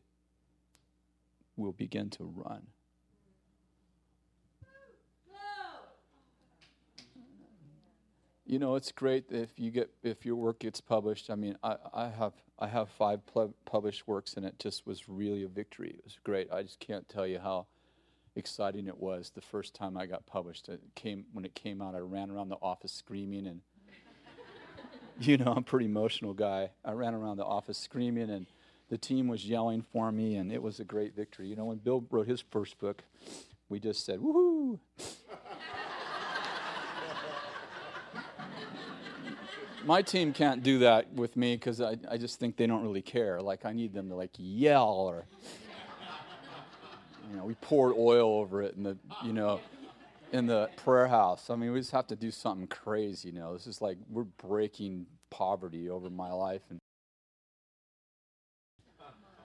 will 1.56 1.72
begin 1.72 2.08
to 2.10 2.24
run. 2.24 2.68
You 8.46 8.60
know, 8.60 8.76
it's 8.76 8.92
great 8.92 9.24
if 9.30 9.58
you 9.58 9.72
get 9.72 9.90
if 10.04 10.24
your 10.24 10.36
work 10.36 10.60
gets 10.60 10.80
published. 10.80 11.30
I 11.30 11.34
mean, 11.34 11.56
I, 11.64 11.76
I 11.92 12.08
have 12.10 12.34
I 12.60 12.68
have 12.68 12.90
five 12.90 13.22
published 13.64 14.06
works, 14.06 14.34
and 14.34 14.46
it 14.46 14.60
just 14.60 14.86
was 14.86 15.08
really 15.08 15.42
a 15.42 15.48
victory. 15.48 15.96
It 15.98 16.04
was 16.04 16.18
great. 16.22 16.52
I 16.52 16.62
just 16.62 16.78
can't 16.78 17.08
tell 17.08 17.26
you 17.26 17.40
how 17.40 17.66
exciting 18.36 18.86
it 18.88 18.98
was 18.98 19.30
the 19.34 19.40
first 19.40 19.74
time 19.74 19.96
I 19.96 20.06
got 20.06 20.26
published. 20.26 20.68
It 20.68 20.80
came 20.94 21.24
when 21.32 21.44
it 21.44 21.54
came 21.54 21.80
out. 21.80 21.94
I 21.94 21.98
ran 21.98 22.30
around 22.30 22.48
the 22.48 22.58
office 22.60 22.92
screaming, 22.92 23.46
and 23.46 23.60
you 25.20 25.36
know 25.36 25.52
I'm 25.52 25.58
a 25.58 25.62
pretty 25.62 25.86
emotional 25.86 26.34
guy. 26.34 26.70
I 26.84 26.92
ran 26.92 27.14
around 27.14 27.36
the 27.36 27.44
office 27.44 27.78
screaming, 27.78 28.30
and 28.30 28.46
the 28.88 28.98
team 28.98 29.28
was 29.28 29.46
yelling 29.46 29.82
for 29.82 30.12
me, 30.12 30.36
and 30.36 30.52
it 30.52 30.62
was 30.62 30.80
a 30.80 30.84
great 30.84 31.14
victory. 31.14 31.48
You 31.48 31.56
know, 31.56 31.66
when 31.66 31.78
Bill 31.78 32.04
wrote 32.10 32.26
his 32.26 32.40
first 32.40 32.78
book, 32.78 33.04
we 33.68 33.80
just 33.80 34.04
said 34.04 34.20
woohoo. 34.20 34.78
My 39.84 40.00
team 40.00 40.32
can't 40.32 40.62
do 40.62 40.78
that 40.78 41.12
with 41.12 41.36
me 41.36 41.56
because 41.56 41.82
I, 41.82 41.98
I 42.10 42.16
just 42.16 42.40
think 42.40 42.56
they 42.56 42.66
don't 42.66 42.82
really 42.82 43.02
care. 43.02 43.42
Like 43.42 43.66
I 43.66 43.72
need 43.72 43.92
them 43.92 44.08
to 44.08 44.14
like 44.14 44.30
yell 44.38 44.88
or 44.88 45.26
you 47.30 47.36
know, 47.36 47.44
we 47.44 47.54
poured 47.54 47.94
oil 47.96 48.38
over 48.38 48.62
it 48.62 48.74
in 48.76 48.82
the, 48.82 48.96
you 49.24 49.32
know, 49.32 49.60
in 50.32 50.46
the 50.46 50.68
prayer 50.76 51.06
house. 51.06 51.50
I 51.50 51.56
mean, 51.56 51.72
we 51.72 51.80
just 51.80 51.92
have 51.92 52.06
to 52.08 52.16
do 52.16 52.30
something 52.30 52.66
crazy, 52.66 53.28
you 53.28 53.34
know. 53.34 53.52
This 53.52 53.66
is 53.66 53.80
like 53.80 53.98
we're 54.08 54.24
breaking 54.24 55.06
poverty 55.30 55.90
over 55.90 56.10
my 56.10 56.32
life 56.32 56.62
and 56.70 56.78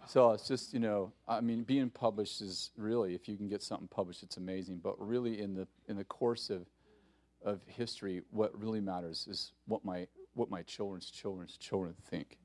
so 0.09 0.31
it's 0.31 0.47
just, 0.47 0.73
you 0.73 0.79
know, 0.79 1.13
I 1.27 1.39
mean, 1.39 1.61
being 1.61 1.91
published 1.91 2.41
is 2.41 2.71
really, 2.75 3.13
if 3.13 3.29
you 3.29 3.37
can 3.37 3.47
get 3.47 3.61
something 3.61 3.87
published, 3.87 4.23
it's 4.23 4.37
amazing. 4.37 4.79
But 4.83 4.95
really, 4.99 5.39
in 5.39 5.53
the 5.53 5.67
in 5.87 5.97
the 5.97 6.03
course 6.03 6.49
of 6.49 6.65
of 7.45 7.61
history, 7.67 8.23
what 8.31 8.59
really 8.59 8.81
matters 8.81 9.27
is 9.29 9.51
what 9.67 9.85
my 9.85 10.07
what 10.33 10.49
my 10.49 10.63
children's 10.63 11.11
children's 11.11 11.57
children 11.57 11.93
think. 12.09 12.39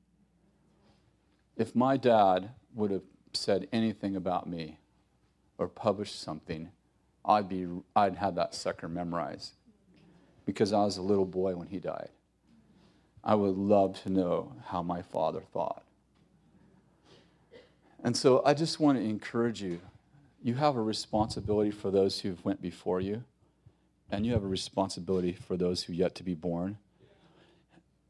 If 1.57 1.73
my 1.73 1.97
dad 1.97 2.51
would 2.75 2.91
have 2.91 3.01
said 3.33 3.67
anything 3.73 4.15
about 4.15 4.47
me, 4.47 4.77
or 5.57 5.67
publish 5.67 6.11
something, 6.11 6.69
I'd, 7.23 7.49
be, 7.49 7.67
I'd 7.95 8.15
have 8.15 8.35
that 8.35 8.53
sucker 8.53 8.87
memorized 8.87 9.53
because 10.45 10.73
I 10.73 10.83
was 10.83 10.97
a 10.97 11.01
little 11.01 11.25
boy 11.25 11.55
when 11.55 11.67
he 11.67 11.79
died. 11.79 12.09
I 13.23 13.35
would 13.35 13.55
love 13.57 14.01
to 14.03 14.09
know 14.09 14.53
how 14.67 14.83
my 14.83 15.01
father 15.01 15.41
thought. 15.41 15.83
And 18.03 18.15
so 18.15 18.43
I 18.45 18.53
just 18.53 18.79
want 18.79 18.99
to 18.99 19.03
encourage 19.03 19.63
you. 19.63 19.81
You 20.43 20.53
have 20.55 20.75
a 20.75 20.81
responsibility 20.81 21.71
for 21.71 21.89
those 21.89 22.19
who've 22.19 22.43
went 22.45 22.61
before 22.61 23.01
you, 23.01 23.23
and 24.11 24.27
you 24.27 24.33
have 24.33 24.43
a 24.43 24.47
responsibility 24.47 25.33
for 25.33 25.57
those 25.57 25.83
who 25.83 25.93
yet 25.93 26.13
to 26.15 26.23
be 26.23 26.35
born. 26.35 26.77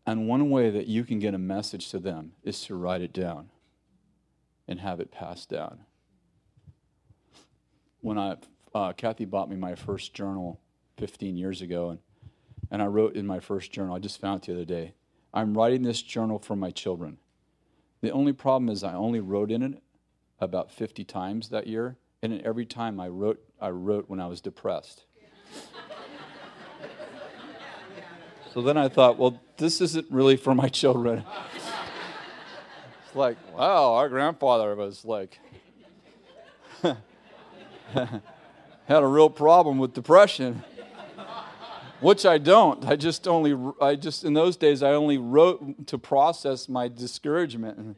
And 0.05 0.27
one 0.27 0.49
way 0.49 0.69
that 0.69 0.87
you 0.87 1.05
can 1.05 1.19
get 1.19 1.33
a 1.33 1.37
message 1.37 1.89
to 1.91 1.99
them 1.99 2.33
is 2.43 2.61
to 2.65 2.75
write 2.75 3.01
it 3.01 3.13
down 3.13 3.49
and 4.67 4.81
have 4.81 4.99
it 4.99 5.11
passed 5.11 5.49
down 5.49 5.79
when 8.05 8.19
I 8.19 8.35
uh, 8.75 8.93
Kathy 8.93 9.25
bought 9.25 9.49
me 9.49 9.55
my 9.55 9.73
first 9.73 10.13
journal 10.13 10.59
15 10.97 11.35
years 11.37 11.63
ago, 11.63 11.89
and 11.89 11.99
and 12.69 12.81
I 12.81 12.85
wrote 12.85 13.15
in 13.15 13.25
my 13.25 13.39
first 13.39 13.71
journal. 13.71 13.95
I 13.95 13.99
just 13.99 14.21
found 14.21 14.43
it 14.43 14.45
the 14.45 14.53
other 14.53 14.65
day. 14.65 14.93
I'm 15.33 15.57
writing 15.57 15.81
this 15.81 16.03
journal 16.03 16.37
for 16.37 16.55
my 16.55 16.69
children. 16.69 17.17
The 18.01 18.11
only 18.11 18.31
problem 18.31 18.69
is 18.69 18.83
I 18.83 18.93
only 18.93 19.19
wrote 19.19 19.49
in 19.51 19.63
it 19.63 19.81
about 20.39 20.71
50 20.71 21.03
times 21.03 21.49
that 21.49 21.65
year, 21.65 21.97
and 22.21 22.39
every 22.41 22.65
time 22.65 22.99
I 22.99 23.07
wrote, 23.07 23.43
I 23.59 23.69
wrote 23.69 24.07
when 24.07 24.19
I 24.19 24.27
was 24.27 24.39
depressed. 24.39 25.05
so 28.53 28.61
then 28.61 28.77
I 28.77 28.87
thought, 28.87 29.17
well, 29.17 29.41
this 29.57 29.81
isn't 29.81 30.11
really 30.11 30.37
for 30.37 30.53
my 30.53 30.69
children. 30.69 31.23
It's 33.05 33.15
like, 33.15 33.37
wow, 33.57 33.93
our 33.93 34.09
grandfather 34.09 34.75
was 34.75 35.05
like, 35.05 35.39
had 38.87 39.03
a 39.03 39.07
real 39.07 39.29
problem 39.29 39.77
with 39.77 39.93
depression 39.93 40.63
which 42.05 42.25
I 42.25 42.37
don't. 42.37 42.85
I 42.85 42.95
just 42.95 43.27
only, 43.27 43.57
I 43.81 43.95
just, 43.95 44.23
in 44.23 44.33
those 44.33 44.57
days, 44.57 44.83
I 44.83 44.91
only 44.91 45.17
wrote 45.17 45.87
to 45.87 45.97
process 45.97 46.67
my 46.69 46.87
discouragement. 46.87 47.77
And, 47.77 47.95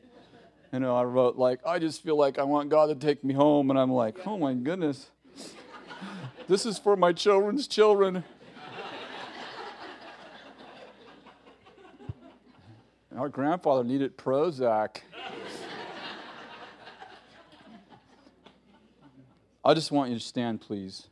you 0.71 0.79
know, 0.79 0.95
I 0.95 1.03
wrote, 1.03 1.37
like, 1.37 1.59
I 1.65 1.79
just 1.79 2.03
feel 2.03 2.15
like 2.15 2.39
I 2.39 2.43
want 2.43 2.69
God 2.69 2.87
to 2.87 2.95
take 2.95 3.23
me 3.23 3.33
home. 3.33 3.69
And 3.69 3.79
I'm 3.79 3.91
like, 3.91 4.25
oh 4.25 4.37
my 4.37 4.53
goodness, 4.53 5.09
this 6.47 6.65
is 6.65 6.77
for 6.77 6.95
my 6.95 7.11
children's 7.11 7.67
children. 7.67 8.23
Our 13.17 13.29
grandfather 13.29 13.83
needed 13.83 14.15
Prozac. 14.15 14.97
I 19.67 19.73
just 19.73 19.91
want 19.91 20.11
you 20.11 20.17
to 20.17 20.23
stand, 20.23 20.61
please. 20.61 21.09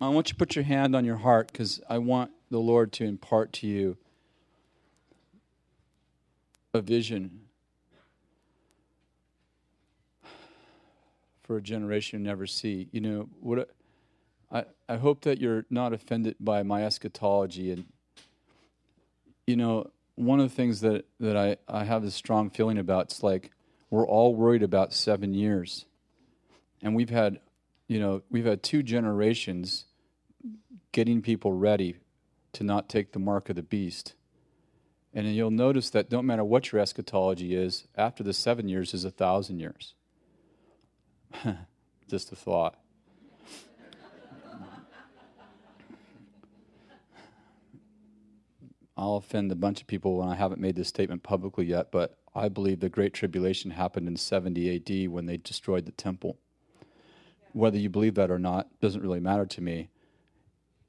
I 0.00 0.08
want 0.08 0.26
you 0.26 0.32
to 0.32 0.34
put 0.34 0.56
your 0.56 0.64
hand 0.64 0.96
on 0.96 1.04
your 1.04 1.18
heart 1.18 1.52
because 1.52 1.80
I 1.88 1.98
want 1.98 2.32
the 2.50 2.58
Lord 2.58 2.90
to 2.94 3.04
impart 3.04 3.52
to 3.52 3.68
you 3.68 3.96
a 6.74 6.80
vision 6.80 7.42
for 11.44 11.58
a 11.58 11.62
generation 11.62 12.18
you 12.18 12.26
never 12.26 12.48
see. 12.48 12.88
You 12.90 13.02
know, 13.02 13.28
what 13.38 13.70
I, 14.50 14.64
I 14.88 14.96
hope 14.96 15.22
that 15.22 15.40
you're 15.40 15.66
not 15.70 15.92
offended 15.92 16.36
by 16.40 16.62
my 16.62 16.84
eschatology. 16.84 17.70
And, 17.72 17.84
you 19.46 19.56
know, 19.56 19.90
one 20.14 20.40
of 20.40 20.48
the 20.48 20.54
things 20.54 20.80
that, 20.80 21.04
that 21.20 21.36
I, 21.36 21.56
I 21.68 21.84
have 21.84 22.02
this 22.02 22.14
strong 22.14 22.50
feeling 22.50 22.78
about, 22.78 23.06
it's 23.06 23.22
like 23.22 23.52
we're 23.90 24.06
all 24.06 24.34
worried 24.34 24.62
about 24.62 24.92
seven 24.92 25.34
years. 25.34 25.86
And 26.82 26.94
we've 26.94 27.10
had, 27.10 27.40
you 27.88 28.00
know, 28.00 28.22
we've 28.30 28.44
had 28.44 28.62
two 28.62 28.82
generations 28.82 29.84
getting 30.92 31.22
people 31.22 31.52
ready 31.52 31.96
to 32.52 32.64
not 32.64 32.88
take 32.88 33.12
the 33.12 33.18
mark 33.18 33.50
of 33.50 33.56
the 33.56 33.62
beast. 33.62 34.14
And 35.12 35.26
you'll 35.34 35.50
notice 35.50 35.90
that 35.90 36.08
don't 36.08 36.26
matter 36.26 36.44
what 36.44 36.72
your 36.72 36.80
eschatology 36.80 37.54
is, 37.54 37.86
after 37.96 38.22
the 38.22 38.32
seven 38.32 38.68
years 38.68 38.94
is 38.94 39.04
a 39.04 39.10
thousand 39.10 39.58
years. 39.58 39.94
Just 42.08 42.32
a 42.32 42.36
thought. 42.36 42.78
I'll 48.98 49.16
offend 49.16 49.52
a 49.52 49.56
bunch 49.56 49.80
of 49.80 49.86
people 49.86 50.18
when 50.18 50.28
I 50.28 50.34
haven't 50.34 50.60
made 50.60 50.74
this 50.74 50.88
statement 50.88 51.22
publicly 51.22 51.66
yet, 51.66 51.92
but 51.92 52.18
I 52.34 52.48
believe 52.48 52.80
the 52.80 52.88
Great 52.88 53.14
Tribulation 53.14 53.70
happened 53.70 54.08
in 54.08 54.16
70 54.16 54.74
AD 54.74 55.08
when 55.08 55.26
they 55.26 55.36
destroyed 55.36 55.86
the 55.86 55.92
temple. 55.92 56.36
Whether 57.52 57.78
you 57.78 57.88
believe 57.88 58.16
that 58.16 58.30
or 58.30 58.40
not 58.40 58.68
doesn't 58.80 59.00
really 59.00 59.20
matter 59.20 59.46
to 59.46 59.60
me 59.60 59.88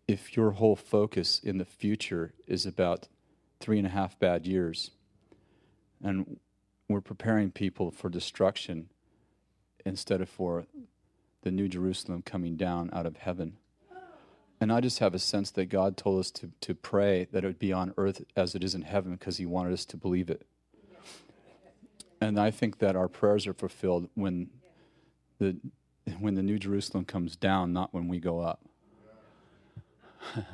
if 0.08 0.36
your 0.36 0.52
whole 0.52 0.76
focus 0.76 1.40
in 1.40 1.60
the 1.60 1.66
future 1.66 2.34
is 2.48 2.66
about 2.66 3.08
three 3.60 3.78
and 3.78 3.86
a 3.86 3.92
half 3.92 4.18
bad 4.18 4.48
years 4.48 4.90
and 6.04 6.40
we're 6.88 7.02
preparing 7.02 7.52
people 7.52 7.92
for 7.92 8.10
destruction 8.10 8.90
instead 9.86 10.20
of 10.20 10.30
for 10.30 10.66
the 11.44 11.52
new 11.52 11.68
Jerusalem 11.68 12.24
coming 12.24 12.56
down 12.56 12.90
out 12.92 13.06
of 13.06 13.18
heaven. 13.18 13.58
And 14.62 14.74
I 14.74 14.82
just 14.82 15.00
have 15.00 15.14
a 15.14 15.20
sense 15.20 15.52
that 15.52 15.66
God 15.68 15.96
told 15.96 16.20
us 16.20 16.32
to, 16.32 16.52
to 16.62 16.76
pray 16.76 17.28
that 17.32 17.44
it 17.44 17.48
would 17.48 17.60
be 17.60 17.72
on 17.72 17.94
earth 17.98 18.24
as 18.36 18.56
it 18.56 18.64
is 18.64 18.76
in 18.76 18.82
heaven 18.82 19.14
because 19.14 19.38
He 19.38 19.46
wanted 19.46 19.72
us 19.74 19.86
to 19.86 19.96
believe 19.98 20.30
it. 20.30 20.46
And 22.22 22.38
I 22.38 22.52
think 22.52 22.80
that 22.80 22.98
our 22.98 23.08
prayers 23.08 23.48
are 23.48 23.54
fulfilled 23.54 24.10
when 24.16 24.50
the, 25.38 25.56
when 26.20 26.36
the 26.36 26.44
new 26.44 26.60
Jerusalem 26.60 27.06
comes 27.06 27.38
down, 27.38 27.72
not 27.72 27.94
when 27.94 28.10
we 28.10 28.20
go 28.20 28.42
up. 28.42 28.60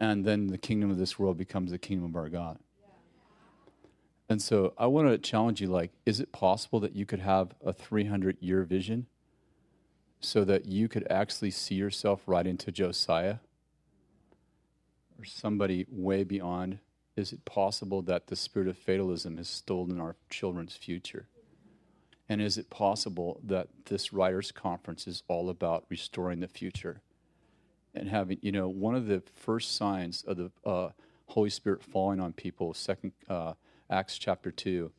and 0.00 0.24
then 0.24 0.48
the 0.48 0.58
kingdom 0.58 0.90
of 0.90 0.98
this 0.98 1.16
world 1.16 1.38
becomes 1.38 1.70
the 1.70 1.78
kingdom 1.78 2.06
of 2.06 2.16
our 2.16 2.28
God. 2.28 2.58
And 4.28 4.42
so 4.42 4.74
I 4.76 4.86
want 4.86 5.06
to 5.08 5.18
challenge 5.18 5.60
you 5.60 5.68
like, 5.68 5.92
is 6.04 6.18
it 6.18 6.32
possible 6.32 6.80
that 6.80 6.96
you 6.96 7.06
could 7.06 7.20
have 7.20 7.54
a 7.64 7.72
300 7.72 8.38
year 8.40 8.64
vision 8.64 9.06
so 10.22 10.44
that 10.44 10.66
you 10.66 10.88
could 10.88 11.06
actually 11.10 11.50
see 11.50 11.74
yourself 11.74 12.22
right 12.26 12.46
into 12.46 12.72
Josiah 12.72 13.36
or 15.18 15.24
somebody 15.24 15.86
way 15.90 16.24
beyond? 16.24 16.78
Is 17.16 17.32
it 17.32 17.44
possible 17.44 18.00
that 18.02 18.28
the 18.28 18.36
spirit 18.36 18.68
of 18.68 18.78
fatalism 18.78 19.36
has 19.36 19.48
stolen 19.48 20.00
our 20.00 20.16
children's 20.30 20.76
future? 20.76 21.28
And 22.28 22.40
is 22.40 22.56
it 22.56 22.70
possible 22.70 23.40
that 23.44 23.68
this 23.86 24.12
writers' 24.12 24.52
conference 24.52 25.06
is 25.06 25.22
all 25.28 25.50
about 25.50 25.84
restoring 25.90 26.40
the 26.40 26.48
future 26.48 27.02
and 27.94 28.08
having, 28.08 28.38
you 28.40 28.52
know, 28.52 28.68
one 28.68 28.94
of 28.94 29.06
the 29.06 29.22
first 29.34 29.76
signs 29.76 30.22
of 30.22 30.36
the 30.36 30.50
uh, 30.64 30.90
Holy 31.26 31.50
Spirit 31.50 31.82
falling 31.82 32.20
on 32.20 32.32
people, 32.32 32.72
Second 32.72 33.12
uh, 33.28 33.54
Acts 33.90 34.16
chapter 34.16 34.50
two, 34.50 34.92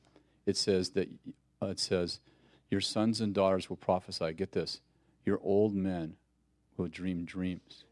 it 0.46 0.58
says 0.58 0.92
that 0.92 1.10
uh, 1.62 1.68
it 1.68 1.80
says, 1.80 2.20
"Your 2.70 2.82
sons 2.82 3.22
and 3.22 3.34
daughters 3.34 3.70
will 3.70 3.78
prophesy." 3.78 4.34
Get 4.34 4.52
this, 4.52 4.82
your 5.26 5.40
old 5.44 5.76
men 5.76 6.16
will 6.78 6.88
dream 6.88 7.26
dreams. 7.26 7.86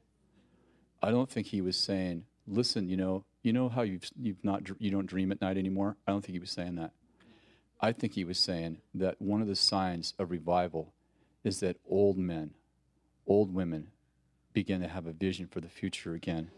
I 1.01 1.11
don't 1.11 1.29
think 1.29 1.47
he 1.47 1.61
was 1.61 1.75
saying, 1.75 2.25
"Listen, 2.47 2.89
you 2.89 2.97
know, 2.97 3.25
you 3.41 3.53
know 3.53 3.69
how 3.69 3.81
you've 3.81 4.09
you've 4.19 4.43
not 4.43 4.63
you 4.79 4.91
don't 4.91 5.07
dream 5.07 5.31
at 5.31 5.41
night 5.41 5.57
anymore." 5.57 5.97
I 6.07 6.11
don't 6.11 6.21
think 6.21 6.33
he 6.33 6.39
was 6.39 6.51
saying 6.51 6.75
that. 6.75 6.91
I 7.79 7.91
think 7.91 8.13
he 8.13 8.23
was 8.23 8.37
saying 8.37 8.77
that 8.93 9.19
one 9.19 9.41
of 9.41 9.47
the 9.47 9.55
signs 9.55 10.13
of 10.19 10.29
revival 10.29 10.93
is 11.43 11.59
that 11.61 11.77
old 11.89 12.17
men, 12.17 12.51
old 13.25 13.53
women 13.53 13.87
begin 14.53 14.81
to 14.81 14.87
have 14.87 15.07
a 15.07 15.13
vision 15.13 15.47
for 15.47 15.61
the 15.61 15.69
future 15.69 16.13
again. 16.13 16.51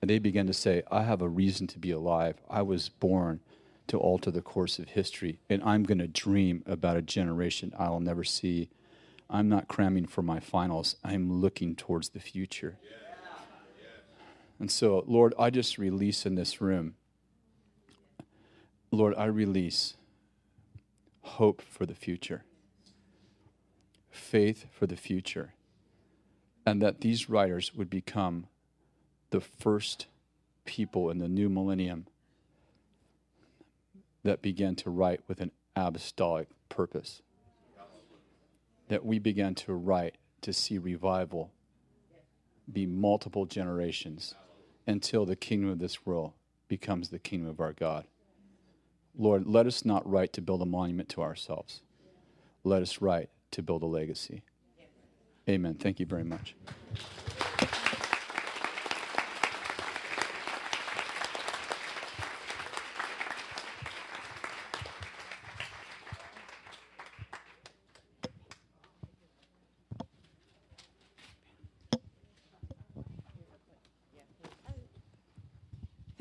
And 0.00 0.10
they 0.10 0.18
begin 0.18 0.46
to 0.46 0.52
say, 0.52 0.82
I 0.90 1.02
have 1.02 1.20
a 1.20 1.28
reason 1.28 1.66
to 1.68 1.78
be 1.78 1.90
alive. 1.90 2.36
I 2.48 2.62
was 2.62 2.88
born 2.88 3.40
to 3.88 3.98
alter 3.98 4.30
the 4.30 4.42
course 4.42 4.78
of 4.78 4.90
history, 4.90 5.38
and 5.48 5.62
I'm 5.62 5.84
going 5.84 5.98
to 5.98 6.08
dream 6.08 6.62
about 6.66 6.96
a 6.96 7.02
generation 7.02 7.72
I'll 7.78 8.00
never 8.00 8.24
see. 8.24 8.70
I'm 9.30 9.48
not 9.48 9.68
cramming 9.68 10.06
for 10.06 10.22
my 10.22 10.40
finals, 10.40 10.96
I'm 11.04 11.40
looking 11.40 11.74
towards 11.74 12.10
the 12.10 12.20
future. 12.20 12.78
And 14.58 14.70
so, 14.70 15.04
Lord, 15.06 15.34
I 15.38 15.50
just 15.50 15.76
release 15.78 16.24
in 16.24 16.34
this 16.34 16.60
room 16.60 16.94
Lord, 18.92 19.14
I 19.16 19.24
release 19.24 19.96
hope 21.22 21.60
for 21.60 21.84
the 21.84 21.94
future, 21.94 22.44
faith 24.10 24.66
for 24.70 24.86
the 24.86 24.96
future, 24.96 25.54
and 26.64 26.80
that 26.80 27.00
these 27.00 27.28
writers 27.28 27.74
would 27.74 27.90
become 27.90 28.46
the 29.30 29.40
first 29.40 30.06
people 30.64 31.10
in 31.10 31.18
the 31.18 31.28
new 31.28 31.48
millennium 31.48 32.06
that 34.26 34.42
began 34.42 34.74
to 34.74 34.90
write 34.90 35.20
with 35.28 35.40
an 35.40 35.52
apostolic 35.74 36.48
purpose. 36.68 37.22
That 38.88 39.04
we 39.04 39.18
began 39.18 39.54
to 39.56 39.74
write 39.74 40.16
to 40.42 40.52
see 40.52 40.78
revival 40.78 41.52
be 42.72 42.86
multiple 42.86 43.46
generations 43.46 44.34
until 44.86 45.24
the 45.24 45.36
kingdom 45.36 45.70
of 45.70 45.78
this 45.78 46.04
world 46.04 46.32
becomes 46.66 47.10
the 47.10 47.18
kingdom 47.18 47.48
of 47.48 47.60
our 47.60 47.72
God. 47.72 48.06
Lord, 49.16 49.46
let 49.46 49.66
us 49.66 49.84
not 49.84 50.08
write 50.08 50.32
to 50.34 50.42
build 50.42 50.60
a 50.60 50.66
monument 50.66 51.08
to 51.10 51.22
ourselves. 51.22 51.82
Let 52.64 52.82
us 52.82 53.00
write 53.00 53.30
to 53.52 53.62
build 53.62 53.82
a 53.82 53.86
legacy. 53.86 54.42
Amen. 55.48 55.74
Thank 55.74 56.00
you 56.00 56.06
very 56.06 56.24
much. 56.24 56.56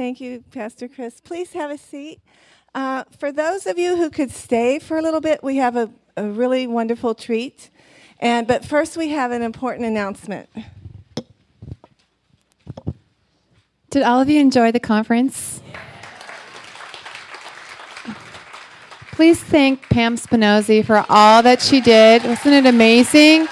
Thank 0.05 0.21
you, 0.21 0.43
Pastor 0.51 0.87
Chris. 0.87 1.19
Please 1.19 1.53
have 1.53 1.71
a 1.71 1.79
seat. 1.79 2.19
Uh, 2.75 3.05
for 3.17 3.31
those 3.31 3.65
of 3.65 3.79
you 3.79 3.95
who 3.97 4.11
could 4.11 4.29
stay 4.29 4.77
for 4.77 4.99
a 4.99 5.01
little 5.01 5.19
bit, 5.19 5.43
we 5.43 5.55
have 5.55 5.75
a, 5.75 5.89
a 6.15 6.29
really 6.29 6.67
wonderful 6.67 7.15
treat. 7.15 7.71
And 8.19 8.45
but 8.45 8.63
first, 8.63 8.97
we 8.97 9.09
have 9.09 9.31
an 9.31 9.41
important 9.41 9.87
announcement. 9.87 10.47
Did 13.89 14.03
all 14.03 14.21
of 14.21 14.29
you 14.29 14.39
enjoy 14.39 14.71
the 14.71 14.79
conference? 14.79 15.63
Please 19.13 19.41
thank 19.41 19.89
Pam 19.89 20.17
Spinozzi 20.17 20.85
for 20.85 21.03
all 21.09 21.41
that 21.41 21.63
she 21.63 21.81
did. 21.81 22.23
Wasn't 22.25 22.53
it 22.53 22.67
amazing? 22.67 23.47